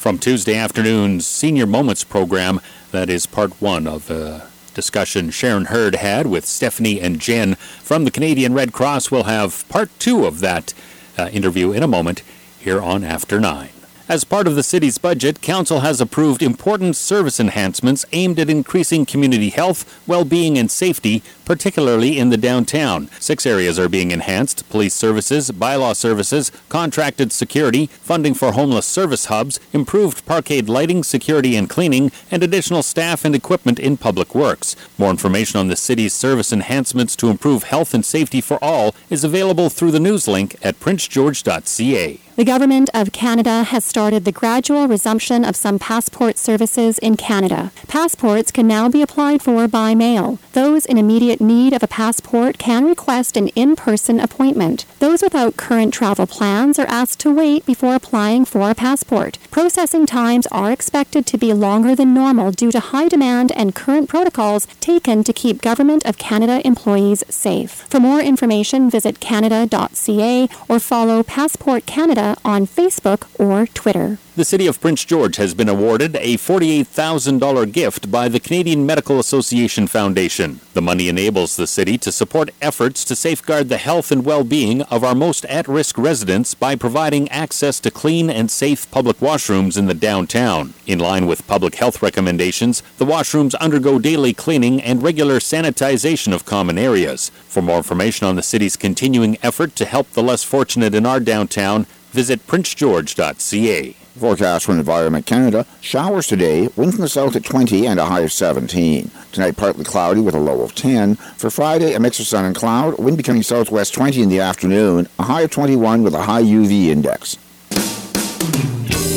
From 0.00 0.16
Tuesday 0.16 0.54
afternoon's 0.54 1.26
Senior 1.26 1.66
Moments 1.66 2.04
program, 2.04 2.62
that 2.90 3.10
is 3.10 3.26
part 3.26 3.60
one 3.60 3.86
of 3.86 4.10
a 4.10 4.48
discussion 4.72 5.28
Sharon 5.28 5.66
Hurd 5.66 5.96
had 5.96 6.26
with 6.26 6.46
Stephanie 6.46 6.98
and 6.98 7.20
Jen 7.20 7.56
from 7.82 8.04
the 8.04 8.10
Canadian 8.10 8.54
Red 8.54 8.72
Cross. 8.72 9.10
We'll 9.10 9.24
have 9.24 9.68
part 9.68 9.90
two 9.98 10.24
of 10.24 10.40
that 10.40 10.72
uh, 11.18 11.28
interview 11.30 11.72
in 11.72 11.82
a 11.82 11.86
moment 11.86 12.22
here 12.58 12.80
on 12.80 13.04
After 13.04 13.38
Nine. 13.38 13.68
As 14.08 14.24
part 14.24 14.46
of 14.46 14.54
the 14.54 14.62
city's 14.62 14.96
budget, 14.96 15.42
Council 15.42 15.80
has 15.80 16.00
approved 16.00 16.42
important 16.42 16.96
service 16.96 17.38
enhancements 17.38 18.06
aimed 18.12 18.40
at 18.40 18.48
increasing 18.48 19.04
community 19.04 19.50
health, 19.50 20.02
well-being, 20.06 20.56
and 20.56 20.70
safety, 20.70 21.22
particularly 21.50 22.16
in 22.16 22.30
the 22.30 22.36
downtown. 22.36 23.08
Six 23.18 23.44
areas 23.44 23.76
are 23.76 23.88
being 23.88 24.12
enhanced 24.12 24.68
police 24.70 24.94
services, 24.94 25.50
bylaw 25.50 25.96
services, 25.96 26.52
contracted 26.68 27.32
security, 27.32 27.86
funding 27.86 28.34
for 28.34 28.52
homeless 28.52 28.86
service 28.86 29.24
hubs, 29.24 29.58
improved 29.72 30.24
parkade 30.26 30.68
lighting, 30.68 31.02
security 31.02 31.56
and 31.56 31.68
cleaning, 31.68 32.12
and 32.30 32.44
additional 32.44 32.84
staff 32.84 33.24
and 33.24 33.34
equipment 33.34 33.80
in 33.80 33.96
public 33.96 34.32
works. 34.32 34.76
More 34.96 35.10
information 35.10 35.58
on 35.58 35.66
the 35.66 35.74
city's 35.74 36.14
service 36.14 36.52
enhancements 36.52 37.16
to 37.16 37.30
improve 37.30 37.64
health 37.64 37.94
and 37.94 38.04
safety 38.04 38.40
for 38.40 38.62
all 38.62 38.94
is 39.08 39.24
available 39.24 39.70
through 39.70 39.90
the 39.90 39.98
news 39.98 40.28
link 40.28 40.54
at 40.62 40.78
princegeorge.ca. 40.78 42.20
The 42.40 42.44
Government 42.46 42.88
of 42.94 43.12
Canada 43.12 43.64
has 43.64 43.84
started 43.84 44.24
the 44.24 44.32
gradual 44.32 44.88
resumption 44.88 45.44
of 45.44 45.56
some 45.56 45.78
passport 45.78 46.38
services 46.38 46.98
in 47.00 47.18
Canada. 47.18 47.70
Passports 47.86 48.50
can 48.50 48.66
now 48.66 48.88
be 48.88 49.02
applied 49.02 49.42
for 49.42 49.68
by 49.68 49.94
mail. 49.94 50.38
Those 50.52 50.86
in 50.86 50.96
immediate 50.96 51.39
need 51.40 51.72
of 51.72 51.82
a 51.82 51.88
passport 51.88 52.58
can 52.58 52.84
request 52.84 53.36
an 53.36 53.48
in 53.48 53.76
person 53.76 54.20
appointment. 54.20 54.84
Those 54.98 55.22
without 55.22 55.56
current 55.56 55.94
travel 55.94 56.26
plans 56.26 56.78
are 56.78 56.86
asked 56.86 57.20
to 57.20 57.34
wait 57.34 57.64
before 57.66 57.94
applying 57.94 58.44
for 58.44 58.70
a 58.70 58.74
passport. 58.74 59.38
Processing 59.50 60.06
times 60.06 60.46
are 60.48 60.70
expected 60.70 61.26
to 61.26 61.38
be 61.38 61.52
longer 61.52 61.94
than 61.94 62.14
normal 62.14 62.50
due 62.50 62.70
to 62.72 62.80
high 62.80 63.08
demand 63.08 63.52
and 63.52 63.74
current 63.74 64.08
protocols 64.08 64.66
taken 64.80 65.24
to 65.24 65.32
keep 65.32 65.62
Government 65.62 66.04
of 66.04 66.18
Canada 66.18 66.60
employees 66.66 67.24
safe. 67.28 67.86
For 67.88 68.00
more 68.00 68.20
information, 68.20 68.90
visit 68.90 69.20
canada.ca 69.20 70.48
or 70.68 70.78
follow 70.78 71.22
Passport 71.22 71.86
Canada 71.86 72.36
on 72.44 72.66
Facebook 72.66 73.26
or 73.38 73.66
Twitter. 73.66 74.18
The 74.40 74.46
City 74.46 74.66
of 74.66 74.80
Prince 74.80 75.04
George 75.04 75.36
has 75.36 75.52
been 75.52 75.68
awarded 75.68 76.16
a 76.16 76.38
$48,000 76.38 77.70
gift 77.72 78.10
by 78.10 78.26
the 78.26 78.40
Canadian 78.40 78.86
Medical 78.86 79.18
Association 79.18 79.86
Foundation. 79.86 80.60
The 80.72 80.80
money 80.80 81.10
enables 81.10 81.56
the 81.56 81.66
city 81.66 81.98
to 81.98 82.10
support 82.10 82.48
efforts 82.62 83.04
to 83.04 83.14
safeguard 83.14 83.68
the 83.68 83.76
health 83.76 84.10
and 84.10 84.24
well 84.24 84.42
being 84.42 84.80
of 84.84 85.04
our 85.04 85.14
most 85.14 85.44
at 85.44 85.68
risk 85.68 85.98
residents 85.98 86.54
by 86.54 86.74
providing 86.74 87.28
access 87.28 87.80
to 87.80 87.90
clean 87.90 88.30
and 88.30 88.50
safe 88.50 88.90
public 88.90 89.18
washrooms 89.18 89.76
in 89.76 89.88
the 89.88 89.92
downtown. 89.92 90.72
In 90.86 90.98
line 90.98 91.26
with 91.26 91.46
public 91.46 91.74
health 91.74 92.00
recommendations, 92.00 92.82
the 92.96 93.04
washrooms 93.04 93.54
undergo 93.56 93.98
daily 93.98 94.32
cleaning 94.32 94.80
and 94.80 95.02
regular 95.02 95.38
sanitization 95.38 96.32
of 96.32 96.46
common 96.46 96.78
areas. 96.78 97.30
For 97.46 97.60
more 97.60 97.76
information 97.76 98.26
on 98.26 98.36
the 98.36 98.42
city's 98.42 98.78
continuing 98.78 99.36
effort 99.42 99.76
to 99.76 99.84
help 99.84 100.12
the 100.12 100.22
less 100.22 100.44
fortunate 100.44 100.94
in 100.94 101.04
our 101.04 101.20
downtown, 101.20 101.84
visit 102.12 102.46
princegeorge.ca. 102.46 103.99
Forecast 104.20 104.66
from 104.66 104.78
Environment 104.78 105.24
Canada. 105.24 105.64
Showers 105.80 106.26
today, 106.26 106.68
wind 106.76 106.92
from 106.92 107.00
the 107.00 107.08
south 107.08 107.34
at 107.36 107.42
20 107.42 107.86
and 107.86 107.98
a 107.98 108.04
high 108.04 108.20
of 108.20 108.32
17. 108.32 109.10
Tonight, 109.32 109.56
partly 109.56 109.84
cloudy 109.84 110.20
with 110.20 110.34
a 110.34 110.38
low 110.38 110.60
of 110.60 110.74
10. 110.74 111.14
For 111.14 111.48
Friday, 111.48 111.94
a 111.94 112.00
mix 112.00 112.20
of 112.20 112.26
sun 112.26 112.44
and 112.44 112.54
cloud, 112.54 112.98
wind 112.98 113.16
becoming 113.16 113.42
southwest 113.42 113.94
20 113.94 114.22
in 114.22 114.28
the 114.28 114.40
afternoon, 114.40 115.08
a 115.18 115.22
high 115.22 115.40
of 115.40 115.50
21 115.50 116.02
with 116.02 116.14
a 116.14 116.22
high 116.22 116.42
UV 116.42 116.88
index. 116.88 117.38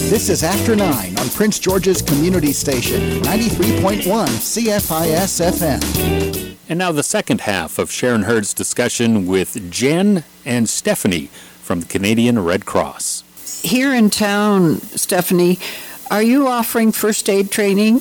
This 0.09 0.29
is 0.29 0.43
After 0.43 0.75
9 0.75 1.17
on 1.17 1.29
Prince 1.31 1.59
George's 1.59 2.01
Community 2.01 2.53
Station, 2.53 3.01
93.1 3.23 4.03
CFIS 4.03 5.41
FM. 5.51 6.57
And 6.69 6.79
now 6.79 6.93
the 6.93 7.03
second 7.03 7.41
half 7.41 7.77
of 7.77 7.91
Sharon 7.91 8.23
Hurd's 8.23 8.53
discussion 8.53 9.27
with 9.27 9.69
Jen 9.69 10.23
and 10.45 10.69
Stephanie 10.69 11.27
from 11.61 11.81
the 11.81 11.87
Canadian 11.87 12.39
Red 12.39 12.65
Cross. 12.65 13.22
Here 13.61 13.93
in 13.93 14.09
town, 14.09 14.79
Stephanie, 14.95 15.59
are 16.09 16.23
you 16.23 16.47
offering 16.47 16.91
first 16.91 17.29
aid 17.29 17.51
training? 17.51 17.99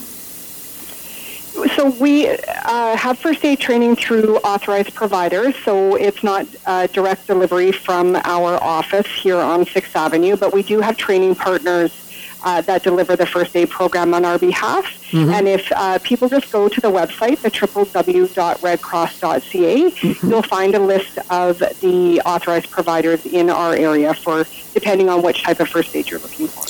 So 1.76 1.90
we 2.00 2.28
uh, 2.28 2.96
have 2.96 3.18
first 3.18 3.44
aid 3.44 3.60
training 3.60 3.96
through 3.96 4.38
authorized 4.38 4.94
providers. 4.94 5.54
So 5.64 5.96
it's 5.96 6.22
not 6.22 6.46
uh, 6.66 6.86
direct 6.88 7.26
delivery 7.26 7.72
from 7.72 8.16
our 8.16 8.62
office 8.62 9.06
here 9.06 9.36
on 9.36 9.66
Sixth 9.66 9.94
Avenue, 9.94 10.36
but 10.36 10.52
we 10.52 10.62
do 10.62 10.80
have 10.80 10.96
training 10.96 11.34
partners 11.34 12.01
uh, 12.44 12.60
that 12.62 12.82
deliver 12.82 13.16
the 13.16 13.26
first 13.26 13.54
aid 13.56 13.70
program 13.70 14.14
on 14.14 14.24
our 14.24 14.38
behalf. 14.38 14.84
Mhm. 15.10 15.32
And 15.32 15.48
if 15.48 15.70
uh, 15.72 15.98
people 16.02 16.28
just 16.28 16.50
go 16.50 16.68
to 16.68 16.80
the 16.80 16.90
website, 16.90 17.40
the 17.42 17.50
www.redcross.ca, 17.50 20.28
you'll 20.28 20.42
find 20.42 20.74
a 20.74 20.78
list 20.78 21.18
of 21.30 21.58
the 21.80 22.20
authorized 22.24 22.70
providers 22.70 23.24
in 23.26 23.50
our 23.50 23.74
area 23.74 24.14
for 24.14 24.46
depending 24.74 25.08
on 25.08 25.22
which 25.22 25.42
type 25.42 25.60
of 25.60 25.68
first 25.68 25.94
aid 25.94 26.10
you're 26.10 26.20
looking 26.20 26.48
for. 26.48 26.64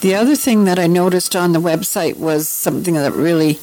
The 0.00 0.14
other 0.14 0.36
thing 0.36 0.64
that 0.64 0.78
I 0.78 0.86
noticed 0.86 1.34
on 1.34 1.52
the 1.52 1.60
website 1.60 2.16
was 2.18 2.48
something 2.48 2.94
that 2.94 3.12
really, 3.12 3.58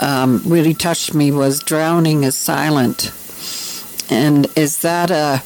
um, 0.00 0.42
really 0.44 0.74
touched 0.74 1.14
me 1.14 1.30
was 1.30 1.60
drowning 1.60 2.24
is 2.24 2.36
silent. 2.36 3.12
And 4.10 4.48
is 4.56 4.78
that 4.82 5.10
a, 5.10 5.42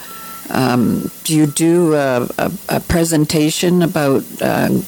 um, 0.48 1.10
do 1.24 1.36
you 1.36 1.46
do 1.46 1.94
a, 1.94 2.28
a, 2.38 2.50
a 2.70 2.80
presentation 2.80 3.82
about 3.82 4.24
um, 4.40 4.84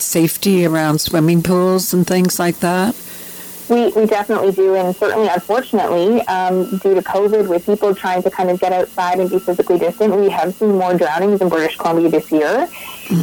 safety 0.00 0.66
around 0.66 1.00
swimming 1.00 1.42
pools 1.42 1.92
and 1.92 2.06
things 2.06 2.38
like 2.38 2.60
that? 2.60 2.94
We, 3.68 3.90
we 3.92 4.06
definitely 4.06 4.52
do, 4.52 4.74
and 4.74 4.94
certainly, 4.94 5.28
unfortunately, 5.28 6.20
um, 6.22 6.78
due 6.78 6.94
to 6.94 7.00
COVID, 7.00 7.48
with 7.48 7.64
people 7.64 7.94
trying 7.94 8.22
to 8.22 8.30
kind 8.30 8.50
of 8.50 8.60
get 8.60 8.72
outside 8.72 9.18
and 9.18 9.30
be 9.30 9.38
physically 9.38 9.78
distant, 9.78 10.14
we 10.14 10.28
have 10.28 10.54
seen 10.54 10.72
more 10.72 10.94
drownings 10.94 11.40
in 11.40 11.48
British 11.48 11.76
Columbia 11.76 12.10
this 12.10 12.30
year. 12.30 12.68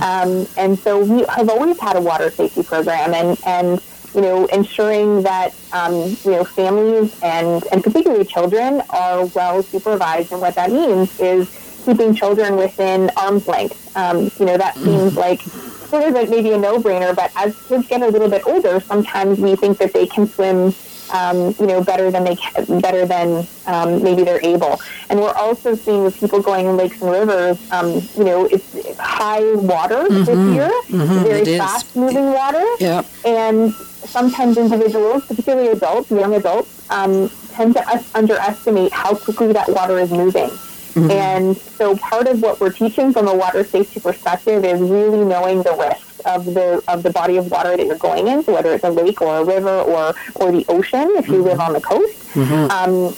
Um, 0.02 0.48
and 0.58 0.78
so 0.80 1.04
we 1.04 1.26
have 1.30 1.50
always 1.50 1.80
had 1.80 1.98
a 1.98 2.02
water 2.02 2.32
safety 2.32 2.64
program, 2.64 3.14
and, 3.14 3.38
and 3.46 3.82
you 4.16 4.22
know, 4.22 4.46
ensuring 4.48 5.22
that 5.24 5.54
um, 5.72 5.94
you 5.94 6.32
know 6.32 6.44
families 6.44 7.18
and 7.22 7.64
and 7.72 7.84
particularly 7.84 8.26
children 8.26 8.82
are 8.90 9.26
well 9.28 9.62
supervised, 9.62 10.32
and 10.32 10.42
what 10.42 10.56
that 10.56 10.72
means 10.72 11.20
is 11.20 11.50
keeping 11.86 12.14
children 12.16 12.56
within 12.56 13.10
arm's 13.18 13.48
length. 13.48 13.96
Um, 13.96 14.32
you 14.40 14.46
know, 14.46 14.58
that 14.58 14.76
seems 14.76 15.16
like 15.16 15.42
sort 15.90 16.04
of 16.04 16.14
like 16.14 16.30
maybe 16.30 16.52
a 16.52 16.58
no-brainer, 16.58 17.16
but 17.16 17.32
as 17.36 17.56
kids 17.68 17.88
get 17.88 18.02
a 18.02 18.08
little 18.08 18.30
bit 18.30 18.44
older, 18.46 18.80
sometimes 18.80 19.40
we 19.40 19.56
think 19.56 19.78
that 19.80 19.94
they 19.94 20.06
can 20.06 20.28
swim, 20.28 20.74
um, 21.12 21.56
you 21.60 21.66
know, 21.66 21.84
better 21.84 22.12
than 22.12 22.24
they 22.24 22.36
can, 22.36 22.80
better 22.80 23.06
than 23.06 23.48
um, 23.66 24.02
maybe 24.04 24.24
they're 24.24 24.44
able. 24.46 24.80
And 25.10 25.20
we're 25.20 25.34
also 25.34 25.76
seeing 25.76 26.04
with 26.04 26.20
people 26.20 26.42
going 26.42 26.68
in 26.68 26.78
lakes 26.78 27.02
and 27.02 27.12
rivers, 27.12 27.58
um, 27.72 28.02
you 28.18 28.24
know, 28.24 28.46
it's 28.46 28.98
high 29.00 29.54
water 29.56 30.08
this 30.10 30.30
Mhm. 30.30 30.54
year, 30.54 30.72
Mhm, 30.90 31.24
very 31.24 31.58
fast-moving 31.58 32.32
water, 32.34 32.66
Yep. 32.80 33.06
and 33.26 33.74
sometimes 34.06 34.58
individuals, 34.58 35.24
particularly 35.26 35.70
adults, 35.70 36.10
young 36.12 36.36
adults, 36.36 36.70
um, 36.90 37.30
tend 37.54 37.74
to 37.76 37.90
us- 37.90 38.06
underestimate 38.16 38.92
how 38.94 39.14
quickly 39.16 39.52
that 39.54 39.68
water 39.70 40.00
is 40.00 40.12
moving. 40.12 40.52
Mhm. 40.94 41.12
And 41.12 41.58
so 41.58 41.96
part 41.98 42.28
of 42.28 42.42
what 42.42 42.60
we're 42.60 42.72
teaching 42.72 43.14
from 43.14 43.28
a 43.28 43.36
water 43.36 43.64
safety 43.64 44.00
perspective 44.00 44.66
is 44.66 44.80
really 44.82 45.24
knowing 45.24 45.62
the 45.62 45.74
risks 45.74 46.20
of 46.26 46.46
the 46.46 46.82
of 46.88 47.04
the 47.04 47.10
body 47.12 47.38
of 47.38 47.50
water 47.52 47.78
that 47.78 47.86
you're 47.86 47.96
going 48.10 48.28
in, 48.28 48.44
so 48.44 48.54
whether 48.54 48.74
it's 48.74 48.84
a 48.84 48.90
lake 48.90 49.22
or 49.22 49.38
a 49.38 49.44
river 49.44 49.80
or 49.82 50.14
or 50.36 50.52
the 50.52 50.66
ocean 50.68 51.08
if 51.18 51.28
you 51.28 51.42
live 51.42 51.60
on 51.60 51.74
the 51.74 51.82
coast. 51.82 52.16
Um, 52.36 53.14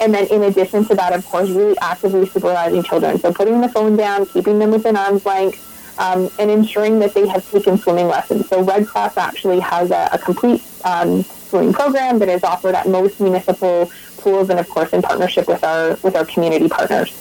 and 0.00 0.12
then 0.14 0.26
in 0.26 0.42
addition 0.42 0.84
to 0.86 0.94
that, 0.96 1.12
of 1.12 1.24
course, 1.26 1.48
really 1.50 1.76
actively 1.80 2.26
supervising 2.26 2.82
children. 2.82 3.18
So 3.18 3.32
putting 3.32 3.60
the 3.60 3.68
phone 3.68 3.96
down, 3.96 4.26
keeping 4.26 4.58
them 4.58 4.70
within 4.70 4.96
arm's 4.96 5.24
length, 5.24 5.58
um, 5.98 6.28
and 6.38 6.50
ensuring 6.50 6.98
that 6.98 7.14
they 7.14 7.26
have 7.28 7.48
taken 7.50 7.78
swimming 7.78 8.08
lessons. 8.08 8.48
So 8.48 8.62
Red 8.62 8.86
Cross 8.86 9.16
actually 9.16 9.60
has 9.60 9.90
a, 9.90 10.08
a 10.12 10.18
complete 10.18 10.62
um, 10.84 11.22
swimming 11.22 11.72
program 11.72 12.18
that 12.18 12.28
is 12.28 12.42
offered 12.42 12.74
at 12.74 12.88
most 12.88 13.20
municipal 13.20 13.90
and 14.26 14.58
of 14.58 14.68
course 14.68 14.92
in 14.92 15.02
partnership 15.02 15.46
with 15.46 15.62
our 15.64 15.98
with 16.02 16.16
our 16.16 16.24
community 16.24 16.68
partners. 16.68 17.12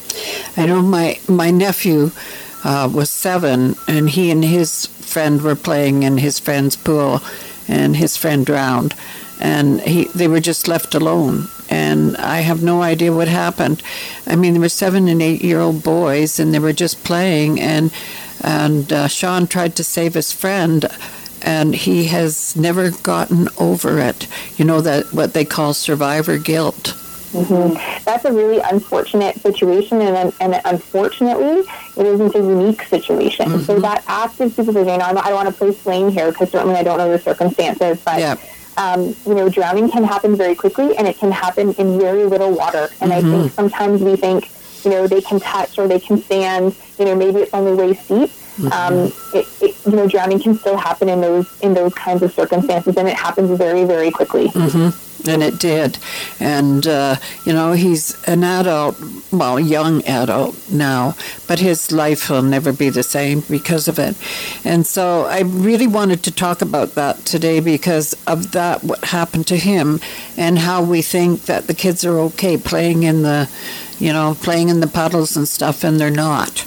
I 0.58 0.66
know 0.66 0.82
my 0.82 1.20
my 1.28 1.52
nephew 1.52 2.12
uh, 2.64 2.90
was 2.94 3.10
seven, 3.10 3.76
and 3.88 4.10
he 4.10 4.32
and 4.32 4.44
his 4.44 4.86
friend 4.86 5.42
were 5.42 5.56
playing 5.56 6.04
in 6.04 6.18
his 6.18 6.40
friend's 6.40 6.76
pool, 6.76 7.22
and 7.68 7.98
his 7.98 8.16
friend 8.18 8.46
drowned, 8.46 8.96
and 9.40 9.82
he 9.82 10.06
they 10.16 10.28
were 10.28 10.40
just 10.40 10.68
left 10.68 10.96
alone, 10.96 11.48
and 11.70 12.16
I 12.18 12.40
have 12.40 12.64
no 12.64 12.82
idea 12.82 13.12
what 13.12 13.28
happened. 13.28 13.84
I 14.26 14.36
mean, 14.36 14.54
there 14.54 14.62
were 14.62 14.70
seven 14.70 15.08
and 15.08 15.22
eight 15.22 15.44
year 15.44 15.60
old 15.60 15.84
boys, 15.84 16.40
and 16.40 16.54
they 16.54 16.60
were 16.60 16.74
just 16.74 17.04
playing, 17.04 17.60
and 17.60 17.92
and 18.42 18.92
uh, 18.92 19.08
Sean 19.08 19.48
tried 19.48 19.76
to 19.76 19.84
save 19.84 20.14
his 20.14 20.32
friend. 20.32 20.86
And 21.44 21.76
he 21.76 22.06
has 22.06 22.56
never 22.56 22.92
gotten 22.92 23.50
over 23.60 24.00
it. 24.00 24.28
You 24.58 24.66
know 24.66 24.82
that 24.82 25.14
what 25.14 25.34
they 25.34 25.46
call 25.46 25.74
survivor 25.74 26.38
guilt. 26.38 26.96
hmm 27.34 27.74
That's 28.06 28.26
a 28.26 28.32
really 28.32 28.60
unfortunate 28.60 29.36
situation, 29.42 30.02
and, 30.02 30.34
and 30.40 30.62
unfortunately, 30.66 31.64
it 31.98 32.06
isn't 32.06 32.36
a 32.36 32.40
unique 32.40 32.84
situation. 32.84 33.60
So 33.64 33.80
that 33.80 34.04
active 34.08 34.54
supervision, 34.54 35.02
I 35.02 35.14
don't, 35.14 35.34
want 35.34 35.50
to 35.50 35.54
place 35.54 35.84
blame 35.84 36.10
here 36.10 36.32
because 36.32 36.50
certainly 36.52 36.76
I 36.76 36.84
don't 36.84 36.98
know 36.98 37.12
the 37.12 37.20
circumstances, 37.20 38.00
but 38.06 38.20
um, 38.78 39.16
you 39.26 39.36
know, 39.36 39.50
drowning 39.50 39.90
can 39.90 40.04
happen 40.04 40.36
very 40.36 40.56
quickly, 40.56 40.96
and 40.98 41.08
it 41.08 41.18
can 41.18 41.32
happen 41.32 41.74
in 41.74 42.00
very 42.00 42.26
little 42.26 42.52
water. 42.52 42.90
And 43.02 43.12
I 43.14 43.22
think 43.22 43.52
sometimes 43.52 44.02
we 44.02 44.16
think, 44.16 44.50
you 44.84 44.92
know, 44.92 45.08
they 45.08 45.22
can 45.22 45.40
touch 45.40 45.78
or 45.78 45.88
they 45.88 46.00
can 46.00 46.18
stand. 46.22 46.76
You 46.98 47.06
know, 47.06 47.16
maybe 47.16 47.40
it's 47.42 47.54
only 47.54 47.74
waist 47.74 48.08
deep. 48.08 48.32
Um, 48.72 49.12
it, 49.34 49.48
it, 49.62 49.76
you 49.86 49.94
know, 49.94 50.08
drowning 50.08 50.40
can 50.40 50.56
still 50.56 50.78
happen 50.78 51.10
in 51.10 51.22
those 51.22 51.48
in 51.62 51.74
those 51.74 51.94
kinds 51.96 52.22
of 52.22 52.32
circumstances, 52.34 52.96
and 52.98 53.08
it 53.08 53.16
happens 53.16 53.58
very, 53.58 53.84
very 53.84 54.12
quickly. 54.12 54.50
hmm 54.50 54.90
And 55.26 55.42
it 55.42 55.58
did. 55.58 55.98
And, 56.40 56.86
uh, 56.86 57.16
you 57.46 57.54
know, 57.54 57.72
he's 57.72 58.22
an 58.28 58.44
adult, 58.44 58.96
well, 59.32 59.58
young 59.58 60.04
adult 60.06 60.54
now, 60.70 61.16
but 61.48 61.60
his 61.60 61.92
life 61.92 62.30
will 62.30 62.42
never 62.42 62.74
be 62.74 62.90
the 62.90 63.04
same 63.04 63.40
because 63.50 63.88
of 63.88 63.98
it. 63.98 64.16
And 64.66 64.86
so 64.86 65.26
I 65.26 65.40
really 65.42 65.88
wanted 65.88 66.22
to 66.24 66.32
talk 66.32 66.62
about 66.62 66.96
that 66.96 67.26
today 67.26 67.62
because 67.62 68.14
of 68.28 68.52
that, 68.52 68.84
what 68.84 69.06
happened 69.06 69.48
to 69.48 69.58
him, 69.58 70.00
and 70.38 70.60
how 70.60 70.84
we 70.84 71.02
think 71.02 71.46
that 71.46 71.68
the 71.68 71.74
kids 71.74 72.04
are 72.06 72.20
okay 72.20 72.58
playing 72.58 73.04
in 73.04 73.24
the, 73.24 73.50
you 74.00 74.12
know, 74.12 74.36
playing 74.42 74.70
in 74.70 74.80
the 74.82 74.88
puddles 74.88 75.38
and 75.38 75.48
stuff, 75.48 75.84
and 75.86 76.00
they're 76.00 76.12
not. 76.12 76.66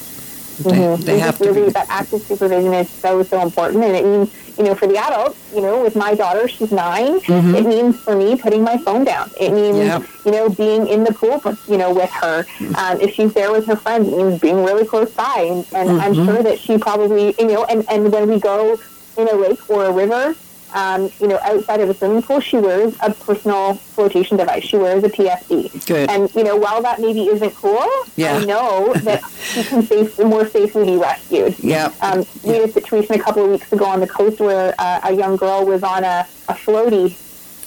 They, 0.58 0.70
Mhm. 0.70 1.04
they 1.04 1.18
have 1.18 1.38
to 1.38 1.44
really 1.52 1.66
be. 1.66 1.70
that 1.72 1.86
active 1.90 2.22
supervision 2.22 2.72
is 2.74 2.88
so 2.88 3.22
so 3.22 3.40
important, 3.42 3.84
and 3.84 3.94
it 3.96 4.04
means 4.04 4.30
you 4.58 4.64
know 4.64 4.74
for 4.74 4.86
the 4.86 4.96
adults, 4.96 5.38
you 5.54 5.60
know, 5.60 5.82
with 5.82 5.96
my 5.96 6.14
daughter, 6.14 6.48
she's 6.48 6.72
9 6.72 7.20
Mhm. 7.20 7.54
It 7.58 7.66
means 7.66 7.96
for 8.00 8.16
me 8.16 8.36
putting 8.36 8.62
my 8.62 8.76
phone 8.78 9.04
down. 9.04 9.30
It 9.38 9.52
means 9.52 9.76
Yep. 9.76 10.02
you 10.24 10.32
know 10.32 10.48
being 10.48 10.86
in 10.86 11.04
the 11.04 11.12
pool, 11.12 11.42
you 11.68 11.76
know, 11.76 11.92
with 11.92 12.10
her. 12.22 12.46
Um, 12.80 13.00
if 13.00 13.10
she's 13.14 13.32
there 13.34 13.52
with 13.52 13.66
her 13.66 13.76
friends, 13.76 14.08
it 14.08 14.16
means 14.16 14.40
being 14.40 14.64
really 14.64 14.86
close 14.86 15.10
by, 15.10 15.38
and, 15.50 15.66
and 15.74 16.00
I'm 16.02 16.14
Mhm. 16.14 16.24
sure 16.26 16.42
that 16.42 16.58
she 16.58 16.78
probably 16.78 17.34
you 17.38 17.46
know, 17.52 17.64
and 17.64 17.84
and 17.90 18.10
when 18.12 18.28
we 18.28 18.38
go 18.40 18.78
in 19.18 19.28
a 19.28 19.34
lake 19.34 19.60
or 19.68 19.84
a 19.86 19.92
river. 19.92 20.34
Um, 20.76 21.10
you 21.20 21.26
know, 21.28 21.38
outside 21.42 21.80
of 21.80 21.88
a 21.88 21.94
swimming 21.94 22.20
pool, 22.22 22.38
she 22.40 22.58
wears 22.58 22.94
a 23.00 23.10
personal 23.12 23.74
flotation 23.74 24.36
device. 24.36 24.62
She 24.62 24.76
wears 24.76 25.02
a 25.04 25.08
PFD. 25.08 25.86
Good. 25.86 26.10
And 26.10 26.32
you 26.34 26.44
know, 26.44 26.54
while 26.56 26.82
that 26.82 27.00
maybe 27.00 27.22
isn't 27.28 27.54
cool, 27.54 27.82
Yeah. 28.14 28.36
I 28.36 28.44
know 28.44 28.92
that 29.08 29.22
she 29.52 29.64
can 29.64 29.82
safe, 29.82 30.18
more 30.18 30.46
safely 30.46 30.84
be 30.84 30.96
rescued. 30.98 31.58
Yeah. 31.60 31.92
Um, 32.02 32.26
we 32.44 32.50
had 32.56 32.68
a 32.68 32.72
situation 32.72 33.14
a 33.14 33.18
couple 33.18 33.44
of 33.46 33.50
weeks 33.50 33.72
ago 33.72 33.86
on 33.86 34.00
the 34.00 34.06
coast 34.06 34.38
where 34.38 34.74
uh, 34.78 35.00
a 35.04 35.12
young 35.12 35.36
girl 35.36 35.64
was 35.64 35.82
on 35.82 36.04
a, 36.04 36.26
a 36.48 36.52
floaty, 36.52 37.16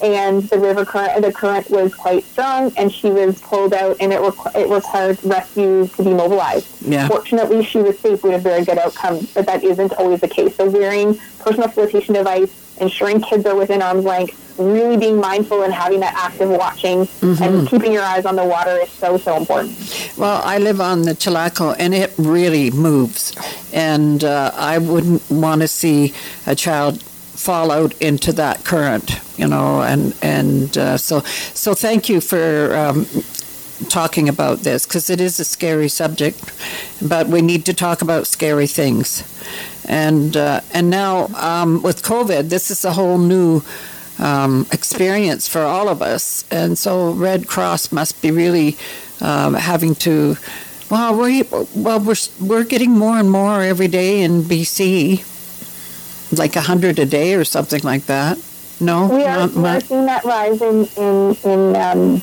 and 0.04 0.44
the 0.44 0.60
river 0.60 0.86
current 0.86 1.22
the 1.22 1.34
current 1.34 1.68
was 1.72 1.94
quite 1.96 2.24
strong, 2.24 2.72
and 2.78 2.92
she 2.94 3.10
was 3.10 3.42
pulled 3.42 3.74
out, 3.74 3.98
and 4.00 4.14
it, 4.14 4.20
requ- 4.22 4.56
it 4.56 4.70
required 4.70 5.18
rescues 5.24 5.92
to 5.94 6.04
be 6.04 6.14
mobilized. 6.14 6.68
Yeah. 6.84 7.08
Fortunately, 7.08 7.64
she 7.66 7.80
was 7.80 7.98
safe 8.00 8.24
with 8.24 8.34
a 8.36 8.38
very 8.40 8.64
good 8.64 8.78
outcome, 8.78 9.28
but 9.34 9.48
that 9.48 9.64
isn't 9.64 9.94
always 9.94 10.22
the 10.22 10.28
case. 10.30 10.56
So 10.56 10.70
wearing 10.70 11.18
personal 11.40 11.70
flotation 11.70 12.14
device, 12.14 12.52
ensuring 12.80 13.22
kids 13.22 13.46
are 13.46 13.56
within 13.56 13.82
arm's 13.82 14.06
length, 14.06 14.36
really 14.58 14.98
being 14.98 15.18
mindful 15.20 15.64
and 15.64 15.74
having 15.74 16.00
that 16.02 16.14
active 16.18 16.50
watching 16.50 17.06
Mhm. 17.22 17.42
and 17.42 17.68
keeping 17.70 17.92
your 17.94 18.04
eyes 18.04 18.26
on 18.26 18.36
the 18.36 18.44
water 18.44 18.78
is 18.84 18.90
so 19.00 19.18
so 19.18 19.38
important. 19.38 19.72
Well, 20.18 20.42
I 20.44 20.58
live 20.58 20.82
on 20.82 21.04
the 21.04 21.14
Chilako, 21.16 21.76
and 21.80 21.94
it 21.94 22.12
really 22.18 22.72
moves. 22.72 23.34
And 23.74 24.24
uh, 24.24 24.52
I 24.56 24.78
wouldn't 24.78 25.22
want 25.30 25.62
to 25.62 25.68
see 25.68 26.14
a 26.46 26.56
child 26.56 27.02
fall 27.36 27.72
out 27.72 27.94
into 28.02 28.34
that 28.34 28.66
current, 28.66 29.20
you 29.38 29.48
know. 29.48 29.82
And 29.82 30.14
and 30.22 30.78
uh, 30.78 30.98
so 30.98 31.24
so 31.54 31.74
thank 31.74 32.10
you 32.10 32.20
for 32.22 32.76
um, 32.76 33.06
talking 33.88 34.28
about 34.28 34.64
this 34.64 34.86
because 34.86 35.10
it 35.10 35.22
is 35.22 35.40
a 35.40 35.46
scary 35.46 35.88
subject, 35.90 36.40
but 37.02 37.28
we 37.28 37.42
need 37.42 37.64
to 37.66 37.74
talk 37.74 38.02
about 38.02 38.28
scary 38.28 38.68
things. 38.68 39.24
And 39.90 40.38
uh, 40.38 40.62
and 40.72 40.90
now 40.92 41.28
um, 41.36 41.82
with 41.82 42.04
COVID, 42.04 42.50
this 42.50 42.70
is 42.70 42.86
a 42.86 42.94
whole 42.94 43.18
new 43.18 43.64
um, 44.20 44.68
experience 44.72 45.48
for 45.48 45.62
all 45.62 45.90
of 45.90 46.02
us, 46.04 46.46
and 46.52 46.78
so 46.78 47.12
Red 47.12 47.48
Cross 47.48 47.92
must 47.92 48.22
be 48.22 48.30
really 48.32 48.78
um, 49.20 49.56
having 49.56 49.96
to. 49.96 50.36
Well, 50.92 51.16
we 51.20 51.42
well 51.76 52.00
we're 52.00 52.16
we're 52.40 52.66
getting 52.66 52.92
more 52.92 53.18
and 53.18 53.32
more 53.32 53.64
every 53.64 53.88
day 53.88 54.22
in 54.22 54.44
BC, 54.44 55.24
like 56.38 56.56
a 56.56 56.62
hundred 56.62 57.00
a 57.00 57.06
day 57.06 57.34
or 57.34 57.44
something 57.44 57.82
like 57.82 58.06
that. 58.06 58.38
No, 58.80 59.08
We 59.08 59.24
are, 59.24 59.48
Not 59.48 59.52
we 59.54 59.58
are 59.58 59.62
much. 59.62 59.84
seeing 59.86 60.06
that 60.06 60.24
rise 60.24 60.62
in 60.62 60.86
in 60.98 61.36
in 61.44 61.76
um, 61.76 62.22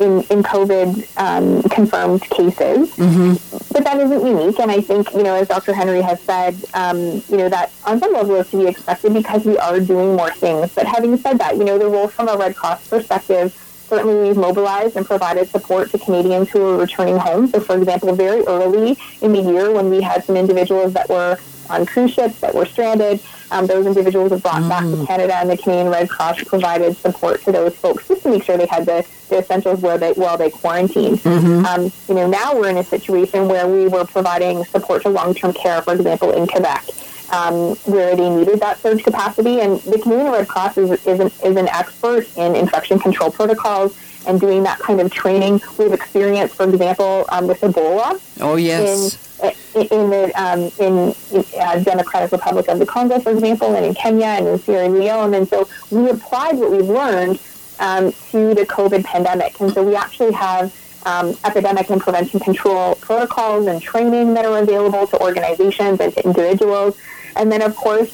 in, 0.00 0.22
in 0.30 0.42
COVID 0.42 0.88
um, 1.18 1.62
confirmed 1.64 2.22
cases, 2.22 2.90
Mhm. 2.96 3.72
but 3.72 3.84
that 3.84 3.98
isn't 4.00 4.26
unique. 4.26 4.58
And 4.60 4.70
I 4.70 4.80
think 4.80 5.12
you 5.14 5.22
know, 5.22 5.34
as 5.34 5.48
Dr. 5.48 5.72
Henry 5.74 6.00
has 6.02 6.20
said, 6.20 6.56
um, 6.74 6.98
you 7.28 7.36
know 7.36 7.48
that 7.48 7.70
on 7.86 7.98
some 8.00 8.12
level 8.12 8.36
is 8.36 8.50
to 8.50 8.56
be 8.58 8.66
expected 8.66 9.12
because 9.14 9.44
we 9.44 9.56
are 9.58 9.80
doing 9.80 10.16
more 10.16 10.30
things. 10.32 10.72
But 10.74 10.86
having 10.86 11.16
said 11.16 11.38
that, 11.38 11.56
you 11.56 11.64
know, 11.64 11.78
the 11.78 11.86
role 11.88 12.08
from 12.08 12.28
a 12.28 12.36
Red 12.36 12.56
Cross 12.56 12.88
perspective. 12.88 13.60
Certainly, 13.86 14.28
we've 14.28 14.36
mobilized 14.36 14.96
and 14.96 15.04
provided 15.04 15.46
support 15.50 15.90
to 15.90 15.98
Canadians 15.98 16.48
who 16.48 16.64
are 16.66 16.78
returning 16.78 17.18
home. 17.18 17.46
So, 17.48 17.60
for 17.60 17.76
example, 17.76 18.14
very 18.14 18.40
early 18.46 18.96
in 19.20 19.32
the 19.34 19.40
year 19.42 19.70
when 19.72 19.90
we 19.90 20.00
had 20.00 20.24
some 20.24 20.36
individuals 20.38 20.94
that 20.94 21.10
were 21.10 21.36
on 21.68 21.84
cruise 21.84 22.10
ships 22.12 22.40
that 22.40 22.54
were 22.54 22.64
stranded, 22.64 23.20
um, 23.50 23.66
those 23.66 23.86
individuals 23.86 24.30
were 24.30 24.38
brought 24.38 24.68
back 24.68 24.84
to 24.84 25.04
Canada, 25.06 25.36
and 25.36 25.50
the 25.50 25.56
Canadian 25.56 25.88
Red 25.88 26.08
Cross 26.08 26.44
provided 26.44 26.96
support 26.96 27.42
to 27.44 27.52
those 27.52 27.74
folks 27.76 28.08
just 28.08 28.22
to 28.22 28.30
make 28.30 28.42
sure 28.42 28.56
they 28.56 28.66
had 28.66 28.86
the, 28.86 29.04
the 29.28 29.38
essentials 29.38 29.80
where 29.80 29.98
they 29.98 30.12
while 30.12 30.36
they 30.36 30.50
quarantined. 30.50 31.18
Mhm. 31.18 31.64
Um, 31.64 31.92
you 32.08 32.14
know, 32.14 32.26
now 32.26 32.54
we're 32.54 32.70
in 32.70 32.78
a 32.78 32.84
situation 32.84 33.48
where 33.48 33.66
we 33.68 33.88
were 33.88 34.04
providing 34.04 34.64
support 34.64 35.02
to 35.02 35.08
long-term 35.08 35.52
care, 35.52 35.82
for 35.82 35.94
example, 35.94 36.32
in 36.32 36.46
Quebec. 36.46 36.84
Um, 37.32 37.74
where 37.86 38.14
they 38.14 38.28
needed 38.28 38.60
that 38.60 38.78
surge 38.78 39.02
capacity, 39.02 39.60
and 39.60 39.80
the 39.80 39.98
Canadian 39.98 40.30
Red 40.30 40.46
Cross 40.46 40.76
is, 40.76 40.90
is, 41.06 41.18
an, 41.20 41.30
is 41.42 41.56
an 41.56 41.68
expert 41.68 42.28
in 42.36 42.54
infection 42.54 42.98
control 42.98 43.30
protocols 43.30 43.96
and 44.26 44.40
doing 44.40 44.62
that 44.64 44.78
kind 44.78 45.00
of 45.00 45.10
training. 45.12 45.60
We've 45.78 45.92
experienced, 45.92 46.54
for 46.54 46.68
example, 46.68 47.24
um, 47.30 47.46
with 47.46 47.60
Ebola, 47.60 48.20
Oh 48.40 48.56
yes. 48.56 49.18
in 49.42 49.82
in 49.92 50.10
the 50.10 50.32
um, 50.40 50.70
in, 50.78 51.14
uh, 51.60 51.78
Democratic 51.80 52.32
Republic 52.32 52.68
of 52.68 52.78
the 52.78 52.86
Congo, 52.86 53.18
for 53.18 53.32
example, 53.32 53.74
and 53.74 53.84
in 53.84 53.94
Kenya 53.94 54.26
and 54.26 54.46
in 54.46 54.58
Sierra 54.58 54.88
Leone, 54.88 55.34
and 55.34 55.48
so 55.48 55.68
we 55.90 56.08
applied 56.08 56.56
what 56.56 56.70
we've 56.70 56.88
learned 56.88 57.38
um, 57.80 58.12
to 58.30 58.54
the 58.54 58.64
COVID 58.64 59.04
pandemic, 59.04 59.60
and 59.60 59.72
so 59.72 59.82
we 59.82 59.96
actually 59.96 60.32
have. 60.32 60.72
Um, 61.06 61.36
epidemic 61.44 61.90
and 61.90 62.00
prevention 62.00 62.40
control 62.40 62.94
protocols 62.94 63.66
and 63.66 63.82
training 63.82 64.32
that 64.32 64.46
are 64.46 64.56
available 64.56 65.06
to 65.08 65.20
organizations 65.20 66.00
and 66.00 66.14
to 66.14 66.24
individuals. 66.24 66.96
And 67.36 67.52
then, 67.52 67.60
of 67.60 67.76
course, 67.76 68.08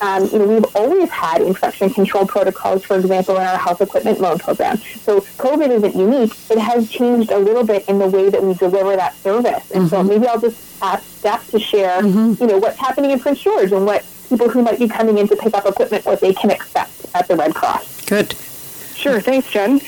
um, 0.00 0.26
you 0.26 0.38
know, 0.38 0.46
we've 0.46 0.76
always 0.76 1.08
had 1.10 1.42
infection 1.42 1.90
control 1.90 2.26
protocols, 2.26 2.84
for 2.84 2.96
example, 2.96 3.36
in 3.36 3.42
our 3.42 3.58
health 3.58 3.80
equipment 3.80 4.20
loan 4.20 4.38
program. 4.38 4.76
So 4.76 5.20
COVID 5.20 5.70
isn't 5.70 5.94
unique. 5.94 6.32
It 6.50 6.58
has 6.58 6.90
changed 6.90 7.30
a 7.30 7.38
little 7.38 7.64
bit 7.64 7.88
in 7.88 7.98
the 7.98 8.08
way 8.08 8.30
that 8.30 8.42
we 8.42 8.54
deliver 8.54 8.96
that 8.96 9.14
service. 9.16 9.70
And 9.70 9.88
so 9.88 10.02
maybe 10.02 10.26
I'll 10.26 10.40
just 10.40 10.82
ask 10.82 11.04
Steph 11.18 11.50
to 11.50 11.58
share, 11.58 12.04
you 12.04 12.46
know, 12.46 12.58
what's 12.58 12.78
happening 12.78 13.10
in 13.10 13.20
Prince 13.20 13.40
George 13.40 13.72
and 13.72 13.86
what 13.86 14.04
people 14.28 14.48
who 14.48 14.62
might 14.62 14.78
be 14.78 14.88
coming 14.88 15.18
in 15.18 15.28
to 15.28 15.36
pick 15.36 15.54
up 15.54 15.66
equipment, 15.66 16.04
what 16.04 16.20
they 16.20 16.32
can 16.32 16.50
expect 16.50 17.06
at 17.14 17.28
the 17.28 17.36
Red 17.36 17.54
Cross. 17.54 18.06
Good. 18.06 18.34
Sure, 18.94 19.20
thanks, 19.20 19.50
Jen. 19.50 19.80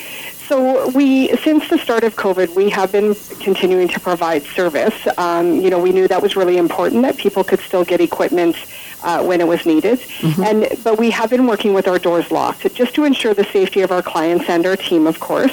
So 0.46 0.88
we, 0.90 1.34
since 1.38 1.68
the 1.68 1.78
start 1.78 2.04
of 2.04 2.14
COVID, 2.14 2.54
we 2.54 2.70
have 2.70 2.92
been 2.92 3.16
continuing 3.40 3.88
to 3.88 3.98
provide 3.98 4.44
service. 4.44 4.94
Um, 5.18 5.60
you 5.60 5.70
know, 5.70 5.80
we 5.80 5.90
knew 5.90 6.06
that 6.06 6.22
was 6.22 6.36
really 6.36 6.56
important 6.56 7.02
that 7.02 7.16
people 7.16 7.42
could 7.42 7.58
still 7.58 7.84
get 7.84 8.00
equipment 8.00 8.56
uh, 9.02 9.22
when 9.24 9.40
it 9.40 9.46
was 9.46 9.64
needed, 9.66 10.00
and 10.44 10.66
but 10.82 10.98
we 10.98 11.10
have 11.10 11.30
been 11.30 11.46
working 11.46 11.74
with 11.74 11.86
our 11.86 11.98
doors 11.98 12.30
locked 12.30 12.62
just 12.74 12.94
to 12.94 13.04
ensure 13.04 13.34
the 13.34 13.44
safety 13.44 13.80
of 13.82 13.90
our 13.92 14.02
clients 14.02 14.48
and 14.48 14.64
our 14.66 14.76
team, 14.76 15.06
of 15.06 15.20
course. 15.20 15.52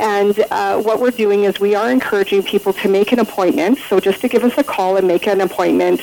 And 0.00 0.38
uh, 0.50 0.80
what 0.82 0.98
we're 1.00 1.10
doing 1.10 1.44
is 1.44 1.60
we 1.60 1.74
are 1.74 1.90
encouraging 1.90 2.42
people 2.42 2.72
to 2.74 2.88
make 2.88 3.12
an 3.12 3.18
appointment. 3.20 3.78
So 3.88 4.00
just 4.00 4.20
to 4.22 4.28
give 4.28 4.42
us 4.44 4.56
a 4.58 4.64
call 4.64 4.96
and 4.96 5.06
make 5.06 5.26
an 5.26 5.40
appointment, 5.40 6.00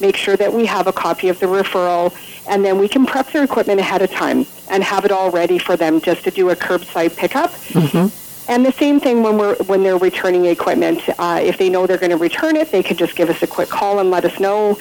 make 0.00 0.16
sure 0.16 0.36
that 0.36 0.52
we 0.52 0.66
have 0.66 0.86
a 0.86 0.92
copy 0.92 1.28
of 1.28 1.38
the 1.40 1.46
referral, 1.46 2.14
and 2.48 2.64
then 2.64 2.78
we 2.78 2.88
can 2.88 3.04
prep 3.06 3.30
their 3.32 3.44
equipment 3.44 3.80
ahead 3.80 4.02
of 4.02 4.10
time 4.10 4.46
and 4.70 4.82
have 4.82 5.04
it 5.04 5.10
all 5.12 5.30
ready 5.30 5.58
for 5.58 5.76
them 5.76 6.00
just 6.00 6.24
to 6.24 6.30
do 6.30 6.50
a 6.50 6.56
curbside 6.56 7.16
pickup. 7.16 7.50
And 8.48 8.66
the 8.66 8.72
same 8.72 8.98
thing 9.00 9.22
when 9.22 9.38
we're 9.38 9.56
when 9.64 9.82
they're 9.82 9.96
returning 9.98 10.44
equipment. 10.46 11.00
Uh, 11.18 11.40
if 11.42 11.58
they 11.58 11.68
know 11.68 11.86
they're 11.86 11.96
going 11.98 12.10
to 12.10 12.16
return 12.16 12.56
it, 12.56 12.70
they 12.72 12.82
can 12.82 12.96
just 12.96 13.14
give 13.14 13.30
us 13.30 13.42
a 13.42 13.46
quick 13.46 13.68
call 13.68 13.98
and 14.00 14.10
let 14.10 14.24
us 14.24 14.38
know. 14.40 14.76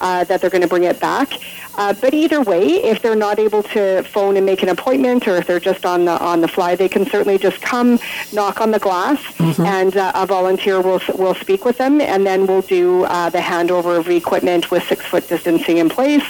uh, 0.00 0.24
that 0.24 0.40
they're 0.40 0.50
going 0.50 0.62
to 0.62 0.68
bring 0.68 0.84
it 0.84 1.00
back. 1.00 1.32
Uh, 1.78 1.92
but 2.00 2.14
either 2.14 2.40
way, 2.42 2.64
if 2.84 3.02
they're 3.02 3.14
not 3.16 3.38
able 3.38 3.62
to 3.62 4.02
phone 4.04 4.36
and 4.36 4.46
make 4.46 4.62
an 4.62 4.68
appointment, 4.70 5.28
or 5.28 5.36
if 5.36 5.46
they're 5.46 5.60
just 5.60 5.84
on 5.84 6.04
the 6.06 6.18
on 6.22 6.40
the 6.40 6.48
fly, 6.48 6.74
they 6.74 6.88
can 6.88 7.04
certainly 7.06 7.38
just 7.38 7.60
come, 7.60 7.98
knock 8.32 8.60
on 8.60 8.70
the 8.70 8.78
glass, 8.78 9.20
and 9.60 9.96
uh, 9.96 10.12
a 10.14 10.26
volunteer 10.26 10.80
will 10.80 11.00
will 11.14 11.34
speak 11.34 11.64
with 11.64 11.76
them, 11.78 12.00
and 12.00 12.26
then 12.26 12.46
we'll 12.46 12.62
do 12.62 13.04
uh, 13.04 13.28
the 13.30 13.38
handover 13.38 13.98
of 13.98 14.08
equipment 14.08 14.70
with 14.70 14.82
six 14.84 15.04
foot 15.04 15.28
distancing 15.28 15.78
in 15.78 15.88
place, 15.88 16.24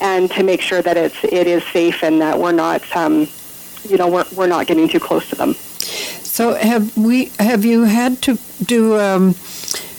and 0.00 0.30
to 0.32 0.42
make 0.42 0.60
sure 0.60 0.82
that 0.82 0.96
it's 0.96 1.24
it 1.24 1.46
is 1.46 1.62
safe 1.72 2.02
and 2.02 2.20
that 2.20 2.38
we're 2.38 2.52
not, 2.52 2.82
um, 2.96 3.26
you 3.88 3.96
know, 3.96 4.08
we're 4.08 4.26
we're 4.34 4.46
not 4.46 4.66
getting 4.66 4.88
too 4.88 5.00
close 5.00 5.28
to 5.30 5.36
them. 5.36 5.54
So 6.32 6.54
have 6.54 6.96
we? 6.96 7.26
Have 7.38 7.62
you 7.62 7.82
had 7.82 8.22
to 8.22 8.38
do 8.64 8.98
um, 8.98 9.34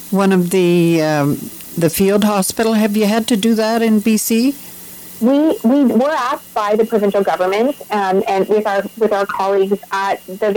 one 0.09 0.31
of 0.31 0.49
the 0.49 0.99
um, 0.99 1.35
the 1.77 1.91
field 1.91 2.23
hospital? 2.23 2.73
Have 2.73 2.97
you 2.97 3.05
had 3.05 3.27
to 3.27 3.37
do 3.37 3.53
that 3.53 3.83
in 3.83 4.01
BC? 4.01 4.55
We, 5.21 5.55
we 5.63 5.83
were 5.93 6.09
asked 6.09 6.51
by 6.55 6.75
the 6.75 6.85
provincial 6.85 7.23
government 7.23 7.79
um, 7.91 8.23
and 8.27 8.49
with 8.49 8.65
our 8.65 8.81
with 8.97 9.13
our 9.13 9.27
colleagues 9.27 9.77
at 9.91 10.25
the 10.25 10.49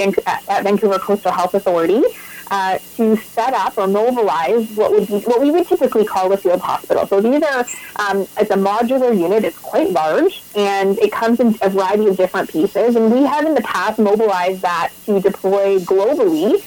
at 0.48 0.62
Vancouver 0.64 0.98
Coastal 0.98 1.30
Health 1.30 1.52
Authority 1.52 2.02
uh, 2.50 2.78
to 2.96 3.16
set 3.16 3.52
up 3.54 3.76
or 3.76 3.86
mobilize 3.86 4.70
what 4.76 4.92
would 4.92 5.06
be 5.06 5.18
what 5.20 5.40
we 5.40 5.50
would 5.50 5.66
typically 5.66 6.04
call 6.04 6.32
a 6.32 6.36
field 6.36 6.60
hospital. 6.60 7.06
So 7.06 7.20
these 7.20 7.42
are 7.42 7.66
um, 7.96 8.22
it's 8.38 8.50
a 8.50 8.56
modular 8.56 9.16
unit. 9.16 9.44
It's 9.44 9.58
quite 9.58 9.90
large 9.90 10.42
and 10.54 10.98
it 10.98 11.12
comes 11.12 11.40
in 11.40 11.56
a 11.62 11.68
variety 11.70 12.06
of 12.06 12.16
different 12.16 12.50
pieces. 12.50 12.96
And 12.96 13.12
we 13.12 13.24
have 13.24 13.44
in 13.46 13.54
the 13.54 13.62
past 13.62 13.98
mobilized 13.98 14.62
that 14.62 14.92
to 15.06 15.20
deploy 15.20 15.78
globally 15.80 16.60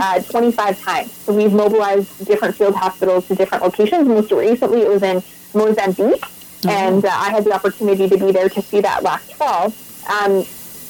uh, 0.00 0.22
25 0.22 0.80
times. 0.82 1.12
So 1.12 1.32
we've 1.32 1.52
mobilized 1.52 2.26
different 2.26 2.54
field 2.56 2.74
hospitals 2.74 3.26
to 3.28 3.34
different 3.34 3.64
locations. 3.64 4.06
Most 4.06 4.30
recently, 4.32 4.82
it 4.82 4.88
was 4.88 5.02
in 5.02 5.22
Mozambique 5.54 6.24
and 6.68 7.04
uh, 7.04 7.08
I 7.08 7.30
had 7.30 7.44
the 7.44 7.52
opportunity 7.52 8.08
to 8.08 8.16
be 8.16 8.30
there 8.32 8.48
to 8.48 8.62
see 8.62 8.80
that 8.80 9.02
last 9.02 9.32
fall. 9.34 9.72
Um, 10.08 10.44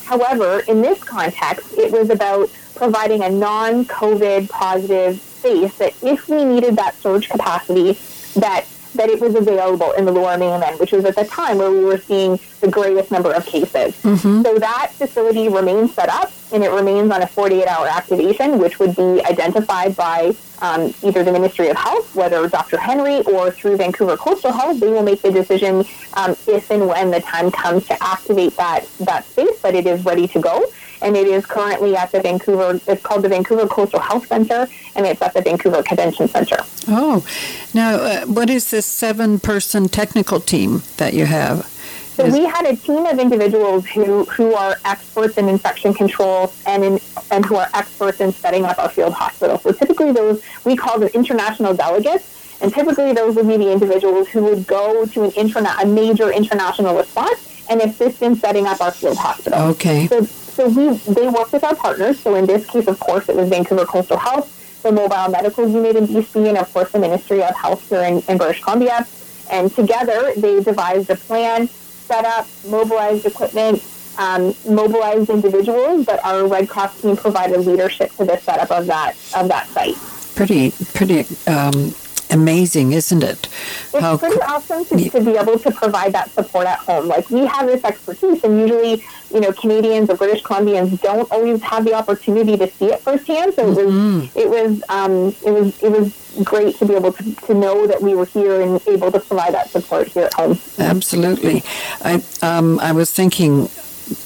however, 0.05 0.61
in 0.69 0.83
this 0.83 1.03
context, 1.03 1.73
it 1.79 1.91
was 1.91 2.11
about 2.11 2.51
providing 2.75 3.23
a 3.23 3.31
non-COVID 3.31 4.49
positive 4.49 5.21
space 5.21 5.77
that 5.79 5.95
if 6.03 6.29
we 6.29 6.45
needed 6.45 6.77
that 6.77 6.95
surge 6.97 7.29
capacity, 7.29 7.93
that 8.41 8.67
that 8.95 9.09
it 9.09 9.21
was 9.21 9.35
available 9.35 9.93
in 9.93 10.05
the 10.05 10.13
lower 10.13 10.37
mainland, 10.37 10.79
which 10.79 10.93
was 10.93 11.05
at 11.05 11.17
the 11.17 11.25
time 11.25 11.59
where 11.59 11.71
we 11.71 11.85
were 11.85 11.99
seeing 11.99 12.39
the 12.61 12.69
greatest 12.69 13.11
number 13.11 13.33
of 13.33 13.45
cases. 13.47 13.95
Mm-hmm. 14.03 14.43
So 14.43 14.59
that 14.59 14.93
facility 14.93 15.49
remains 15.49 15.95
set 15.95 16.09
up 16.09 16.31
and 16.53 16.63
it 16.63 16.71
remains 16.71 17.11
on 17.11 17.23
a 17.23 17.27
48 17.27 17.67
hour 17.67 17.87
activation, 17.87 18.59
which 18.59 18.79
would 18.79 18.95
be 18.95 19.25
identified 19.25 19.97
by 19.97 20.35
um, 20.61 20.95
either 21.03 21.25
the 21.25 21.33
Ministry 21.33 21.69
of 21.69 21.77
Health, 21.77 22.15
whether 22.15 22.47
Dr. 22.49 22.79
Henry 22.79 23.23
or 23.23 23.51
through 23.51 23.77
Vancouver 23.79 24.17
Coastal 24.17 24.53
Health. 24.53 24.79
They 24.79 24.89
will 24.89 25.03
make 25.03 25.23
the 25.23 25.33
decision 25.33 25.85
um, 26.15 26.37
if 26.47 26.71
and 26.71 26.87
when 26.87 27.11
the 27.11 27.21
time 27.21 27.51
comes 27.51 27.87
to 27.87 28.03
activate 28.03 28.57
that, 28.57 28.87
that 29.01 29.25
space, 29.25 29.59
but 29.61 29.75
it 29.75 29.87
is 29.87 30.05
ready 30.05 30.29
to 30.29 30.41
go. 30.41 30.65
And 31.03 31.17
it 31.17 31.27
is 31.27 31.45
currently 31.45 31.97
at 31.97 32.13
the 32.13 32.21
Vancouver, 32.21 32.81
it's 32.87 33.03
called 33.03 33.23
the 33.23 33.29
Vancouver 33.29 33.67
Coastal 33.67 34.01
Health 34.01 34.27
Center, 34.29 34.69
and 34.95 35.05
it's 35.05 35.21
at 35.21 35.35
the 35.35 35.43
Vancouver 35.43 35.83
Convention 35.83 36.29
Center. 36.29 36.59
Oh, 36.87 37.27
now 37.75 37.97
uh, 37.97 38.27
what 38.27 38.49
is 38.49 38.71
this 38.71 38.87
seven-person 38.87 39.89
technical 39.89 40.39
team 40.41 40.83
that 40.99 41.13
you 41.13 41.27
have? 41.27 41.67
So 42.15 42.29
we 42.29 42.45
had 42.45 42.67
a 42.67 42.77
team 42.77 43.07
of 43.07 43.19
individuals 43.19 43.87
who, 43.87 44.25
who 44.27 44.55
are 44.55 44.77
experts 44.85 45.39
in 45.39 45.49
infection 45.49 45.95
control 45.95 46.53
and 46.67 46.85
in, 46.85 47.01
and 47.31 47.45
who 47.45 47.57
are 47.57 47.69
experts 47.73 48.21
in 48.21 48.33
setting 48.33 48.65
up 48.65 48.79
our 48.79 48.91
field 48.91 49.15
hospital. 49.15 49.59
So 49.59 49.73
typically 49.73 50.13
those 50.13 50.43
we 50.65 50.77
call 50.77 51.01
them 51.01 51.09
international 51.15 51.75
delegates, 51.75 52.61
and 52.61 52.73
typically 52.73 53.13
those 53.13 53.35
would 53.37 53.49
be 53.49 53.57
the 53.57 53.73
individuals 53.73 54.29
who 54.29 54.45
would 54.45 54.67
go 54.67 55.07
to 55.07 55.25
an 55.25 55.31
interna- 55.33 55.83
a 55.83 55.87
major 55.87 56.31
international 56.31 56.97
response 56.97 57.65
and 57.71 57.81
assist 57.81 58.21
in 58.23 58.37
setting 58.37 58.67
up 58.67 58.81
our 58.81 58.93
field 58.93 59.17
hospital. 59.17 59.59
Okay. 59.71 60.07
So 60.07 60.29
so 60.53 60.69
we 60.69 60.97
they 61.15 61.29
work 61.29 61.53
with 61.53 61.65
our 61.65 61.75
partners. 61.75 62.21
So 62.21 62.35
in 62.35 62.47
this 62.47 62.67
case, 62.69 62.87
of 62.87 63.01
course, 63.01 63.29
it 63.29 63.37
was 63.37 63.49
Vancouver 63.49 63.87
Coastal 63.87 64.19
Health, 64.19 64.83
the 64.83 64.93
Mobile 64.93 65.29
Medical 65.31 65.69
Unit 65.69 65.97
in 65.97 66.07
BC, 66.07 66.49
and 66.49 66.59
of 66.59 66.73
course 66.73 66.93
the 66.93 66.99
Ministry 66.99 67.43
of 67.43 67.55
Health 67.57 67.89
here 67.89 68.03
in, 68.03 68.23
in 68.29 68.37
British 68.37 68.63
Columbia. 68.63 69.07
And 69.51 69.75
together 69.75 70.33
they 70.37 70.63
devised 70.63 71.11
a 71.11 71.17
plan, 71.17 71.69
set 71.69 72.25
up, 72.25 72.47
mobilized 72.67 73.27
equipment, 73.27 73.83
um, 74.19 74.55
mobilized 74.69 75.31
individuals, 75.31 76.05
but 76.05 76.25
our 76.25 76.47
Red 76.47 76.69
Cross 76.69 77.01
team 77.01 77.17
provided 77.17 77.61
leadership 77.61 78.11
to 78.17 78.25
the 78.25 78.39
setup 78.39 78.71
of 78.71 78.87
that 78.87 79.17
of 79.35 79.49
that 79.49 79.67
site. 79.69 79.97
Pretty, 80.35 80.73
pretty 80.95 81.21
um, 81.47 81.95
amazing, 82.33 82.93
isn't 82.93 83.23
it? 83.23 83.49
It's 83.95 84.21
pretty 84.21 84.41
awesome 84.43 84.85
to, 84.87 85.11
to 85.11 85.21
be 85.21 85.37
able 85.37 85.59
to 85.59 85.71
provide 85.71 86.13
that 86.13 86.31
support 86.31 86.67
at 86.67 86.79
home. 86.79 87.07
Like 87.09 87.29
we 87.31 87.47
have 87.47 87.67
this 87.67 87.85
expertise, 87.85 88.43
and 88.45 88.61
usually, 88.61 89.05
you 89.33 89.41
know, 89.41 89.53
Canadians 89.53 90.11
or 90.11 90.17
British 90.17 90.43
Columbians 90.43 91.01
don't 91.01 91.31
always 91.31 91.63
have 91.63 91.85
the 91.85 91.95
opportunity 91.95 92.57
to 92.57 92.69
see 92.71 92.87
it 92.87 93.01
firsthand. 93.01 93.55
So 93.55 93.71
it 93.71 93.87
was, 93.87 94.37
it 94.37 94.49
was, 94.49 94.83
um, 94.89 95.35
it 95.45 95.53
was, 95.53 95.83
it 95.83 95.91
was 95.91 96.43
great 96.43 96.77
to 96.77 96.87
be 96.87 96.95
able 96.95 97.13
to, 97.13 97.35
to 97.47 97.55
know 97.55 97.87
that 97.87 98.01
we 98.01 98.15
were 98.15 98.27
here 98.27 98.61
and 98.61 98.81
able 98.89 99.13
to 99.13 99.21
provide 99.21 99.55
that 99.55 99.69
support 99.71 100.09
here 100.09 100.25
at 100.25 100.35
home. 100.35 100.59
Absolutely. 100.79 101.63
I 102.03 102.23
um, 102.41 102.79
I 102.81 102.93
was 102.93 103.11
thinking 103.13 103.69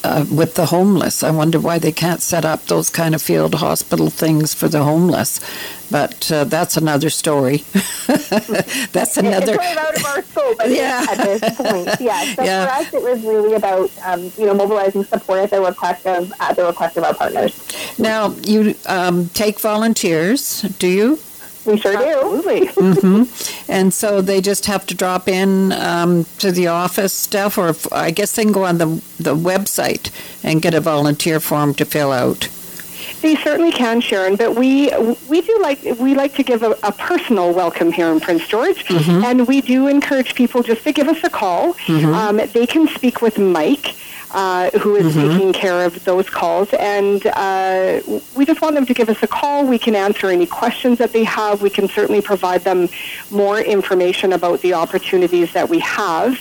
uh, 0.05 0.25
with 0.31 0.55
the 0.55 0.67
homeless. 0.67 1.23
I 1.23 1.31
wonder 1.31 1.59
why 1.61 1.79
they 1.79 1.93
can't 1.93 2.23
set 2.23 2.45
up 2.45 2.65
those 2.67 2.91
kind 2.91 3.15
of 3.15 3.23
field 3.23 3.55
hospital 3.57 4.11
things 4.11 4.55
for 4.55 4.69
the 4.69 4.83
homeless. 4.85 5.41
But 5.91 6.31
uh, 6.33 6.45
that's 6.45 6.77
another 6.77 7.11
story. 7.11 7.59
that's 8.07 9.17
another. 9.17 9.55
It's 9.55 9.63
kind 9.63 9.79
of 9.79 9.85
out 9.85 9.97
of 9.97 10.05
our 10.05 10.23
scope 10.23 10.61
at, 10.61 10.71
Yeah. 10.83 11.07
this, 11.07 11.43
at 11.43 11.57
this 11.57 11.57
point. 11.57 12.01
Yeah. 12.01 12.35
So 12.35 12.43
Yeah. 12.43 12.67
for 12.67 12.73
us, 12.73 12.95
it 12.95 13.03
was 13.03 13.23
really 13.23 13.55
about 13.55 13.91
um, 14.05 14.33
you 14.37 14.47
know 14.47 14.55
mobilizing 14.55 15.05
support 15.05 15.41
at 15.41 15.51
the 15.51 15.61
request 15.61 16.07
of 16.07 16.33
at 16.41 16.57
the 16.57 16.65
request 16.67 16.97
of 16.97 17.05
our 17.05 17.15
partners. 17.15 17.55
Now 17.99 18.31
you 18.43 18.75
um, 18.87 19.29
take 19.31 19.61
volunteers, 19.61 20.63
do 20.79 20.89
you? 20.89 21.19
We 21.67 21.77
sure 21.79 21.97
do. 21.97 22.05
Absolutely. 22.05 22.67
hmm 23.01 23.23
And 23.69 23.93
so 23.93 24.21
they 24.23 24.41
just 24.41 24.67
have 24.67 24.87
to 24.87 24.95
drop 24.95 25.27
in 25.29 25.73
um, 25.73 26.25
to 26.39 26.53
the 26.53 26.69
office 26.69 27.13
stuff, 27.13 27.59
or 27.59 27.75
I 27.93 28.13
guess 28.13 28.33
they 28.37 28.43
can 28.45 28.53
go 28.53 28.65
on 28.65 28.79
the 28.79 28.87
the 29.19 29.35
website 29.37 30.11
and 30.45 30.63
get 30.63 30.75
a 30.75 30.81
volunteer 30.81 31.41
form 31.41 31.75
to 31.75 31.85
fill 31.85 32.13
out. 32.13 32.49
They 33.23 33.35
certainly 33.37 33.73
can, 33.73 34.01
Sharon. 34.01 34.37
But 34.37 34.55
we 34.57 34.91
we 35.29 35.41
do 35.41 35.59
like 35.61 35.83
we 35.99 36.15
like 36.15 36.35
to 36.37 36.43
give 36.43 36.63
a, 36.63 36.77
a 36.83 36.93
personal 36.93 37.53
welcome 37.53 37.91
here 37.93 38.09
in 38.13 38.21
Prince 38.21 38.47
George, 38.47 38.85
Mhm. 38.85 39.25
and 39.25 39.47
we 39.49 39.61
do 39.61 39.87
encourage 39.89 40.35
people 40.35 40.63
just 40.63 40.85
to 40.85 40.93
give 40.93 41.09
us 41.09 41.19
a 41.25 41.31
call. 41.31 41.75
Mhm. 41.87 42.15
Um, 42.15 42.37
they 42.53 42.67
can 42.67 42.89
speak 42.89 43.23
with 43.23 43.39
Mike. 43.39 43.95
Uh, 44.33 44.71
who 44.81 44.97
is 44.97 45.15
Mhm. 45.15 45.33
taking 45.33 45.53
care 45.53 45.85
of 45.85 46.05
those 46.05 46.29
calls? 46.29 46.69
And 46.75 47.25
uh, 47.27 48.01
we 48.35 48.45
just 48.45 48.61
want 48.61 48.75
them 48.75 48.85
to 48.87 48.95
give 48.95 49.09
us 49.09 49.23
a 49.23 49.27
call. 49.27 49.65
We 49.65 49.79
can 49.79 49.95
answer 49.95 50.29
any 50.29 50.47
questions 50.47 50.99
that 50.99 51.13
they 51.13 51.25
have. 51.25 51.63
We 51.63 51.71
can 51.71 51.89
certainly 51.89 52.21
provide 52.21 52.65
them 52.65 52.89
more 53.31 53.61
information 53.61 54.33
about 54.33 54.61
the 54.63 54.75
opportunities 54.75 55.53
that 55.53 55.69
we 55.69 55.79
have 55.81 56.39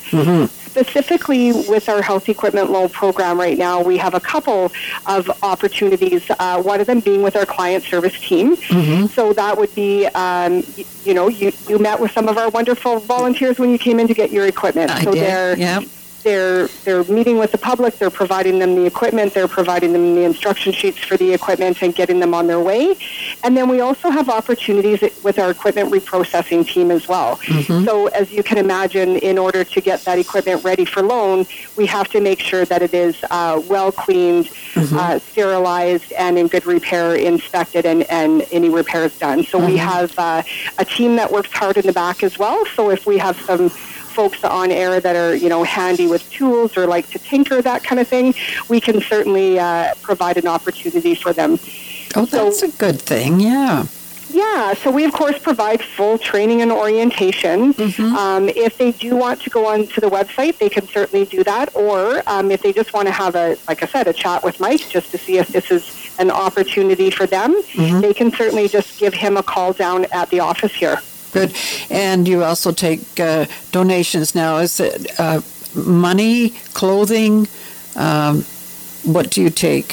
specifically 0.76 1.54
with 1.70 1.88
our 1.88 2.02
health 2.02 2.28
equipment 2.28 2.70
loan 2.70 2.90
program 2.90 3.40
right 3.40 3.58
now, 3.58 3.82
we 3.82 3.96
have 3.98 4.14
a 4.14 4.20
couple 4.20 4.70
of 5.06 5.32
opportunities. 5.42 6.30
Uh, 6.38 6.62
one 6.62 6.82
of 6.82 6.88
them 6.88 7.00
being 7.00 7.24
with 7.24 7.38
our 7.38 7.46
client 7.46 7.82
service 7.86 8.20
team. 8.20 8.58
Mm-hmm. 8.58 9.06
So 9.08 9.32
that 9.32 9.58
would 9.58 9.74
be, 9.74 10.06
um, 10.08 10.64
y- 10.78 10.84
you 11.06 11.14
know, 11.14 11.30
you, 11.30 11.54
you 11.70 11.80
met 11.80 12.02
with 12.02 12.12
some 12.12 12.28
of 12.28 12.38
our 12.38 12.50
wonderful 12.50 13.00
volunteers 13.00 13.58
when 13.58 13.70
you 13.70 13.78
came 13.78 14.02
in 14.02 14.08
to 14.10 14.14
get 14.14 14.32
your 14.32 14.48
equipment. 14.48 14.92
I 14.92 15.02
so 15.02 15.14
did, 15.14 15.24
they're 15.24 15.58
yep. 15.58 15.84
They're 16.26 16.68
they're 16.84 17.04
meeting 17.06 17.38
with 17.38 17.52
the 17.54 17.58
public. 17.58 17.98
They're 18.00 18.10
providing 18.24 18.58
them 18.60 18.76
the 18.76 18.86
equipment. 18.86 19.34
They're 19.36 19.48
providing 19.48 19.94
them 19.94 20.16
the 20.16 20.24
instruction 20.24 20.74
sheets 20.74 20.98
for 20.98 21.16
the 21.16 21.32
equipment 21.32 21.82
and 21.84 21.94
getting 21.96 22.20
them 22.20 22.34
on 22.34 22.48
their 22.48 22.60
way. 22.60 22.96
And 23.44 23.56
then 23.56 23.70
we 23.70 23.80
also 23.80 24.10
have 24.10 24.28
opportunities 24.28 25.00
with 25.24 25.38
our 25.40 25.52
equipment 25.52 25.92
reprocessing 25.94 26.68
team 26.68 26.90
as 26.92 27.08
well. 27.08 27.38
Mhm. 27.46 27.86
So 27.86 28.08
as 28.08 28.32
you 28.32 28.44
can 28.44 28.58
imagine, 28.58 29.16
in 29.18 29.38
order 29.38 29.64
to 29.64 29.80
get 29.90 30.04
that 30.06 30.18
equipment 30.18 30.64
ready 30.64 30.84
for 30.84 31.02
loan, 31.04 31.46
we 31.78 31.86
have 31.86 32.08
to 32.10 32.20
make 32.20 32.40
sure 32.40 32.66
that 32.66 32.82
it 32.82 32.94
is 32.94 33.16
uh, 33.30 33.62
well 33.68 33.92
cleaned, 33.92 34.50
uh, 34.76 35.20
sterilized, 35.20 36.12
and 36.14 36.40
in 36.40 36.48
good 36.48 36.66
repair, 36.66 37.16
inspected, 37.16 37.86
and, 37.86 38.02
and 38.20 38.46
any 38.52 38.70
repairs 38.70 39.14
done. 39.20 39.44
So 39.46 39.60
we 39.60 39.74
Mhm. 39.78 39.78
have 39.94 40.10
uh, 40.18 40.42
a 40.80 40.86
team 40.86 41.16
that 41.18 41.32
works 41.32 41.52
hard 41.54 41.78
in 41.78 41.86
the 41.86 41.94
back 41.94 42.24
as 42.24 42.40
well. 42.40 42.60
So 42.76 42.90
if 42.90 43.06
we 43.06 43.20
have 43.20 43.38
some 43.46 43.70
folks 44.16 44.44
on 44.44 44.72
air 44.72 45.00
that 45.06 45.16
are 45.16 45.36
you 45.36 45.50
know 45.54 45.64
handy 45.64 46.08
with 46.08 46.24
tools 46.32 46.78
or 46.78 46.84
like 46.96 47.06
to 47.12 47.20
tinker 47.20 47.62
that 47.62 47.84
kind 47.84 48.00
of 48.00 48.08
thing, 48.08 48.34
we 48.70 48.80
can 48.80 49.02
certainly 49.02 49.60
uh, 49.60 49.94
provide 50.02 50.38
an 50.38 50.48
opportunity 50.48 51.14
for 51.24 51.32
them. 51.34 51.52
Oh, 52.16 52.26
that's 52.26 52.64
a 52.64 52.70
good 52.86 53.00
thing. 53.02 53.40
Yeah. 53.40 53.86
Yeah, 54.30 54.74
so 54.74 54.92
we 54.92 55.06
of 55.06 55.14
course 55.14 55.38
provide 55.40 55.82
full 55.82 56.18
training 56.18 56.62
and 56.62 56.72
orientation. 56.72 57.74
Mm-hmm. 57.74 58.16
Um, 58.16 58.50
if 58.50 58.78
they 58.78 58.92
do 58.92 59.16
want 59.16 59.42
to 59.44 59.50
go 59.50 59.66
on 59.68 59.88
to 59.88 60.02
the 60.02 60.10
website, 60.10 60.58
they 60.58 60.68
can 60.68 60.86
certainly 60.88 61.26
do 61.26 61.42
that. 61.46 61.74
Or 61.74 62.22
um, 62.28 62.52
if 62.52 62.62
they 62.62 62.74
just 62.74 62.92
want 62.94 63.08
to 63.08 63.14
have 63.14 63.36
a, 63.36 63.56
like 63.70 63.82
I 63.84 63.86
said, 63.86 64.08
a 64.08 64.14
chat 64.14 64.44
with 64.44 64.60
Mike 64.60 64.84
just 64.90 65.12
to 65.12 65.18
see 65.18 65.38
if 65.38 65.48
this 65.50 65.72
is 65.72 65.84
an 66.20 66.32
opportunity 66.32 67.10
for 67.12 67.26
them, 67.36 67.52
Mhm. 67.74 68.02
they 68.02 68.14
can 68.14 68.30
certainly 68.32 68.68
just 68.68 69.00
give 69.00 69.14
him 69.14 69.38
a 69.38 69.44
call 69.44 69.72
down 69.74 70.06
at 70.12 70.30
the 70.32 70.40
office 70.42 70.74
here. 70.74 70.98
Good. 71.36 71.54
And 71.90 72.28
you 72.28 72.44
also 72.44 72.72
take 72.72 73.20
uh, 73.20 73.46
donations 73.72 74.34
now. 74.36 74.58
Is 74.58 74.80
it 74.80 75.20
uh, 75.20 75.42
money, 75.76 76.52
clothing? 76.74 77.48
Um, 77.96 78.44
what 79.04 79.30
do 79.32 79.42
you 79.42 79.50
take? 79.50 79.90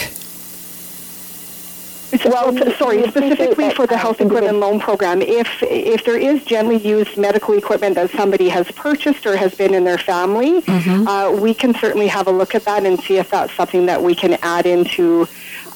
Well, 2.25 2.55
sorry, 2.77 3.03
specifically 3.09 3.71
for 3.71 3.87
the 3.87 3.97
health 3.97 4.21
equipment 4.21 4.59
loan 4.59 4.81
program, 4.81 5.23
if 5.23 5.49
if 5.63 6.05
there 6.05 6.19
is 6.19 6.45
gently 6.45 6.77
used 6.77 7.17
medical 7.17 7.55
equipment 7.55 7.95
that 7.95 8.11
somebody 8.11 8.49
has 8.51 8.71
purchased 8.73 9.27
or 9.27 9.37
has 9.37 9.55
been 9.55 9.75
in 9.75 9.85
their 9.85 9.99
family, 9.99 10.61
Mm-hmm. 10.63 11.09
uh, 11.09 11.31
we 11.33 11.55
can 11.55 11.75
certainly 11.75 12.07
have 12.09 12.27
a 12.27 12.31
look 12.31 12.55
at 12.55 12.65
that 12.65 12.85
and 12.85 12.99
see 13.01 13.17
if 13.19 13.31
that's 13.31 13.53
something 13.55 13.87
that 13.87 14.03
we 14.03 14.15
can 14.15 14.39
add 14.43 14.67
into 14.67 15.27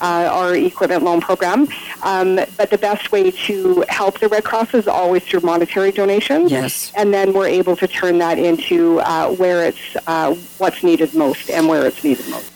uh, 0.00 0.28
our 0.32 0.54
equipment 0.54 1.02
loan 1.02 1.20
program. 1.20 1.66
Um, 2.02 2.36
but 2.56 2.70
the 2.70 2.78
best 2.78 3.12
way 3.12 3.30
to 3.30 3.84
help 3.88 4.20
the 4.20 4.28
Red 4.28 4.44
Cross 4.44 4.74
is 4.74 4.88
always 4.88 5.22
through 5.24 5.40
monetary 5.40 5.92
donations. 5.92 6.50
Yes. 6.50 6.92
And 6.94 7.12
then 7.12 7.32
we're 7.32 7.48
able 7.48 7.76
to 7.76 7.86
turn 7.88 8.18
that 8.18 8.38
into 8.38 9.00
uh, 9.00 9.30
where 9.34 9.64
it's 9.66 9.96
uh, 10.06 10.34
what's 10.58 10.82
needed 10.82 11.14
most 11.14 11.50
and 11.50 11.68
where 11.68 11.86
it's 11.86 12.02
needed 12.04 12.28
most. 12.28 12.52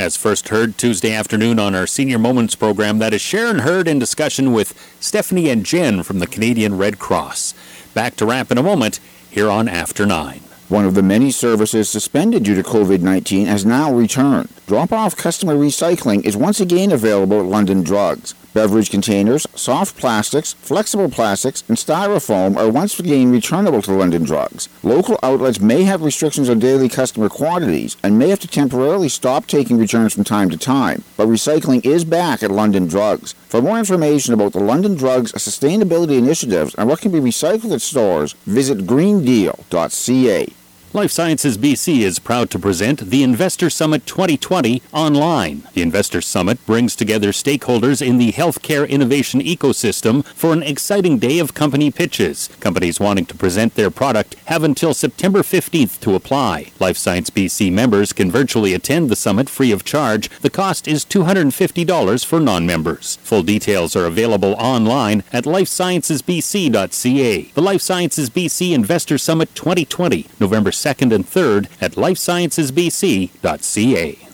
As 0.00 0.16
first 0.16 0.48
heard 0.48 0.78
Tuesday 0.78 1.12
afternoon 1.12 1.58
on 1.58 1.74
our 1.74 1.86
Senior 1.86 2.18
Moments 2.18 2.54
program, 2.54 3.00
that 3.00 3.12
is 3.12 3.20
Sharon 3.20 3.58
Heard 3.58 3.86
in 3.86 3.98
discussion 3.98 4.54
with 4.54 4.72
Stephanie 4.98 5.50
and 5.50 5.62
Jen 5.62 6.02
from 6.02 6.20
the 6.20 6.26
Canadian 6.26 6.78
Red 6.78 6.98
Cross. 6.98 7.52
Back 7.92 8.16
to 8.16 8.24
wrap 8.24 8.50
in 8.50 8.56
a 8.56 8.62
moment 8.62 8.98
here 9.28 9.50
on 9.50 9.68
After 9.68 10.06
9. 10.06 10.40
One 10.70 10.86
of 10.86 10.94
the 10.94 11.02
many 11.02 11.30
services 11.30 11.90
suspended 11.90 12.44
due 12.44 12.54
to 12.54 12.62
COVID 12.62 13.02
19 13.02 13.46
has 13.46 13.66
now 13.66 13.92
returned. 13.92 14.48
Drop 14.66 14.90
off 14.90 15.16
customer 15.16 15.54
recycling 15.54 16.24
is 16.24 16.34
once 16.34 16.60
again 16.60 16.92
available 16.92 17.38
at 17.38 17.44
London 17.44 17.82
Drugs. 17.82 18.34
Beverage 18.52 18.90
containers, 18.90 19.46
soft 19.54 19.96
plastics, 19.96 20.54
flexible 20.54 21.08
plastics, 21.08 21.62
and 21.68 21.76
styrofoam 21.76 22.56
are 22.56 22.68
once 22.68 22.98
again 22.98 23.30
returnable 23.30 23.80
to 23.82 23.92
London 23.92 24.24
Drugs. 24.24 24.68
Local 24.82 25.20
outlets 25.22 25.60
may 25.60 25.84
have 25.84 26.02
restrictions 26.02 26.48
on 26.48 26.58
daily 26.58 26.88
customer 26.88 27.28
quantities 27.28 27.96
and 28.02 28.18
may 28.18 28.28
have 28.28 28.40
to 28.40 28.48
temporarily 28.48 29.08
stop 29.08 29.46
taking 29.46 29.78
returns 29.78 30.14
from 30.14 30.24
time 30.24 30.50
to 30.50 30.56
time, 30.56 31.04
but 31.16 31.28
recycling 31.28 31.84
is 31.86 32.04
back 32.04 32.42
at 32.42 32.50
London 32.50 32.88
Drugs. 32.88 33.34
For 33.48 33.62
more 33.62 33.78
information 33.78 34.34
about 34.34 34.52
the 34.52 34.60
London 34.60 34.96
Drugs 34.96 35.32
sustainability 35.32 36.18
initiatives 36.18 36.74
and 36.74 36.88
what 36.88 37.00
can 37.00 37.12
be 37.12 37.20
recycled 37.20 37.72
at 37.72 37.82
stores, 37.82 38.32
visit 38.46 38.78
greendeal.ca. 38.78 40.52
Life 40.92 41.12
Sciences 41.12 41.56
BC 41.56 42.00
is 42.00 42.18
proud 42.18 42.50
to 42.50 42.58
present 42.58 42.98
the 43.10 43.22
Investor 43.22 43.70
Summit 43.70 44.06
2020 44.06 44.82
online. 44.92 45.62
The 45.72 45.82
Investor 45.82 46.20
Summit 46.20 46.58
brings 46.66 46.96
together 46.96 47.28
stakeholders 47.28 48.04
in 48.04 48.18
the 48.18 48.32
healthcare 48.32 48.88
innovation 48.88 49.40
ecosystem 49.40 50.24
for 50.34 50.52
an 50.52 50.64
exciting 50.64 51.20
day 51.20 51.38
of 51.38 51.54
company 51.54 51.92
pitches. 51.92 52.48
Companies 52.58 52.98
wanting 52.98 53.24
to 53.26 53.36
present 53.36 53.76
their 53.76 53.92
product 53.92 54.34
have 54.46 54.64
until 54.64 54.92
September 54.92 55.42
15th 55.42 56.00
to 56.00 56.16
apply. 56.16 56.72
Life 56.80 56.96
Science 56.96 57.30
BC 57.30 57.70
members 57.70 58.12
can 58.12 58.28
virtually 58.28 58.74
attend 58.74 59.10
the 59.10 59.16
summit 59.16 59.48
free 59.48 59.70
of 59.70 59.84
charge. 59.84 60.28
The 60.40 60.50
cost 60.50 60.88
is 60.88 61.04
$250 61.04 62.24
for 62.24 62.40
non-members. 62.40 63.14
Full 63.22 63.44
details 63.44 63.94
are 63.94 64.06
available 64.06 64.54
online 64.58 65.22
at 65.32 65.44
lifesciencesbc.ca. 65.44 67.42
The 67.42 67.62
Life 67.62 67.80
Sciences 67.80 68.28
BC 68.28 68.72
Investor 68.72 69.18
Summit 69.18 69.54
2020, 69.54 70.26
November 70.40 70.72
2nd 70.80 71.14
and 71.14 71.26
3rd 71.26 71.68
at 71.80 71.92
lifesciencesbc.ca. 71.92 74.30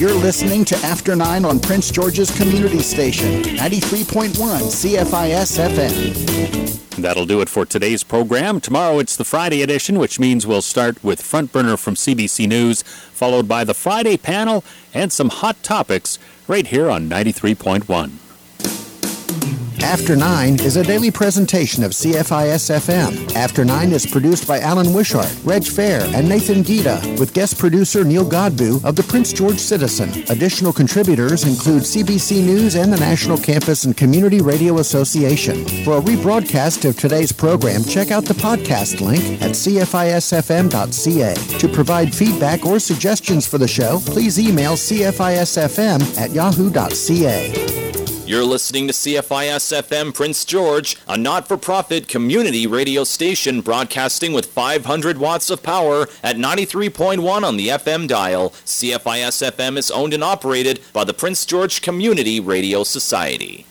You're 0.00 0.14
listening 0.14 0.64
to 0.64 0.76
After 0.78 1.14
9 1.14 1.44
on 1.44 1.60
Prince 1.60 1.90
George's 1.90 2.36
Community 2.36 2.80
Station, 2.80 3.42
93.1 3.42 4.32
CFIS 4.32 5.68
FM. 5.68 7.02
That'll 7.02 7.26
do 7.26 7.40
it 7.40 7.48
for 7.48 7.66
today's 7.66 8.02
program. 8.02 8.60
Tomorrow 8.60 8.98
it's 8.98 9.16
the 9.16 9.24
Friday 9.24 9.62
edition, 9.62 9.98
which 9.98 10.18
means 10.18 10.46
we'll 10.46 10.62
start 10.62 11.04
with 11.04 11.20
Front 11.20 11.52
Burner 11.52 11.76
from 11.76 11.96
CBC 11.96 12.48
News, 12.48 12.82
followed 12.82 13.46
by 13.46 13.62
the 13.62 13.74
Friday 13.74 14.16
panel 14.16 14.64
and 14.94 15.12
some 15.12 15.28
hot 15.28 15.62
topics 15.62 16.18
right 16.48 16.66
here 16.66 16.90
on 16.90 17.08
93.1. 17.08 18.29
After 19.82 20.14
9 20.14 20.60
is 20.60 20.76
a 20.76 20.84
daily 20.84 21.10
presentation 21.10 21.82
of 21.82 21.92
CFIS 21.92 22.70
FM. 22.70 23.34
After 23.34 23.64
9 23.64 23.92
is 23.92 24.06
produced 24.06 24.46
by 24.46 24.60
Alan 24.60 24.92
Wishart, 24.92 25.34
Reg 25.42 25.64
Fair, 25.64 26.02
and 26.14 26.28
Nathan 26.28 26.62
Gita, 26.62 27.16
with 27.18 27.34
guest 27.34 27.58
producer 27.58 28.04
Neil 28.04 28.24
Godbout 28.24 28.84
of 28.84 28.94
the 28.94 29.02
Prince 29.02 29.32
George 29.32 29.58
Citizen. 29.58 30.10
Additional 30.28 30.72
contributors 30.72 31.44
include 31.44 31.82
CBC 31.82 32.44
News 32.44 32.76
and 32.76 32.92
the 32.92 33.00
National 33.00 33.36
Campus 33.38 33.84
and 33.84 33.96
Community 33.96 34.40
Radio 34.40 34.78
Association. 34.78 35.64
For 35.84 35.98
a 35.98 36.00
rebroadcast 36.00 36.88
of 36.88 36.96
today's 36.96 37.32
program, 37.32 37.82
check 37.82 38.10
out 38.10 38.24
the 38.24 38.34
podcast 38.34 39.00
link 39.00 39.42
at 39.42 39.52
cfisfm.ca. 39.52 41.34
To 41.58 41.68
provide 41.68 42.14
feedback 42.14 42.64
or 42.64 42.78
suggestions 42.78 43.46
for 43.46 43.58
the 43.58 43.68
show, 43.68 44.00
please 44.06 44.38
email 44.38 44.72
cfisfm 44.72 46.18
at 46.18 46.30
yahoo.ca. 46.30 47.80
You're 48.30 48.44
listening 48.44 48.86
to 48.86 48.92
CFIS 48.92 49.82
FM 49.82 50.14
Prince 50.14 50.44
George, 50.44 50.96
a 51.08 51.18
not 51.18 51.48
for 51.48 51.56
profit 51.56 52.06
community 52.06 52.64
radio 52.64 53.02
station 53.02 53.60
broadcasting 53.60 54.32
with 54.32 54.46
500 54.46 55.18
watts 55.18 55.50
of 55.50 55.64
power 55.64 56.06
at 56.22 56.36
93.1 56.36 57.42
on 57.42 57.56
the 57.56 57.66
FM 57.66 58.06
dial. 58.06 58.50
CFIS 58.64 59.50
FM 59.50 59.76
is 59.76 59.90
owned 59.90 60.14
and 60.14 60.22
operated 60.22 60.78
by 60.92 61.02
the 61.02 61.12
Prince 61.12 61.44
George 61.44 61.82
Community 61.82 62.38
Radio 62.38 62.84
Society. 62.84 63.66